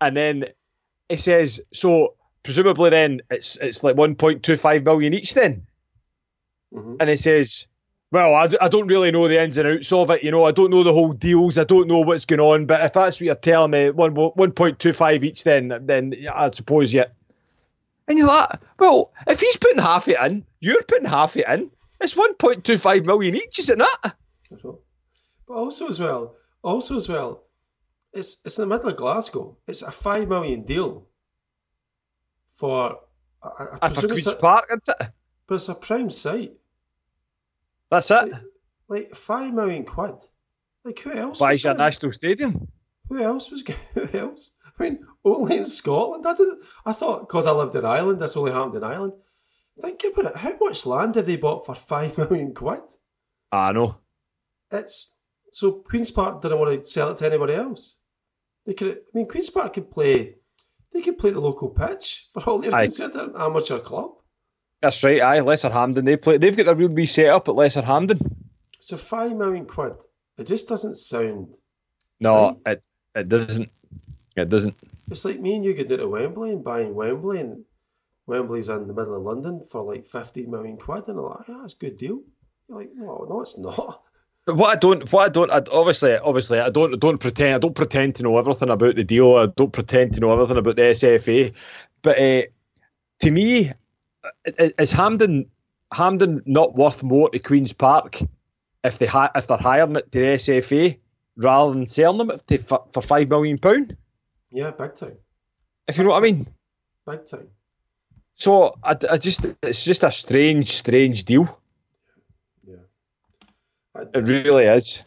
And 0.00 0.16
then 0.16 0.46
he 1.08 1.16
says, 1.16 1.60
"So 1.72 2.14
presumably 2.42 2.90
then 2.90 3.20
it's 3.30 3.56
it's 3.56 3.84
like 3.84 3.94
1.25 3.94 4.82
million 4.82 5.14
each 5.14 5.34
then." 5.34 5.68
Hmm 6.72 6.96
And 7.00 7.10
he 7.10 7.16
says, 7.16 7.66
"Well, 8.10 8.34
I, 8.34 8.46
d- 8.48 8.58
I 8.60 8.68
don't 8.68 8.86
really 8.88 9.10
know 9.10 9.28
the 9.28 9.40
ins 9.42 9.58
and 9.58 9.68
outs 9.68 9.92
of 9.92 10.10
it. 10.10 10.22
You 10.22 10.30
know, 10.30 10.44
I 10.44 10.52
don't 10.52 10.70
know 10.70 10.82
the 10.82 10.92
whole 10.92 11.12
deals. 11.12 11.58
I 11.58 11.64
don't 11.64 11.88
know 11.88 12.00
what's 12.00 12.26
going 12.26 12.40
on. 12.40 12.66
But 12.66 12.82
if 12.84 12.92
that's 12.92 13.16
what 13.20 13.26
you're 13.26 13.34
telling 13.34 13.70
me, 13.72 13.90
one 13.90 14.14
1.25 14.14 15.24
each, 15.24 15.44
then 15.44 15.72
then 15.86 16.14
I 16.32 16.48
suppose 16.50 16.92
yeah, 16.92 17.06
And 18.08 18.18
you're 18.18 18.26
like, 18.28 18.48
well, 18.78 19.12
if 19.26 19.40
he's 19.40 19.56
putting 19.56 19.78
half 19.82 20.08
it 20.08 20.18
in, 20.20 20.44
you're 20.60 20.82
putting 20.82 21.08
half 21.08 21.36
it 21.36 21.46
in. 21.48 21.70
It's 22.00 22.14
1.25 22.14 23.04
million 23.04 23.34
each, 23.36 23.58
is 23.58 23.68
it 23.70 23.78
not? 23.78 24.14
But 25.46 25.54
also 25.54 25.88
as 25.88 25.98
well, 26.00 26.36
also 26.62 26.96
as 26.96 27.08
well, 27.08 27.44
it's 28.12 28.40
it's 28.44 28.58
in 28.58 28.68
the 28.68 28.74
middle 28.74 28.90
of 28.90 28.96
Glasgow. 28.96 29.56
It's 29.66 29.82
a 29.82 29.90
five 29.90 30.28
million 30.28 30.62
deal 30.64 31.06
for. 32.48 32.98
I, 33.42 33.48
I 33.48 33.78
And 33.82 33.94
for 33.94 34.02
presume 34.02 34.12
it's 34.12 34.24
Queen's 34.24 34.32
a, 34.34 34.36
Park, 34.36 34.66
isn't 34.70 34.96
it? 35.00 35.08
but 35.46 35.54
it's 35.56 35.68
a 35.68 35.74
prime 35.74 36.10
site. 36.10 36.52
That's 37.90 38.10
it. 38.10 38.32
Like 38.88 39.14
five 39.14 39.52
million 39.52 39.84
quid. 39.84 40.14
Like 40.84 40.98
who 41.00 41.12
else? 41.12 41.40
Why 41.40 41.52
is 41.52 41.64
your 41.64 41.74
national 41.74 42.12
stadium? 42.12 42.68
Who 43.08 43.22
else 43.22 43.50
was? 43.50 43.64
Who 43.94 44.08
else? 44.18 44.52
I 44.64 44.82
mean, 44.82 45.06
only 45.24 45.58
in 45.58 45.66
Scotland. 45.66 46.24
I 46.26 46.32
didn't. 46.34 46.60
I 46.86 46.92
thought 46.92 47.20
because 47.28 47.46
I 47.46 47.52
lived 47.52 47.74
in 47.74 47.84
Ireland, 47.84 48.20
this 48.20 48.36
only 48.36 48.52
happened 48.52 48.76
in 48.76 48.84
Ireland. 48.84 49.14
Think 49.80 50.02
about 50.12 50.32
it. 50.32 50.36
How 50.38 50.56
much 50.60 50.86
land 50.86 51.16
have 51.16 51.26
they 51.26 51.36
bought 51.36 51.66
for 51.66 51.74
five 51.92 52.16
million 52.16 52.54
quid? 52.54 52.80
Ah, 53.52 53.68
I 53.68 53.72
know. 53.72 53.98
It's 54.70 55.16
so 55.50 55.72
Queens 55.72 56.10
Park 56.12 56.40
didn't 56.40 56.60
want 56.60 56.80
to 56.80 56.86
sell 56.86 57.10
it 57.10 57.16
to 57.18 57.26
anybody 57.26 57.54
else. 57.54 57.98
They 58.64 58.74
could. 58.74 58.98
I 58.98 59.00
mean, 59.12 59.26
Queens 59.26 59.50
Park 59.50 59.72
could 59.74 59.90
play. 59.90 60.36
They 60.92 61.02
could 61.02 61.18
play 61.18 61.30
the 61.30 61.40
local 61.40 61.68
pitch 61.70 62.26
for 62.32 62.42
all 62.44 62.58
they're 62.58 62.74
Aye. 62.74 62.84
concerned. 62.84 63.14
They're 63.14 63.24
an 63.24 63.34
amateur 63.36 63.78
club. 63.78 64.12
That's 64.80 65.02
right, 65.04 65.20
aye, 65.20 65.40
Lesser 65.40 65.70
Hampden. 65.70 66.04
They 66.04 66.16
play 66.16 66.38
they've 66.38 66.56
got 66.56 66.68
a 66.68 66.74
real 66.74 66.88
wee 66.88 67.06
set 67.06 67.28
up 67.28 67.48
at 67.48 67.54
Lesser 67.54 67.82
Hampden. 67.82 68.18
So 68.80 68.96
five 68.96 69.36
million 69.36 69.66
quid. 69.66 69.94
It 70.38 70.46
just 70.46 70.68
doesn't 70.68 70.96
sound. 70.96 71.56
No, 72.18 72.60
it 72.64 72.82
it 73.14 73.28
doesn't. 73.28 73.70
It 74.36 74.48
doesn't. 74.48 74.76
It's 75.10 75.24
like 75.24 75.40
me 75.40 75.56
and 75.56 75.64
you 75.64 75.74
getting 75.74 75.92
into 75.92 76.08
Wembley 76.08 76.50
and 76.50 76.64
buying 76.64 76.94
Wembley, 76.94 77.40
and 77.40 77.64
Wembley's 78.26 78.68
in 78.68 78.86
the 78.86 78.94
middle 78.94 79.16
of 79.16 79.22
London 79.22 79.62
for 79.62 79.82
like 79.82 80.06
fifteen 80.06 80.50
million 80.50 80.78
quid, 80.78 81.08
and 81.08 81.18
I'm 81.18 81.24
like, 81.24 81.48
yeah, 81.48 81.64
it's 81.64 81.74
a 81.74 81.78
good 81.78 81.98
deal. 81.98 82.22
You're 82.68 82.78
like, 82.78 82.90
no, 82.94 83.26
no, 83.28 83.42
it's 83.42 83.58
not. 83.58 84.02
But 84.46 84.56
what 84.56 84.76
I 84.76 84.78
don't, 84.78 85.12
what 85.12 85.26
I 85.26 85.28
don't, 85.28 85.50
I, 85.50 85.62
obviously, 85.70 86.16
obviously, 86.16 86.60
I 86.60 86.70
don't, 86.70 86.98
don't 86.98 87.18
pretend, 87.18 87.54
I 87.54 87.58
don't 87.58 87.74
pretend 87.74 88.16
to 88.16 88.22
know 88.22 88.38
everything 88.38 88.70
about 88.70 88.96
the 88.96 89.04
deal. 89.04 89.36
I 89.36 89.46
don't 89.46 89.72
pretend 89.72 90.14
to 90.14 90.20
know 90.20 90.32
everything 90.32 90.56
about 90.56 90.76
the 90.76 90.82
SFA. 90.82 91.52
But 92.00 92.18
uh, 92.18 92.42
to 93.20 93.30
me, 93.30 93.72
is 94.44 94.92
Hampden, 94.92 95.50
Hampden 95.92 96.42
not 96.46 96.74
worth 96.74 97.02
more 97.02 97.30
to 97.30 97.38
Queens 97.38 97.72
Park 97.72 98.20
if 98.82 98.98
they 98.98 99.06
ha- 99.06 99.30
if 99.34 99.46
they're 99.46 99.56
hiring 99.58 99.96
it 99.96 100.10
to 100.12 100.18
the 100.18 100.24
SFA 100.24 100.98
rather 101.36 101.72
than 101.74 101.86
selling 101.86 102.18
them 102.26 102.38
to, 102.46 102.58
for, 102.58 102.84
for 102.92 103.02
five 103.02 103.28
million 103.28 103.58
pound? 103.58 103.96
Yeah, 104.50 104.70
big 104.70 104.94
time, 104.94 105.16
If 105.86 105.98
you 105.98 106.04
know 106.04 106.10
what 106.10 106.18
I 106.22 106.30
mean. 106.30 106.46
big 107.06 107.24
time. 107.24 107.48
So 108.34 108.78
I, 108.82 108.96
I 109.10 109.18
just, 109.18 109.44
it's 109.62 109.84
just 109.84 110.02
a 110.02 110.10
strange, 110.10 110.72
strange 110.72 111.24
deal. 111.24 111.60
Yeah, 112.66 112.76
I, 113.94 114.02
It 114.14 114.26
really 114.28 114.64
is. 114.64 115.02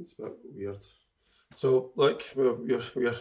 it's 0.00 0.18
a 0.18 0.22
bit 0.22 0.32
weird. 0.54 0.82
So 1.52 1.92
look, 1.96 2.22
we're 2.34 2.54
we're 2.54 2.82
we're, 2.96 3.14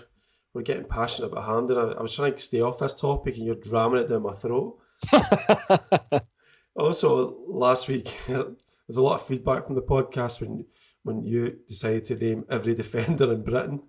we're 0.54 0.62
getting 0.64 0.86
passionate 0.86 1.32
about 1.34 1.46
Hampden. 1.46 1.78
I, 1.78 1.92
I 2.00 2.02
was 2.02 2.16
trying 2.16 2.34
to 2.34 2.40
stay 2.40 2.62
off 2.62 2.80
this 2.80 2.94
topic, 2.94 3.36
and 3.38 3.46
you're 3.46 3.58
ramming 3.68 4.02
it 4.02 4.08
down 4.08 4.24
my 4.24 4.34
throat. 4.34 4.80
Also, 6.76 7.38
last 7.48 7.88
week 7.88 8.18
there's 8.28 8.98
a 8.98 9.02
lot 9.02 9.14
of 9.16 9.22
feedback 9.26 9.66
from 9.66 9.76
the 9.76 9.82
podcast 9.82 10.42
when 10.42 10.66
when 11.04 11.24
you 11.24 11.58
decided 11.68 12.04
to 12.06 12.16
name 12.16 12.46
every 12.50 12.74
defender 12.74 13.32
in 13.32 13.44
Britain. 13.44 13.84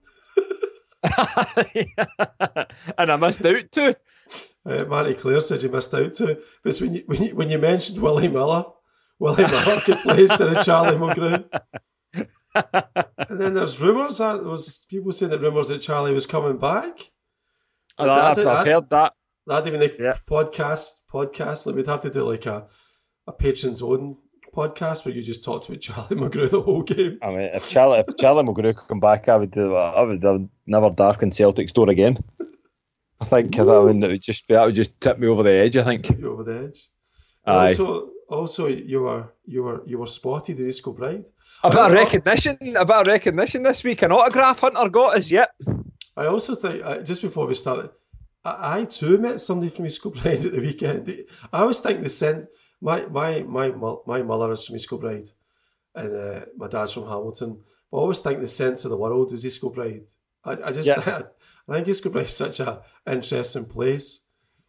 and 2.98 3.10
I 3.10 3.16
missed 3.16 3.44
out 3.46 3.72
too. 3.72 3.94
Uh, 4.66 4.84
Matty 4.84 5.14
Clare 5.14 5.40
said 5.40 5.62
you 5.62 5.70
missed 5.70 5.94
out 5.94 6.12
too. 6.14 6.36
But 6.62 6.76
when 6.78 6.94
you, 6.94 7.02
when 7.06 7.22
you 7.22 7.34
when 7.36 7.48
you 7.50 7.58
mentioned 7.58 8.02
Willie 8.02 8.28
Miller, 8.28 8.64
Willie 9.18 9.44
Miller 9.44 9.80
could 9.80 10.00
play 10.00 10.22
instead 10.22 10.54
of 10.54 10.64
Charlie 10.64 10.96
Mulgrew. 10.96 11.44
and 13.28 13.40
then 13.40 13.54
there's 13.54 13.80
rumours 13.80 14.18
that 14.18 14.34
there 14.42 14.50
was 14.50 14.86
people 14.90 15.12
saying 15.12 15.30
that 15.30 15.40
rumours 15.40 15.68
that 15.68 15.80
Charlie 15.80 16.12
was 16.12 16.26
coming 16.26 16.58
back. 16.58 16.98
I've, 17.98 18.10
I've 18.10 18.36
That- 18.44 18.66
heard 18.66 18.90
that. 18.90 19.14
Not 19.46 19.66
even 19.66 19.80
the 19.80 19.94
Yeah. 19.98 20.16
podcast 20.28 20.88
podcast. 21.12 21.66
Like 21.66 21.76
we'd 21.76 21.86
have 21.86 22.00
to 22.02 22.10
do 22.10 22.24
like 22.24 22.46
a 22.46 22.66
a 23.26 23.32
patron's 23.32 23.82
own 23.82 24.16
podcast 24.54 25.04
where 25.04 25.14
you 25.14 25.22
just 25.22 25.44
talked 25.44 25.68
about 25.68 25.80
Charlie 25.86 26.16
Mulgrew 26.16 26.50
the 26.50 26.62
whole 26.62 26.82
game. 26.82 27.18
I 27.22 27.28
mean, 27.28 27.50
if 27.54 27.68
Charlie, 27.70 28.00
if 28.06 28.16
Charlie 28.16 28.44
could 28.54 28.76
come 28.88 29.00
back, 29.00 29.28
I 29.28 29.36
would 29.36 29.50
do. 29.50 29.74
I 29.74 30.02
would, 30.02 30.24
I 30.24 30.30
would 30.32 30.48
never 30.66 30.90
darken 30.90 31.30
Celtic's 31.30 31.72
door 31.72 31.90
again. 31.90 32.18
I 33.20 33.24
think 33.26 33.54
that 33.56 33.64
would, 33.64 34.00
would 34.02 34.22
just 34.22 34.44
that 34.48 34.64
would 34.66 34.74
just 34.74 35.00
tip 35.00 35.18
me 35.18 35.26
over 35.28 35.42
the 35.42 35.50
edge. 35.52 35.76
I 35.76 35.84
think. 35.96 36.22
Over 36.24 36.44
the 36.44 36.64
edge. 36.68 36.88
Aye. 37.46 37.68
Also, 37.68 38.10
also 38.28 38.66
you 38.68 39.02
were 39.02 39.32
you 39.46 39.62
were 39.62 39.82
you 39.86 39.98
were 39.98 40.06
spotted 40.06 40.58
in 40.58 40.68
East 40.68 40.82
Kilbride. 40.84 41.26
A 41.62 41.70
bit 41.70 41.78
I 41.78 41.86
of 41.86 41.88
don't 41.88 41.94
know. 41.94 42.02
recognition, 42.04 42.58
a 42.76 42.84
bit 42.84 42.96
of 42.96 43.06
recognition 43.06 43.62
this 43.62 43.84
week. 43.84 44.02
An 44.02 44.12
autograph 44.12 44.60
hunter 44.60 44.88
got 44.90 45.16
us. 45.16 45.30
Yep. 45.30 45.54
I 46.16 46.26
also 46.26 46.54
think 46.54 46.82
uh, 46.84 46.98
just 46.98 47.22
before 47.22 47.46
we 47.46 47.54
started, 47.54 47.90
I, 48.44 48.80
I 48.80 48.84
too 48.84 49.18
met 49.18 49.40
somebody 49.40 49.70
from 49.70 49.86
East 49.86 50.04
at 50.04 50.42
the 50.42 50.60
weekend. 50.60 51.10
I 51.52 51.60
always 51.60 51.80
think 51.80 52.02
the 52.02 52.08
sent 52.08 52.46
my 52.80 53.06
my 53.06 53.40
my 53.42 53.72
my 54.06 54.22
mother 54.22 54.52
is 54.52 54.66
from 54.66 54.76
East 54.76 54.88
Kilbride, 54.88 55.28
and 55.94 56.14
uh, 56.16 56.40
my 56.56 56.68
dad's 56.68 56.92
from 56.92 57.04
Hamilton. 57.04 57.62
But 57.90 57.96
I 57.96 58.00
always 58.00 58.20
think 58.20 58.40
the 58.40 58.46
sense 58.46 58.84
of 58.84 58.90
the 58.90 58.96
world 58.96 59.32
is 59.32 59.44
East 59.46 59.60
Kilbride. 59.60 60.06
I, 60.44 60.52
I 60.52 60.72
just 60.72 60.88
Yeah. 60.88 61.22
I 61.68 61.74
think 61.74 61.88
East 61.88 62.02
Kilbride 62.02 62.26
is 62.26 62.36
such 62.36 62.60
a 62.60 62.82
interesting 63.06 63.64
place. 63.66 64.20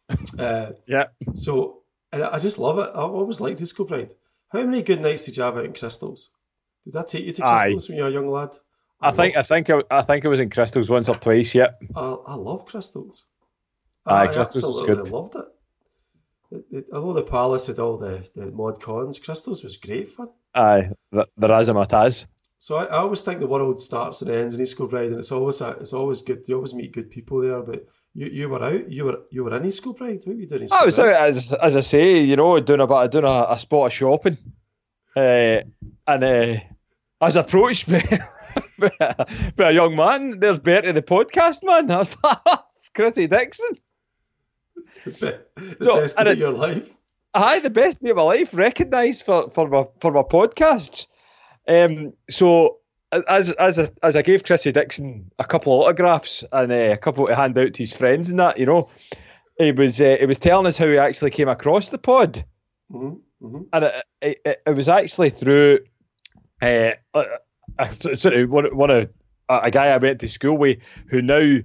Uh, 0.38 0.71
Yeah. 0.85 1.05
so 1.33 1.81
and 2.11 2.23
I 2.23 2.38
just 2.38 2.59
love 2.59 2.77
it. 2.77 2.89
I've 2.89 3.09
always 3.09 3.41
liked 3.41 3.59
East 3.61 3.75
Kilbride. 3.75 4.13
How 4.49 4.63
many 4.63 4.83
good 4.83 5.01
nights 5.01 5.25
did 5.25 5.35
you 5.35 5.43
have 5.43 5.57
out 5.57 5.65
in 5.65 5.73
Crystals? 5.73 6.31
Did 6.85 6.93
that 6.93 7.07
take 7.07 7.25
you 7.25 7.33
to 7.33 7.45
Aye. 7.45 7.57
Crystals 7.71 7.89
when 7.89 7.97
you 7.97 8.03
were 8.03 8.09
a 8.09 8.13
young 8.13 8.29
lad? 8.29 8.51
I 9.01 9.11
think. 9.11 9.35
I 9.35 9.41
think. 9.41 9.69
I, 9.69 9.81
I 9.89 10.01
think 10.03 10.23
I 10.23 10.29
was 10.29 10.39
in 10.39 10.49
Crystals 10.51 10.89
once 10.89 11.09
or 11.09 11.15
twice. 11.15 11.55
Yeah. 11.55 11.71
I, 11.95 12.15
I 12.27 12.35
love 12.35 12.65
crystals. 12.65 13.25
I 14.06 14.26
absolutely 14.28 14.96
good. 14.96 15.10
loved 15.12 15.36
it. 15.36 15.46
It- 16.52 16.65
it- 16.72 16.86
Although 16.94 17.13
the 17.13 17.24
Palace 17.24 17.68
had 17.68 17.80
all 17.80 17.98
the, 17.98 18.28
the 18.36 18.52
mod 18.52 18.82
cons, 18.82 19.20
crystals 19.20 19.63
was 19.63 19.78
great 19.78 20.08
fun. 20.10 20.30
Aye. 20.54 20.91
The, 21.12 21.28
the 21.38 21.48
Razamataz. 21.48 22.28
So 22.58 22.78
I, 22.78 22.86
I 22.86 22.98
always 23.00 23.22
think 23.22 23.39
the 23.39 23.48
world 23.48 23.80
starts 23.80 24.22
and 24.22 24.32
ends 24.32 24.56
in 24.56 24.62
East 24.62 24.78
Kilbride, 24.78 25.10
and 25.12 25.20
it's 25.20 25.32
always 25.32 25.60
a, 25.62 25.72
it's 25.82 25.94
always 25.94 26.22
good. 26.22 26.44
You 26.48 26.56
always 26.56 26.74
meet 26.74 26.94
good 26.94 27.10
people 27.10 27.41
there. 27.41 27.62
But 27.62 27.86
you, 28.13 28.28
you 28.28 28.50
were 28.50 28.63
out. 28.63 28.89
You 28.91 29.06
were 29.06 29.20
you 29.32 29.44
were 29.44 29.56
in 29.58 29.65
East 29.65 29.84
Kilbride. 29.84 30.22
What 30.24 30.36
were 30.36 30.41
you 30.41 30.48
doing? 30.48 30.62
in 30.62 30.65
East 30.65 30.74
I 30.74 30.86
was 30.86 30.98
out 31.00 31.10
as 31.10 31.52
as 31.52 31.76
I 31.76 31.82
say, 31.82 32.20
you 32.22 32.36
know, 32.38 32.60
doing 32.62 32.80
about 32.80 33.12
doing 33.12 33.26
a, 33.26 33.46
a 33.50 33.60
spot 33.60 33.88
of 33.88 33.94
shopping, 33.94 34.38
uh, 35.18 35.60
and 36.08 36.24
uh, 36.24 36.56
I 37.22 37.26
was 37.26 37.36
approached 37.36 37.89
by, 37.89 38.02
by, 38.80 38.91
a, 39.02 39.26
by 39.58 39.70
a 39.70 39.74
young 39.74 39.96
man. 39.96 40.39
There's 40.39 40.60
Bertie 40.60 40.91
the 40.94 41.02
podcast 41.02 41.63
man. 41.63 41.91
I 41.91 41.98
was 41.98 42.15
like, 42.24 42.38
"That's 42.46 42.89
Chrissy 42.96 43.28
Dixon. 43.28 43.78
the, 45.20 45.46
So, 45.78 46.02
best 46.02 46.18
day 46.18 46.24
it- 46.24 46.28
of 46.34 46.39
your 46.39 46.52
life. 46.52 46.98
Aye, 47.34 47.60
the 47.60 47.70
best 47.70 48.02
day 48.02 48.12
of 48.12 48.15
my 48.15 48.24
life, 48.24 48.54
recognised 48.54 49.26
for, 49.26 49.50
for 49.50 49.68
my 49.68 49.86
for 50.00 50.12
my 50.13 50.22
podcasts. 50.22 51.08
Um, 51.68 52.13
so 52.30 52.78
as 53.12 53.52
as 53.52 53.78
I, 53.78 53.88
as 54.02 54.15
I 54.15 54.22
gave 54.22 54.46
Chrissy 54.46 54.72
Dixon 54.72 55.32
a 55.38 55.44
couple 55.44 55.74
of 55.74 55.82
autographs 55.86 56.46
and 56.50 56.72
uh, 56.72 56.76
a 56.94 56.98
couple 56.98 57.28
to 57.28 57.36
hand 57.36 57.58
out 57.58 57.74
to 57.74 57.84
his 57.84 57.94
friends 57.94 58.30
and 58.30 58.39
that, 58.39 58.58
you 58.58 58.65
know, 58.65 58.89
he 59.58 59.74
was 59.74 60.00
uh, 60.00 60.15
he 60.18 60.26
was 60.26 60.38
telling 60.38 60.65
us 60.65 60.78
how 60.78 60.86
he 60.88 60.98
actually 60.98 61.32
came 61.32 61.50
across 61.50 61.89
the 61.89 61.98
pod. 61.98 62.46
hmm 62.89 63.15
hmm 63.41 63.63
and 63.74 63.84
it, 63.86 63.94
it, 64.22 64.39
it, 64.46 64.62
it 64.68 64.76
was 64.76 64.88
actually 64.88 65.30
through 65.32 65.80
uh, 66.62 66.91
a, 67.13 67.24
a, 67.78 67.91
sort 67.94 68.34
of 68.34 68.50
one, 68.50 68.74
one 68.78 68.91
of 68.91 69.10
a, 69.50 69.60
a 69.63 69.72
guy 69.72 69.88
I 69.88 69.98
went 69.98 70.22
to 70.22 70.30
school 70.30 70.58
with 70.58 70.80
who 71.10 71.22
now 71.22 71.58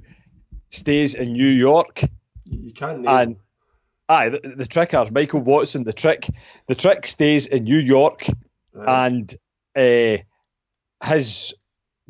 stays 0.69 1.15
in 1.15 1.33
New 1.35 1.47
York. 1.47 2.03
You, 2.51 2.73
can't 2.73 3.01
name. 3.01 3.09
And 3.09 3.37
aye, 4.09 4.29
the, 4.31 4.41
the 4.41 4.67
tricker, 4.67 5.11
Michael 5.11 5.41
Watson, 5.41 5.85
the 5.85 5.93
trick, 5.93 6.29
the 6.67 6.75
trick 6.75 7.07
stays 7.07 7.47
in 7.47 7.65
New 7.65 7.79
York, 7.79 8.27
and 8.75 9.33
uh, 9.77 10.17
his 11.05 11.55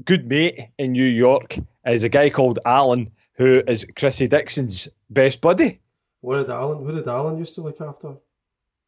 good 0.04 0.26
mate 0.26 0.58
in 0.78 0.92
New 0.92 1.04
York 1.04 1.56
is 1.86 2.04
a 2.04 2.08
guy 2.08 2.30
called 2.30 2.58
Alan, 2.64 3.10
who 3.34 3.62
is 3.66 3.86
Chrissy 3.96 4.28
Dixon's 4.28 4.88
best 5.08 5.40
buddy. 5.40 5.80
what 6.20 6.38
did 6.38 6.50
Alan? 6.50 6.84
Who 6.84 6.92
did 6.92 7.06
Alan 7.06 7.38
used 7.38 7.54
to 7.56 7.62
look 7.62 7.80
after? 7.80 8.16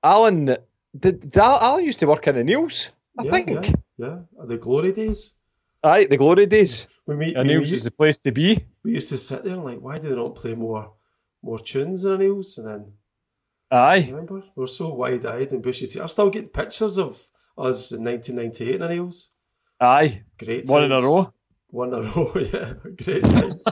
Alan, 0.02 0.56
did, 0.98 1.30
did 1.30 1.36
Alan 1.36 1.84
used 1.84 2.00
to 2.00 2.06
work 2.06 2.26
in 2.26 2.34
the 2.34 2.44
News, 2.44 2.90
I 3.18 3.24
yeah, 3.24 3.30
think. 3.30 3.50
Yeah, 3.50 3.72
yeah. 3.98 4.18
The 4.46 4.56
glory 4.56 4.92
days. 4.92 5.36
Aye, 5.84 6.06
the 6.06 6.16
glory 6.16 6.46
days. 6.46 6.86
We 7.06 7.16
meet. 7.16 7.36
And 7.36 7.48
we, 7.48 7.54
News 7.54 7.70
we- 7.70 7.76
is 7.76 7.84
the 7.84 7.90
place 7.90 8.18
to 8.20 8.32
be. 8.32 8.64
we 8.84 8.92
used 8.92 9.08
to 9.10 9.18
sit 9.18 9.44
there 9.44 9.54
and 9.54 9.64
like, 9.64 9.80
why 9.80 9.98
do 9.98 10.08
they 10.08 10.16
not 10.16 10.36
play 10.36 10.54
more 10.54 10.92
more 11.42 11.58
tunes 11.58 12.04
in 12.04 12.18
News? 12.18 12.58
And 12.58 12.66
then 12.66 12.92
Aye. 13.70 14.08
remember, 14.10 14.42
we 14.54 14.64
are 14.64 14.68
so 14.68 14.94
wide 14.94 15.26
eyed 15.26 15.52
and 15.52 15.62
bushy 15.62 15.86
teeth. 15.86 16.02
I 16.02 16.06
still 16.06 16.30
get 16.30 16.52
pictures 16.52 16.98
of 16.98 17.30
us 17.58 17.92
in 17.92 18.04
1998 18.04 18.80
in 18.80 18.96
News. 18.96 19.30
Aye. 19.80 20.22
Great, 20.38 20.68
One 20.68 20.84
in 20.84 20.92
a 20.92 21.00
row. 21.00 21.32
One 21.68 21.94
in 21.94 21.94
a 21.94 22.02
row, 22.16 22.32
yeah, 22.36 22.74
great 23.02 23.24
times. 23.24 23.64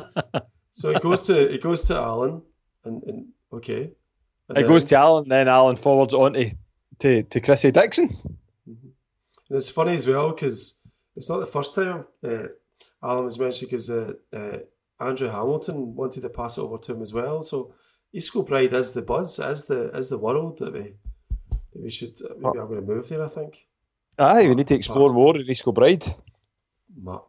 so 0.72 0.90
it 0.90 1.00
goes 1.00 1.26
to 1.26 1.54
it 1.54 1.62
goes 1.62 1.82
to 1.82 1.94
Alan, 1.96 2.42
and, 2.84 3.02
and 3.04 3.26
Okay. 3.52 3.90
And 4.48 4.58
it 4.58 4.62
then, 4.62 4.66
goes 4.66 4.84
to 4.86 4.96
Alan, 4.96 5.28
then 5.28 5.48
Alan 5.48 5.76
forwards 5.76 6.14
on 6.14 6.34
to, 6.34 6.50
to, 7.00 7.22
to 7.24 7.40
Chrissy 7.40 7.70
Dixon. 7.72 8.08
Mm-hmm. 8.68 8.88
And 9.48 9.56
it's 9.56 9.68
funny 9.68 9.94
as 9.94 10.06
well 10.06 10.32
because 10.32 10.80
it's 11.16 11.28
not 11.28 11.40
the 11.40 11.46
first 11.46 11.74
time 11.74 12.06
uh, 12.24 12.48
Alan 13.02 13.24
was 13.24 13.38
mentioned 13.38 13.70
because 13.70 13.90
uh, 13.90 14.12
uh, 14.32 14.58
Andrew 14.98 15.28
Hamilton 15.28 15.94
wanted 15.94 16.22
to 16.22 16.28
pass 16.28 16.58
it 16.58 16.62
over 16.62 16.78
to 16.78 16.94
him 16.94 17.02
as 17.02 17.12
well. 17.12 17.42
So 17.42 17.74
East 18.12 18.32
Kilbride 18.32 18.72
is 18.72 18.92
the 18.92 19.02
buzz, 19.02 19.38
is 19.38 19.66
the 19.66 19.90
is 19.90 20.10
the 20.10 20.18
world 20.18 20.58
that 20.58 20.72
we 20.72 20.94
that 21.50 21.82
we 21.82 21.90
should 21.90 22.16
maybe 22.38 22.58
I'm 22.58 22.68
going 22.68 22.80
to 22.80 22.92
move 22.94 23.08
there. 23.08 23.24
I 23.24 23.28
think. 23.28 23.66
Aye, 24.18 24.48
we 24.48 24.54
need 24.54 24.68
to 24.68 24.74
explore 24.74 25.12
more 25.12 25.36
in 25.36 25.42
East 25.42 25.64
Kilbride. 25.64 26.04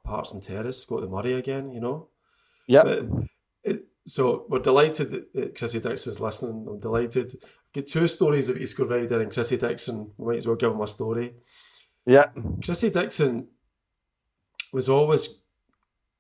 Parks 0.06 0.32
and 0.32 0.42
Terrace, 0.42 0.86
go 0.86 1.02
to 1.02 1.08
Murray 1.08 1.34
again, 1.34 1.72
you 1.72 1.82
know. 1.82 2.08
Yeah. 2.68 3.02
So 4.06 4.46
we're 4.48 4.60
delighted 4.60 5.12
that 5.34 5.58
Chrissy 5.58 5.82
Dixon's 5.82 6.22
listening. 6.22 6.66
I'm 6.70 6.80
delighted. 6.80 7.30
I've 7.44 7.74
got 7.74 7.88
two 7.88 8.08
stories 8.08 8.48
of 8.48 8.56
East 8.56 8.78
Kilbride 8.78 9.12
and 9.12 9.34
Chrissy 9.34 9.58
Dixon. 9.58 10.14
We 10.18 10.28
might 10.28 10.38
as 10.38 10.48
well 10.48 10.56
give 10.56 10.72
him 10.72 10.80
a 10.80 10.88
story. 10.88 11.34
Yeah. 12.06 12.28
Chrissy 12.64 12.90
Dixon 12.90 13.50
was 14.72 14.88
always 14.88 15.42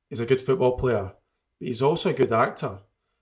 he's 0.10 0.20
a 0.20 0.26
good 0.26 0.42
football 0.42 0.76
player, 0.76 1.14
but 1.60 1.68
he's 1.68 1.82
also 1.82 2.10
a 2.10 2.14
good 2.14 2.32
actor. 2.32 2.80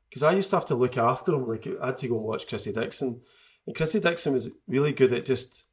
Because 0.09 0.23
I 0.23 0.33
used 0.33 0.49
to 0.51 0.55
have 0.57 0.65
to 0.67 0.75
look 0.75 0.97
after 0.97 1.33
him. 1.33 1.47
Like 1.47 1.67
I 1.81 1.87
had 1.87 1.97
to 1.97 2.07
go 2.07 2.15
and 2.15 2.25
watch 2.25 2.47
Chrissy 2.47 2.71
Dixon. 2.71 3.21
And 3.67 3.75
Chrissy 3.75 3.99
Dixon 3.99 4.33
was 4.33 4.49
really 4.67 4.93
good 4.93 5.11
at 5.13 5.25
just 5.25 5.65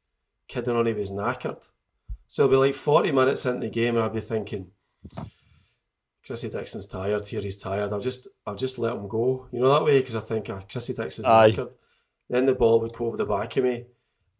kidding 0.47 0.75
on 0.75 0.87
him, 0.87 0.95
he 0.95 0.99
was 0.99 1.11
knackered. 1.11 1.69
So 2.27 2.43
it'll 2.43 2.51
be 2.51 2.67
like 2.67 2.75
40 2.75 3.11
minutes 3.11 3.45
into 3.45 3.61
the 3.61 3.69
game 3.69 3.95
and 3.95 4.03
I'll 4.03 4.09
be 4.09 4.21
thinking, 4.21 4.71
Chrissy 6.25 6.49
Dixon's 6.49 6.87
tired 6.87 7.27
here, 7.27 7.41
he's 7.41 7.61
tired. 7.61 7.91
I'll 7.91 7.99
just 7.99 8.27
I'll 8.45 8.55
just 8.55 8.79
let 8.79 8.93
him 8.93 9.07
go. 9.07 9.47
You 9.51 9.59
know 9.59 9.73
that 9.73 9.83
way 9.83 9.99
because 9.99 10.15
I 10.15 10.21
think 10.21 10.49
oh, 10.49 10.59
Chrissy 10.69 10.93
Dixon's 10.93 11.27
Aye. 11.27 11.51
knackered. 11.51 11.73
Then 12.29 12.45
the 12.45 12.55
ball 12.55 12.79
would 12.81 12.93
go 12.93 13.07
over 13.07 13.17
the 13.17 13.25
back 13.25 13.57
of 13.57 13.65
me 13.65 13.85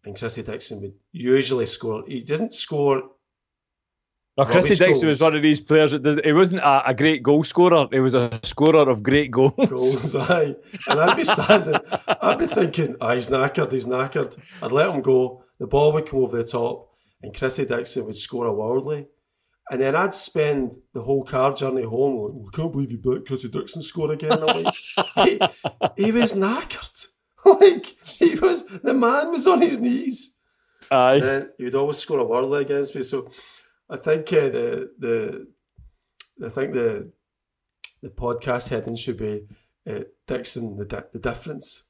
and 0.05 0.17
Chrissy 0.17 0.43
Dixon 0.43 0.81
would 0.81 0.93
usually 1.11 1.65
score. 1.65 2.03
He 2.07 2.21
didn't 2.21 2.53
score. 2.53 3.03
No, 4.35 4.45
Chrissy 4.45 4.75
Dixon 4.75 5.07
was 5.07 5.21
one 5.21 5.35
of 5.35 5.43
these 5.43 5.61
players. 5.61 5.91
That 5.91 6.25
he 6.25 6.33
wasn't 6.33 6.61
a, 6.61 6.89
a, 6.89 6.93
great 6.95 7.21
goal 7.21 7.43
scorer. 7.43 7.87
He 7.91 7.99
was 7.99 8.15
a 8.15 8.31
scorer 8.41 8.89
of 8.89 9.03
great 9.03 9.29
goals. 9.29 9.53
Goals, 9.55 10.15
aye. 10.15 10.55
And 10.87 10.99
I'd 10.99 11.15
be 11.15 11.23
standing. 11.23 11.75
I'd 12.19 12.39
be 12.39 12.47
thinking, 12.47 12.95
oh, 12.99 13.13
he's 13.13 13.29
knackered. 13.29 13.71
He's 13.71 13.85
knackered. 13.85 14.35
I'd 14.61 14.71
let 14.71 14.89
him 14.89 15.01
go. 15.01 15.43
The 15.59 15.67
ball 15.67 15.93
would 15.93 16.07
come 16.07 16.21
over 16.21 16.37
the 16.37 16.43
top, 16.43 16.89
and 17.21 17.37
Chrissy 17.37 17.65
Dixon 17.65 18.05
would 18.05 18.15
score 18.15 18.47
a 18.47 18.53
worldly. 18.53 19.05
And 19.69 19.79
then 19.79 19.95
I'd 19.95 20.15
spend 20.15 20.73
the 20.93 21.03
whole 21.03 21.23
car 21.23 21.53
journey 21.53 21.83
home 21.83 22.17
like, 22.17 22.53
I 22.53 22.57
can't 22.57 22.71
believe 22.71 22.91
you 22.91 22.97
bet 22.97 23.25
Chrissy 23.27 23.49
Dixon 23.49 23.83
score 23.83 24.11
again. 24.11 24.41
Like, 24.41 24.73
he, 25.23 25.39
he 25.95 26.11
was 26.11 26.33
knackered. 26.33 27.07
like, 27.45 27.85
he 27.85 28.35
was, 28.35 28.65
the 28.83 28.93
man 28.93 29.31
was 29.31 29.47
on 29.47 29.61
his 29.61 29.79
knees. 29.79 30.37
Aye. 30.91 31.15
And 31.15 31.49
he 31.57 31.65
would 31.65 31.75
always 31.75 31.97
score 31.97 32.19
a 32.19 32.25
worldly 32.25 32.63
against 32.63 32.95
me. 32.95 33.03
So 33.03 33.31
I 33.89 33.97
think 33.97 34.31
uh, 34.33 34.49
the, 34.49 34.89
the, 34.97 35.47
I 36.45 36.49
think 36.49 36.73
the, 36.73 37.11
the 38.01 38.09
podcast 38.09 38.69
heading 38.69 38.95
should 38.95 39.17
be 39.17 39.45
uh, 39.89 40.01
Dixon, 40.27 40.77
the, 40.77 40.85
di- 40.85 41.03
the 41.11 41.19
difference. 41.19 41.85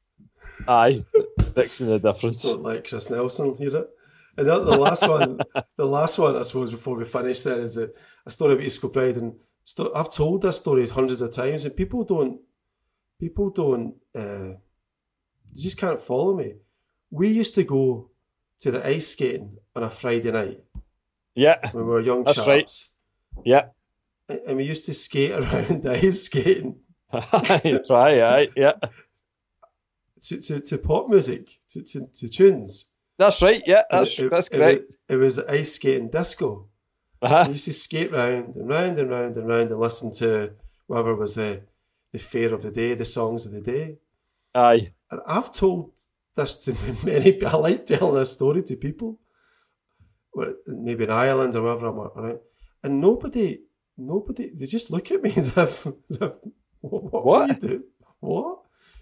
Aye. 0.68 1.04
Dixon, 1.56 1.88
the 1.88 2.00
difference. 2.00 2.44
Don't 2.44 2.64
like 2.64 2.88
Chris 2.88 3.10
Nelson, 3.10 3.56
hear 3.56 3.76
it? 3.78 3.90
And 4.38 4.48
the, 4.48 4.60
the 4.60 4.78
last 4.78 5.08
one, 5.08 5.40
the 5.78 5.86
last 5.86 6.18
one, 6.18 6.36
I 6.36 6.42
suppose, 6.42 6.72
before 6.72 6.98
we 6.98 7.06
finish, 7.06 7.44
there 7.44 7.62
is 7.62 7.78
a, 7.78 7.90
a 8.26 8.32
story 8.32 8.54
about 8.54 8.66
East 8.66 8.82
Kilbride, 8.82 9.18
and 9.18 9.36
st- 9.64 9.92
I've 9.96 10.12
told 10.12 10.42
this 10.42 10.58
story 10.58 10.88
hundreds 10.88 11.22
of 11.22 11.34
times, 11.34 11.66
and 11.66 11.76
people 11.78 12.04
don't, 12.04 12.42
people 13.20 13.52
don't, 13.52 13.96
uh, 14.18 14.58
just 15.56 15.78
can't 15.78 16.00
follow 16.00 16.36
me. 16.36 16.56
We 17.12 17.30
used 17.30 17.54
to 17.56 17.64
go 17.64 18.10
to 18.62 18.72
the 18.72 18.86
ice 18.86 19.10
skating 19.10 19.58
on 19.76 19.84
a 19.84 19.90
Friday 19.90 20.32
night. 20.32 20.64
Yeah, 21.36 21.58
when 21.72 21.86
we 21.86 21.92
were 21.92 22.02
young 22.02 22.24
that's 22.24 22.38
chaps. 22.38 22.48
right. 22.48 22.84
Yeah, 23.46 23.66
and 24.30 24.58
we 24.58 24.66
used 24.66 24.86
to 24.86 24.94
skate 24.94 25.32
around 25.40 25.86
ice 25.86 26.24
skating. 26.24 26.78
Try, 27.86 28.22
aye, 28.22 28.50
yeah. 28.56 28.74
To, 30.28 30.42
to, 30.42 30.60
to 30.62 30.78
pop 30.78 31.10
music, 31.10 31.60
to, 31.70 31.84
to, 31.84 32.08
to 32.08 32.30
tunes. 32.30 32.92
That's 33.18 33.42
right. 33.42 33.62
Yeah, 33.66 33.84
that's 33.92 34.18
it, 34.18 34.30
that's 34.30 34.50
correct. 34.50 34.90
It, 35.10 35.14
it 35.14 35.18
was 35.18 35.38
ice 35.40 35.74
skating 35.76 36.10
disco. 36.10 36.70
Uh-huh. 37.22 37.44
We 37.48 37.54
used 37.54 37.66
to 37.66 37.74
skate 37.74 38.12
round 38.12 38.56
and 38.56 38.68
round 38.68 38.98
and 38.98 39.10
round 39.10 39.38
and 39.38 39.48
round 39.48 39.72
and 39.72 39.80
listen 39.80 40.14
to 40.16 40.52
whatever 40.88 41.16
was 41.16 41.36
the 41.36 41.62
the 42.12 42.20
fair 42.20 42.54
of 42.54 42.62
the 42.62 42.72
day, 42.72 42.94
the 42.94 43.06
songs 43.06 43.46
of 43.46 43.52
the 43.54 43.62
day. 43.62 43.98
Aye. 44.54 44.94
And 45.10 45.22
I've 45.28 45.52
told 45.52 45.92
this 46.36 46.56
to 46.66 46.76
many. 47.06 47.44
I 47.44 47.56
like 47.58 47.86
telling 47.86 48.16
this 48.16 48.34
story 48.34 48.64
to 48.64 48.76
people, 48.76 49.20
maybe 50.68 51.04
in 51.04 51.10
Ireland 51.10 51.56
or 51.56 51.64
wherever 51.64 51.88
I'm 51.88 52.24
right, 52.26 52.40
and 52.84 53.00
nobody, 53.00 53.62
nobody, 53.98 54.52
they 54.54 54.66
just 54.66 54.92
look 54.92 55.12
at 55.12 55.22
me 55.22 55.34
as 55.38 55.58
if, 55.58 55.88
as 55.88 56.22
if 56.22 56.34
what, 56.82 57.04
what, 57.12 57.26
what? 57.26 57.50
you 57.50 57.70
do? 57.70 57.84
What? 58.20 58.60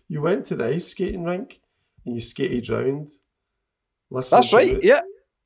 You 0.07 0.21
went 0.21 0.45
to 0.47 0.55
the 0.55 0.67
ice 0.67 0.89
skating 0.89 1.23
rink 1.23 1.59
and 2.05 2.15
you 2.15 2.21
skated 2.21 2.69
round 2.69 3.09
that's 4.11 4.53
right. 4.53 4.67
It. 4.67 4.83
Yeah. 4.83 5.01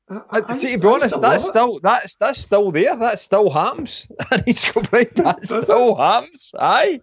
I, 0.08 0.40
I, 0.48 0.52
see, 0.52 0.76
to 0.76 0.78
be 0.78 0.86
honest, 0.86 1.20
that's 1.20 1.46
still 1.46 1.80
that's 1.80 2.16
that's 2.16 2.38
still 2.38 2.70
there. 2.70 2.96
That 2.96 3.18
still 3.18 3.50
happens. 3.50 4.06
I 4.30 4.42
need 4.46 4.56
to 4.56 4.72
go 4.72 4.80
back. 4.82 5.14
That 5.14 5.42
still 5.42 5.96
happens. 5.96 6.54
Aye. 6.58 7.00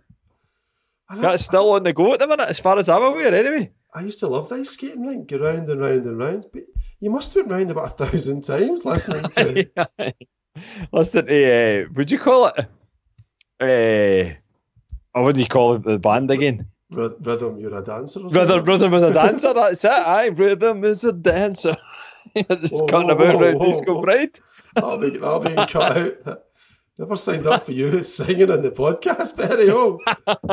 That's 1.14 1.46
still 1.46 1.72
on 1.72 1.84
the 1.84 1.94
go 1.94 2.14
at 2.14 2.20
the 2.20 2.28
minute, 2.28 2.50
as 2.50 2.60
far 2.60 2.80
as 2.80 2.88
I'm 2.88 3.04
aware. 3.04 3.34
Anyway. 3.34 3.72
I 3.94 4.02
used 4.02 4.20
to 4.22 4.28
love 4.28 4.50
the 4.50 4.56
ice 4.56 4.72
skating 4.72 5.06
rink, 5.06 5.28
go 5.28 5.38
round 5.38 5.70
and 5.70 5.80
round 5.80 6.06
and 6.06 6.18
round. 6.18 6.46
But 6.52 6.64
you 7.04 7.10
must 7.10 7.34
have 7.34 7.50
been 7.50 7.58
round 7.58 7.72
about 7.72 7.88
a 7.88 8.06
thousand 8.06 8.46
times 8.46 8.86
listening 8.86 9.24
to. 9.24 9.70
Listen 10.94 11.26
to, 11.26 11.84
uh, 11.84 11.90
would 11.96 12.10
you 12.10 12.18
call 12.18 12.48
it? 12.48 12.60
Uh, 13.60 14.34
or 15.14 15.24
what 15.24 15.36
do 15.36 15.42
you 15.42 15.48
call 15.48 15.74
it? 15.74 15.84
The 15.84 16.00
band 16.00 16.32
again? 16.32 16.68
rhythm, 16.90 17.58
you're 17.60 17.78
a 17.78 17.84
dancer. 17.84 18.22
Rhythm, 18.22 18.64
rhythm 18.64 18.94
is 18.94 19.04
a 19.04 19.14
dancer. 19.22 19.54
That's 19.54 19.84
it. 19.84 19.92
Aye, 19.92 20.28
rhythm 20.28 20.86
is 20.86 21.04
a 21.04 21.12
dancer. 21.12 21.76
Just 22.38 22.72
whoa, 22.72 22.86
cutting 22.86 23.10
whoa, 23.10 23.16
about 23.16 23.42
around 23.42 23.60
disco 23.60 24.00
bride. 24.00 24.40
That'll 24.74 24.98
be 24.98 25.10
that'll 25.10 25.40
be 25.40 25.56
cut 25.56 25.98
out. 25.98 26.44
Never 26.98 27.18
signed 27.18 27.48
up 27.48 27.64
for 27.64 27.74
you 27.74 28.02
singing 28.04 28.50
in 28.50 28.62
the 28.62 28.72
podcast, 28.72 29.36
Barry. 29.36 29.70
Oh, 29.70 30.00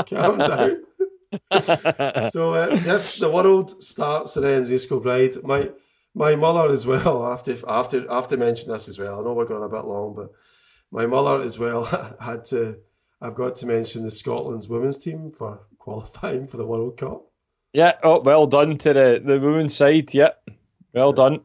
calm 0.09 0.39
down. 0.39 2.31
so 2.31 2.55
uh, 2.55 2.81
yes, 2.85 3.19
the 3.19 3.31
world 3.31 3.85
starts 3.85 4.37
and 4.37 4.47
ends 4.47 4.73
East 4.73 4.89
Kilbride. 4.89 5.45
My 5.45 5.71
my 6.15 6.35
mother 6.37 6.69
as 6.71 6.87
well. 6.87 7.23
I 7.23 7.31
have 7.31 7.43
to 7.45 7.59
I 7.67 7.77
have 7.79 7.89
to 7.91 8.07
I 8.11 8.15
have 8.17 8.29
to 8.29 8.37
mention 8.37 8.73
this 8.73 8.89
as 8.89 8.99
well. 8.99 9.21
I 9.21 9.23
know 9.23 9.33
we're 9.33 9.45
going 9.45 9.63
a 9.63 9.69
bit 9.69 9.85
long, 9.85 10.15
but 10.15 10.31
my 10.91 11.07
mother 11.07 11.43
as 11.43 11.59
well 11.59 11.85
had 12.21 12.45
to. 12.47 12.77
I've 13.23 13.35
got 13.35 13.55
to 13.57 13.67
mention 13.67 14.03
the 14.03 14.11
Scotland's 14.11 14.69
women's 14.69 14.97
team 14.97 15.31
for 15.31 15.61
qualifying 15.79 16.47
for 16.47 16.57
the 16.57 16.67
World 16.67 16.97
Cup. 16.97 17.27
Yeah, 17.73 17.93
oh, 18.03 18.21
well 18.21 18.47
done 18.47 18.79
to 18.79 18.93
the, 18.93 19.23
the 19.25 19.39
women's 19.39 19.77
side. 19.77 20.13
Yeah, 20.15 20.31
well 20.95 21.13
done. 21.13 21.41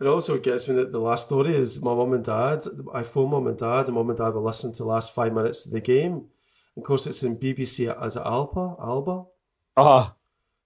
It 0.00 0.06
also 0.06 0.38
gets 0.38 0.66
me 0.66 0.74
that 0.76 0.92
the 0.92 0.98
last 0.98 1.26
story 1.26 1.54
is 1.54 1.84
my 1.84 1.94
mum 1.94 2.14
and 2.14 2.24
dad. 2.24 2.64
I 2.94 3.02
phone 3.02 3.30
mum 3.30 3.46
and 3.46 3.58
dad, 3.58 3.86
and 3.86 3.94
mum 3.94 4.08
and 4.08 4.18
dad 4.18 4.30
were 4.30 4.40
listening 4.40 4.72
to 4.74 4.82
the 4.82 4.88
last 4.88 5.14
five 5.14 5.34
minutes 5.34 5.66
of 5.66 5.72
the 5.72 5.80
game. 5.80 6.24
Of 6.76 6.84
course, 6.84 7.06
it's 7.06 7.22
in 7.22 7.36
BBC 7.36 7.94
as 8.02 8.16
Alba, 8.16 8.76
Alba. 8.80 9.24
Ah. 9.76 9.82
Uh-huh. 9.82 10.12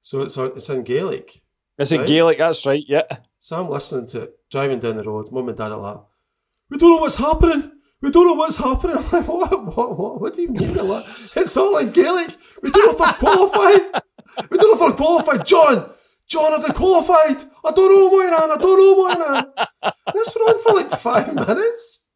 So 0.00 0.22
it's 0.22 0.36
it's 0.36 0.68
in 0.68 0.84
Gaelic. 0.84 1.42
It's 1.78 1.90
right? 1.90 2.00
in 2.00 2.06
Gaelic. 2.06 2.38
That's 2.38 2.64
right. 2.64 2.84
Yeah. 2.86 3.02
So 3.44 3.60
I'm 3.60 3.70
listening 3.70 4.06
to 4.08 4.22
it, 4.22 4.30
driving 4.50 4.78
down 4.78 4.96
the 4.96 5.02
road. 5.02 5.30
Mum 5.30 5.48
and 5.48 5.58
dad 5.58 5.72
are 5.72 5.78
like, 5.78 6.00
"We 6.70 6.78
don't 6.78 6.90
know 6.90 7.02
what's 7.02 7.18
happening 7.18 7.72
we 8.04 8.10
don't 8.10 8.26
know 8.26 8.34
what's 8.34 8.58
happening. 8.58 8.98
I'm 8.98 9.10
like, 9.10 9.28
what, 9.28 9.76
what, 9.76 9.98
what, 9.98 10.20
what 10.20 10.34
do 10.34 10.42
you 10.42 10.48
mean? 10.48 10.76
It's 11.34 11.56
all 11.56 11.78
in 11.78 11.90
Gaelic. 11.90 12.36
We 12.62 12.70
don't 12.70 12.86
know 12.86 12.92
if 12.92 12.98
they're 12.98 13.14
qualified. 13.14 14.02
We 14.50 14.58
don't 14.58 14.68
know 14.68 14.74
if 14.74 14.78
they're 14.78 15.06
qualified. 15.06 15.46
John, 15.46 15.90
John, 16.28 16.52
have 16.52 16.66
they 16.66 16.74
qualified? 16.74 17.48
I 17.64 17.70
don't 17.70 17.90
know, 17.90 18.10
Moynihan. 18.10 18.50
I 18.50 18.56
don't 18.56 18.78
know, 18.78 18.94
Moynihan. 18.94 19.46
This 20.12 20.36
went 20.36 20.48
on 20.48 20.62
for 20.62 20.74
like 20.74 20.90
five 21.00 21.34
minutes. 21.48 22.06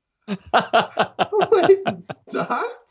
I'm 0.52 1.48
like, 1.52 1.84
Dad? 2.30 2.84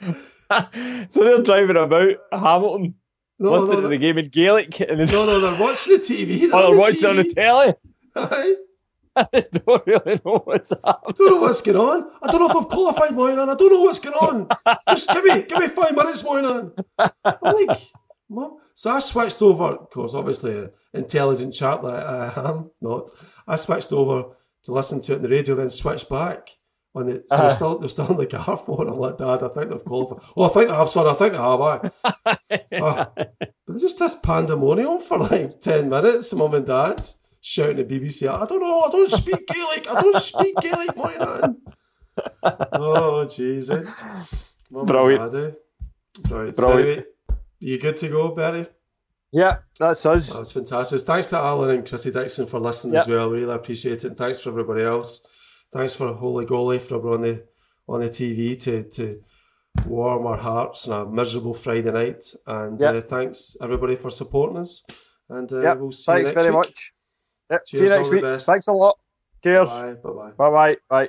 so 1.10 1.24
they're 1.24 1.42
driving 1.42 1.76
about 1.76 2.16
Hamilton, 2.32 2.94
no, 3.38 3.52
listening 3.52 3.76
no, 3.76 3.82
to 3.82 3.88
the 3.88 3.98
game 3.98 4.18
in 4.18 4.28
Gaelic. 4.28 4.80
And 4.80 4.98
no, 5.12 5.26
no, 5.26 5.40
they're 5.40 5.60
watching 5.60 5.94
the 5.94 6.00
TV. 6.00 6.40
They're 6.40 6.50
oh, 6.52 6.70
they're 6.70 6.78
watching 6.78 7.00
the 7.00 7.10
on 7.10 7.16
the 7.16 7.24
telly. 7.24 7.74
Aye. 8.16 8.56
I 9.16 9.44
don't 9.52 9.86
really 9.86 10.20
know 10.24 10.42
what's 10.44 10.70
happening. 10.70 11.02
I 11.06 11.12
don't 11.12 11.30
know 11.30 11.40
what's 11.40 11.60
going 11.60 11.76
on. 11.76 12.10
I 12.20 12.30
don't 12.32 12.40
know 12.40 12.50
if 12.50 12.56
I've 12.56 12.68
qualified, 12.68 13.14
Moynihan. 13.14 13.48
I 13.48 13.54
don't 13.54 13.72
know 13.72 13.82
what's 13.82 14.00
going 14.00 14.16
on. 14.16 14.48
Just 14.88 15.08
give 15.08 15.24
me, 15.24 15.42
give 15.42 15.58
me 15.60 15.68
five 15.68 15.94
minutes, 15.94 16.24
Moynihan. 16.24 16.72
I'm 16.98 17.54
like, 17.54 17.78
Mum. 18.28 18.58
So 18.74 18.90
I 18.90 18.98
switched 18.98 19.40
over, 19.40 19.64
of 19.64 19.90
course, 19.90 20.14
obviously 20.14 20.58
an 20.58 20.70
intelligent 20.92 21.54
chap 21.54 21.82
that 21.82 22.06
I 22.06 22.48
am 22.48 22.72
not. 22.80 23.08
I 23.46 23.54
switched 23.54 23.92
over 23.92 24.34
to 24.64 24.72
listen 24.72 25.00
to 25.02 25.12
it 25.12 25.16
on 25.16 25.22
the 25.22 25.28
radio, 25.28 25.54
then 25.54 25.70
switched 25.70 26.08
back 26.08 26.48
on 26.94 27.08
it. 27.08 27.28
So 27.28 27.36
uh-huh. 27.36 27.42
they're, 27.42 27.52
still, 27.52 27.78
they're 27.78 27.88
still 27.88 28.06
on 28.06 28.16
the 28.16 28.26
car 28.26 28.56
phone. 28.56 28.88
I'm 28.88 28.98
like, 28.98 29.18
Dad, 29.18 29.42
I 29.42 29.48
think 29.48 29.70
they've 29.70 29.84
qualified. 29.84 30.20
oh, 30.36 30.44
I 30.44 30.48
think 30.48 30.68
they 30.68 30.74
have, 30.74 30.88
son. 30.88 31.06
I 31.06 31.14
think 31.14 31.32
they 31.32 31.38
have. 31.38 31.60
I. 31.60 31.90
oh. 32.80 33.26
But 33.66 33.80
just 33.80 33.98
this 33.98 34.14
pandemonium 34.16 35.00
for 35.00 35.18
like 35.20 35.58
10 35.58 35.88
minutes, 35.88 36.34
mum 36.34 36.54
and 36.54 36.66
dad 36.66 37.00
shouting 37.40 37.78
at 37.78 37.88
BBC, 37.88 38.28
I 38.28 38.44
don't 38.46 38.60
know, 38.60 38.80
I 38.80 38.90
don't 38.90 39.10
speak 39.10 39.46
Gaelic. 39.46 39.90
I 39.90 40.00
don't 40.00 40.20
speak 40.20 40.54
Gaelic, 40.60 40.96
my 40.96 41.18
man. 41.18 41.56
Oh, 42.72 43.24
jeez. 43.26 43.70
Eh? 43.70 43.90
Brilliant. 44.70 45.30
Brilliant. 45.30 45.56
Brilliant. 46.22 46.56
So 46.56 46.78
anyway, 46.78 47.04
you 47.60 47.78
good 47.78 47.96
to 47.96 48.08
go, 48.08 48.34
Barry? 48.34 48.66
Yeah, 49.32 49.58
that's 49.80 50.06
us. 50.06 50.36
That's 50.36 50.52
fantastic. 50.52 51.00
Thanks 51.00 51.28
to 51.30 51.38
Alan 51.38 51.70
and 51.70 51.88
Chrissy 51.88 52.12
Dixon 52.12 52.46
for 52.46 52.60
listening 52.60 52.94
yep. 52.94 53.02
as 53.02 53.08
well. 53.08 53.28
Really 53.28 53.52
appreciate 53.52 54.04
it. 54.04 54.04
And 54.04 54.16
thanks 54.16 54.40
for 54.40 54.50
everybody 54.50 54.84
else. 54.84 55.26
Thanks 55.74 55.96
for 55.96 56.06
a 56.06 56.14
Holy 56.14 56.46
Goalie 56.46 56.80
for 56.80 57.14
on 57.14 57.22
the 57.22 57.44
on 57.88 58.00
the 58.00 58.08
TV 58.08 58.56
to 58.62 58.84
to 58.90 59.20
warm 59.88 60.24
our 60.24 60.36
hearts 60.36 60.86
on 60.86 61.08
a 61.08 61.10
miserable 61.10 61.52
Friday 61.52 61.90
night. 61.90 62.22
And 62.46 62.80
yep. 62.80 62.94
uh, 62.94 63.00
thanks 63.00 63.56
everybody 63.60 63.96
for 63.96 64.10
supporting 64.10 64.58
us. 64.58 64.84
And 65.28 65.52
uh, 65.52 65.60
yep. 65.62 65.78
we'll 65.78 65.90
see 65.90 66.12
thanks 66.12 66.28
you 66.28 66.34
next 66.34 66.42
very 66.44 66.54
week. 66.54 66.58
much. 66.58 66.92
Yep. 67.50 67.60
See 67.66 67.78
you 67.78 67.88
next 67.88 68.10
week. 68.10 68.40
Thanks 68.42 68.68
a 68.68 68.72
lot. 68.72 68.96
Cheers. 69.42 69.68
Bye. 69.68 69.94
Bye. 69.94 70.30
Bye. 70.38 70.50
Bye. 70.50 70.76
Bye. 70.88 71.08